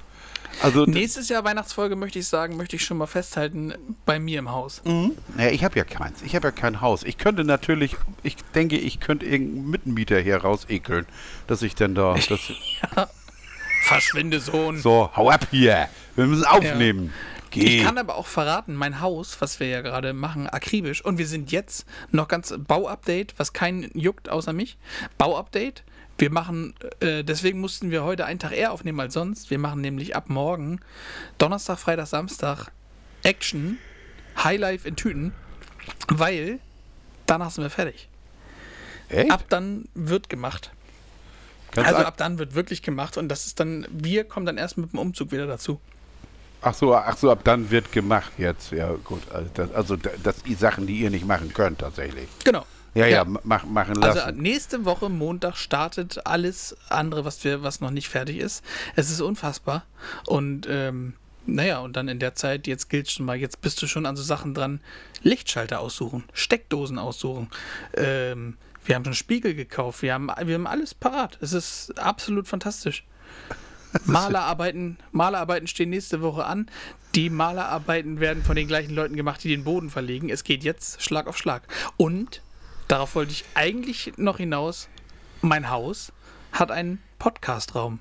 [0.63, 4.51] Also, Nächstes Jahr Weihnachtsfolge möchte ich sagen, möchte ich schon mal festhalten, bei mir im
[4.51, 4.83] Haus.
[4.85, 5.13] Mhm.
[5.37, 6.23] naja, ich habe ja keins.
[6.23, 7.05] Ich habe ja kein Haus.
[7.05, 11.07] Ich könnte natürlich, ich denke, ich könnte irgendeinen Mittenmieter hier raus ekeln,
[11.47, 12.41] dass ich denn da, das,
[13.85, 14.79] Verschwinde, Sohn.
[14.79, 15.89] so, hau ab hier.
[16.17, 17.13] Wir müssen aufnehmen.
[17.51, 17.79] Geh.
[17.79, 21.27] Ich kann aber auch verraten, mein Haus, was wir ja gerade machen, akribisch, und wir
[21.27, 24.77] sind jetzt noch ganz Bauupdate, was keinen juckt außer mich.
[25.17, 25.85] Bauupdate.
[26.19, 29.51] Wir machen, äh, deswegen mussten wir heute einen Tag eher aufnehmen als sonst.
[29.51, 30.81] Wir machen nämlich ab morgen,
[31.39, 32.73] Donnerstag, Freitag, Samstag,
[33.23, 33.79] Action,
[34.43, 35.33] Highlife in Tüten,
[36.09, 36.59] weil
[37.27, 38.09] danach sind wir fertig.
[39.09, 39.31] Echt?
[39.31, 40.73] Ab dann wird gemacht.
[41.73, 44.77] Ganz Also ab dann wird wirklich gemacht und das ist dann, wir kommen dann erst
[44.77, 45.81] mit dem Umzug wieder dazu.
[46.63, 48.73] Ach so, ach so, ab dann wird gemacht jetzt.
[48.73, 49.23] Ja, gut.
[49.31, 52.27] Also, das, also da- das die Sachen, die ihr nicht machen könnt, tatsächlich.
[52.45, 52.67] Genau.
[52.99, 53.25] Ja, ja, Ja.
[53.25, 54.19] ma- mach, machen lassen.
[54.21, 58.65] Also nächste Woche Montag startet alles andere, was wir, was noch nicht fertig ist.
[58.97, 59.85] Es ist unfassbar.
[60.27, 61.15] Und ähm,
[61.47, 64.17] naja, und dann in der Zeit, jetzt gilt schon mal, jetzt bist du schon an
[64.17, 64.81] so Sachen dran.
[65.23, 67.49] Lichtschalter aussuchen, Steckdosen aussuchen.
[67.97, 71.39] Ähm, wir haben schon Spiegel gekauft, wir haben, wir haben alles parat.
[71.41, 73.05] Es ist absolut fantastisch.
[74.05, 76.69] Malerarbeiten, Malerarbeiten stehen nächste Woche an.
[77.15, 80.29] Die Malerarbeiten werden von den gleichen Leuten gemacht, die den Boden verlegen.
[80.29, 81.63] Es geht jetzt Schlag auf Schlag.
[81.97, 82.43] Und
[82.89, 84.89] darauf wollte ich eigentlich noch hinaus.
[85.41, 86.13] Mein Haus
[86.53, 88.01] hat einen Podcastraum.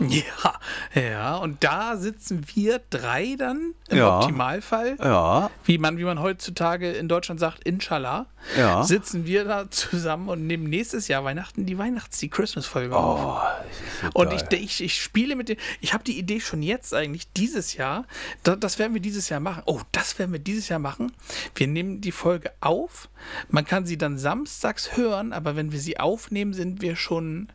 [0.08, 0.54] Ja,
[0.94, 4.18] ja, und da sitzen wir drei dann im Ja.
[4.20, 8.26] Optimalfall, ja, wie man, wie man heutzutage in Deutschland sagt, inshallah,
[8.56, 8.82] Ja.
[8.84, 13.20] sitzen wir da zusammen und nehmen nächstes Jahr Weihnachten die Weihnachts-, die Christmas-Folge auf.
[13.20, 13.40] oh,
[14.02, 15.56] so Und ich, ich, ich spiele mit dem.
[15.80, 18.04] Ich habe die Idee schon jetzt eigentlich dieses Jahr.
[18.42, 19.62] Da, das werden wir dieses Jahr machen.
[19.66, 21.12] Oh, das werden wir dieses Jahr machen.
[21.54, 23.08] Wir nehmen die Folge auf.
[23.50, 27.48] Man kann sie dann samstags hören, aber wenn wir sie aufnehmen, sind wir schon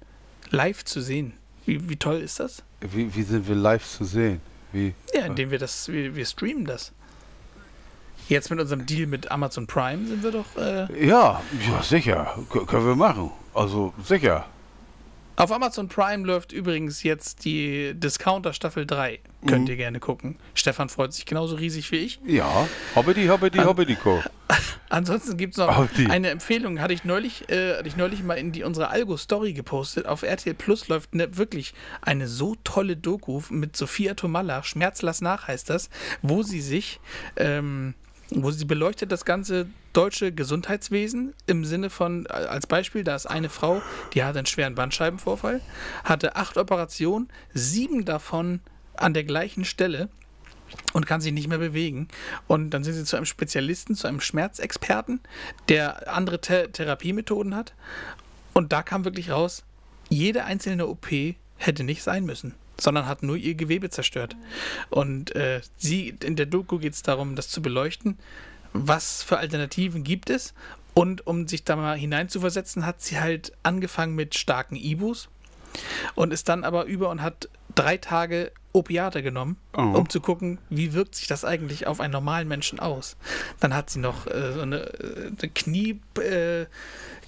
[0.50, 1.34] live zu sehen.
[1.66, 2.64] Wie, wie toll ist das?
[2.92, 4.42] wie, wie sind wir live zu sehen?
[4.72, 4.94] Wie?
[5.14, 6.92] Ja, indem wir das, wir, wir streamen das.
[8.30, 12.38] Jetzt mit unserem Deal mit Amazon Prime sind wir doch äh, Ja, ja, sicher.
[12.50, 13.32] K können wir machen.
[13.54, 14.46] Also, sicher.
[15.36, 19.20] Auf Amazon Prime läuft übrigens jetzt die Discounter Staffel 3.
[19.48, 19.68] Könnt Mhm.
[19.72, 20.36] ihr gerne gucken.
[20.54, 22.20] Stefan freut sich genauso riesig wie ich.
[22.26, 24.22] Ja, Hobbidi, Hobbidi, Hobbidi, Co.
[24.90, 26.06] Ansonsten gibt es noch die.
[26.08, 30.06] eine Empfehlung, hatte ich neulich, äh, hatte ich neulich mal in die, unsere Algo-Story gepostet.
[30.06, 35.48] Auf RTL Plus läuft ne, wirklich eine so tolle Doku mit Sophia Tomalla, Schmerzlass nach
[35.48, 35.90] heißt das,
[36.22, 37.00] wo sie sich,
[37.38, 37.96] ähm,
[38.36, 43.26] wo sie beleuchtet das Ganze deutsche Gesundheitswesen im Sinne von, äh, als Beispiel, da ist
[43.26, 43.82] eine Frau,
[44.14, 45.62] die hatte einen schweren Bandscheibenvorfall,
[46.04, 48.62] hatte acht Operationen, sieben davon
[48.96, 50.10] an der gleichen Stelle
[50.94, 52.08] und kann sich nicht mehr bewegen.
[52.48, 55.20] Und dann sind sie zu einem Spezialisten, zu einem Schmerzexperten,
[55.70, 57.74] der andere Th Therapiemethoden hat.
[58.54, 59.64] Und da kam wirklich raus,
[60.10, 61.08] jede einzelne OP
[61.58, 64.36] hätte nicht sein müssen, sondern hat nur ihr Gewebe zerstört.
[64.90, 68.18] Und äh, sie, in der Doku geht es darum, das zu beleuchten,
[68.74, 70.54] was für Alternativen gibt es.
[70.94, 75.30] Und um sich da mal hineinzuversetzen, hat sie halt angefangen mit starken Ibus
[76.16, 79.82] und ist dann aber über und hat drei Tage Opiate genommen, Oh.
[79.82, 83.16] um zu gucken, wie wirkt sich das eigentlich auf einen normalen Menschen aus.
[83.60, 86.66] Dann hat sie noch äh, so eine, äh, eine Knie, äh,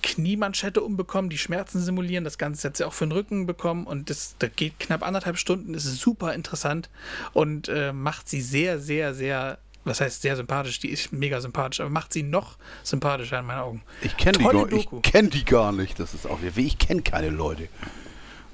[0.03, 2.23] Kniemanschette umbekommen, die Schmerzen simulieren.
[2.23, 5.37] Das Ganze hat sie auch für den Rücken bekommen und das, das geht knapp anderthalb
[5.37, 6.89] Stunden, ist super interessant
[7.33, 11.79] und äh, macht sie sehr, sehr, sehr, was heißt sehr sympathisch, die ist mega sympathisch,
[11.79, 13.83] aber macht sie noch sympathischer in meinen Augen.
[14.01, 15.99] Ich kenne die, gar- ich kenn die gar nicht.
[15.99, 17.67] Das ist auch Ich kenne keine Leute.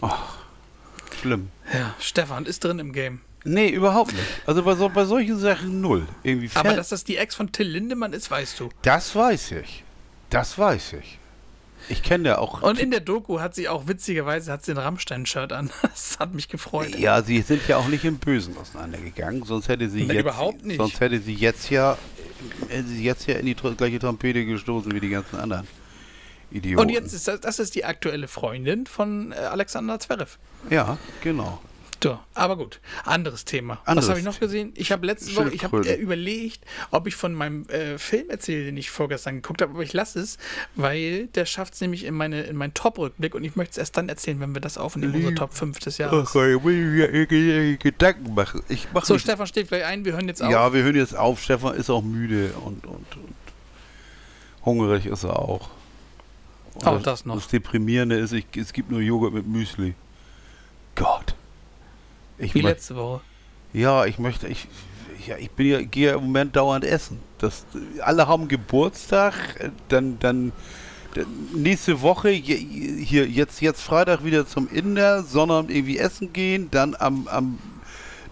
[0.01, 0.38] Ach,
[1.15, 1.49] schlimm.
[1.73, 3.21] Ja, Stefan ist drin im Game.
[3.43, 4.23] Nee, überhaupt nicht.
[4.45, 6.05] Also bei, so, bei solchen Sachen null.
[6.23, 8.69] Irgendwie Aber fällt- dass das die Ex von Till Lindemann ist, weißt du.
[8.83, 9.83] das weiß ich.
[10.29, 11.17] Das weiß ich.
[11.89, 12.61] Ich kenne ja auch.
[12.61, 15.71] Und in der Doku hat sie auch witzigerweise hat sie ein Rammstein-Shirt an.
[15.81, 16.95] Das hat mich gefreut.
[16.99, 20.63] ja, sie sind ja auch nicht im Bösen auseinandergegangen, sonst hätte sie Nee, jetzt, überhaupt
[20.63, 20.77] nicht.
[20.77, 21.97] sonst hätte sie jetzt ja,
[22.69, 25.67] hätte sie jetzt ja in die tr- gleiche Trompete gestoßen wie die ganzen anderen
[26.51, 26.81] Idioten.
[26.81, 30.37] Und jetzt ist das, das ist die aktuelle Freundin von äh, Alexander Zverev.
[30.69, 31.59] ja, genau.
[32.03, 33.79] So, aber gut, anderes Thema.
[33.85, 34.71] Anderes Was habe ich noch gesehen?
[34.75, 38.65] Ich habe letzte Woche, ich habe äh, überlegt, ob ich von meinem äh, Film erzähle,
[38.65, 40.39] den ich vorgestern geguckt habe, aber ich lasse es,
[40.75, 43.97] weil der schafft es nämlich in, meine, in meinen Top-Rückblick und ich möchte es erst
[43.97, 45.35] dann erzählen, wenn wir das aufnehmen, unsere.
[45.35, 46.29] Top 5 des Jahres.
[46.29, 48.63] Ach, ich will mir Gedanken machen.
[48.67, 50.51] Ich mache So, Stefan steht gleich ein, wir hören jetzt auf.
[50.51, 51.39] Ja, wir hören jetzt auf.
[51.39, 53.35] Stefan ist auch müde und, und, und
[54.65, 55.69] hungrig ist er auch.
[56.76, 57.35] Und Auch das noch.
[57.35, 59.93] Das Deprimierende ist, ich, es gibt nur Joghurt mit Müsli.
[60.95, 61.35] Gott.
[62.38, 63.22] Ich Wie letzte Woche.
[63.73, 64.68] ja, ich möchte, ich,
[65.27, 67.19] ja, ich bin ja, gehe ja im Moment dauernd essen.
[67.38, 67.65] Das,
[68.02, 70.52] alle haben Geburtstag, dann, dann,
[71.14, 76.95] dann nächste Woche, hier, jetzt, jetzt Freitag wieder zum Inder, Sonnabend irgendwie essen gehen, dann
[76.95, 77.60] am, am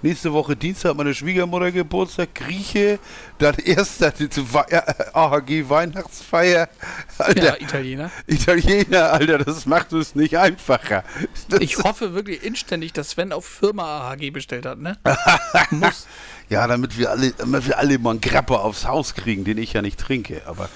[0.02, 3.00] nächste Woche Dienstag hat meine Schwiegermutter Geburtstag, Grieche,
[3.38, 4.82] dann erst dann die Wei- äh,
[5.14, 6.70] AHG Weihnachtsfeier,
[7.18, 8.12] Alter, Ja, Italiener.
[8.28, 11.04] Italiener, Alter, das macht es nicht einfacher.
[11.50, 14.98] Das Ich hoffe wirklich inständig, dass Sven auf Firma AHG bestellt hat, ne?
[15.72, 16.08] Muss.
[16.50, 19.74] Ja, damit wir alle, damit wir alle mal einen Grapper aufs Haus kriegen, den ich
[19.74, 20.42] ja nicht trinke.
[20.48, 20.68] Aber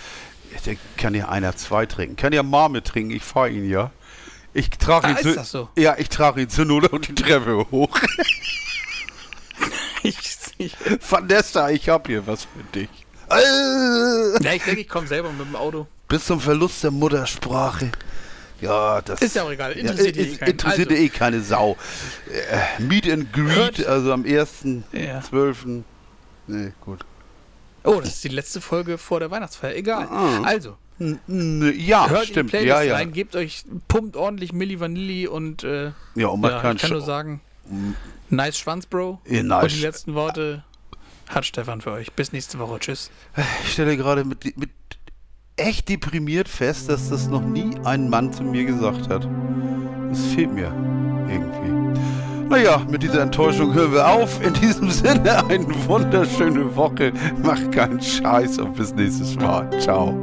[0.68, 2.16] der kann ja einer zwei trinken.
[2.16, 3.90] Kann ja Marme trinken, ich fahre ihn ja.
[4.54, 5.70] Ich trage Ah, ihn ist zu, so?
[5.76, 7.90] Ja, ich trage ihn zur Not und die Treppe hoch.
[10.06, 10.18] Ich,
[10.58, 10.76] ich,
[11.10, 12.90] Vanessa, ich hab hier was für dich.
[13.30, 15.88] Ja, ich denke, ich komme selber mit dem Auto.
[16.10, 17.90] Bis zum Verlust der Muttersprache.
[18.60, 19.72] Ja, das Ist ja auch egal.
[19.72, 21.78] Ja, Interessiert ist- eh interessiert Also- eh keine Sau.
[22.30, 24.84] Äh, Meet and Greet, Hört- also am 1.12.
[24.92, 25.84] Ja.
[26.48, 27.00] Nee, gut.
[27.84, 29.76] Oh, das ist die letzte Folge vor der Weihnachtsfeier.
[29.76, 30.08] Egal.
[30.10, 30.42] Ah.
[30.44, 32.50] Also, Ja, hört stimmt.
[32.50, 32.94] die Playlist Ja, ja.
[32.96, 36.82] rein, gebt euch, pumpt ordentlich Milli Vanilli und äh, Ja, und man ja, kann ich
[36.82, 37.42] kann nur sagen,
[38.30, 39.20] nice Schwanz, Bro.
[39.28, 39.64] Ja, nice.
[39.64, 40.64] Und die letzten Worte
[41.30, 42.12] hat Stefan für euch.
[42.14, 42.80] Bis nächste Woche.
[42.80, 43.12] Tschüss.
[43.64, 44.70] Ich stelle gerade mit, mit
[45.56, 49.28] echt deprimiert fest, dass das noch nie ein Mann zu mir gesagt hat.
[50.10, 50.74] Das fehlt mir
[51.30, 51.74] irgendwie.
[52.50, 54.44] Naja, mit dieser Enttäuschung hören wir auf.
[54.44, 57.12] In diesem Sinne, eine wunderschöne Woche.
[57.42, 59.70] Macht keinen Scheiß und bis nächstes Mal.
[59.80, 60.16] Ciao.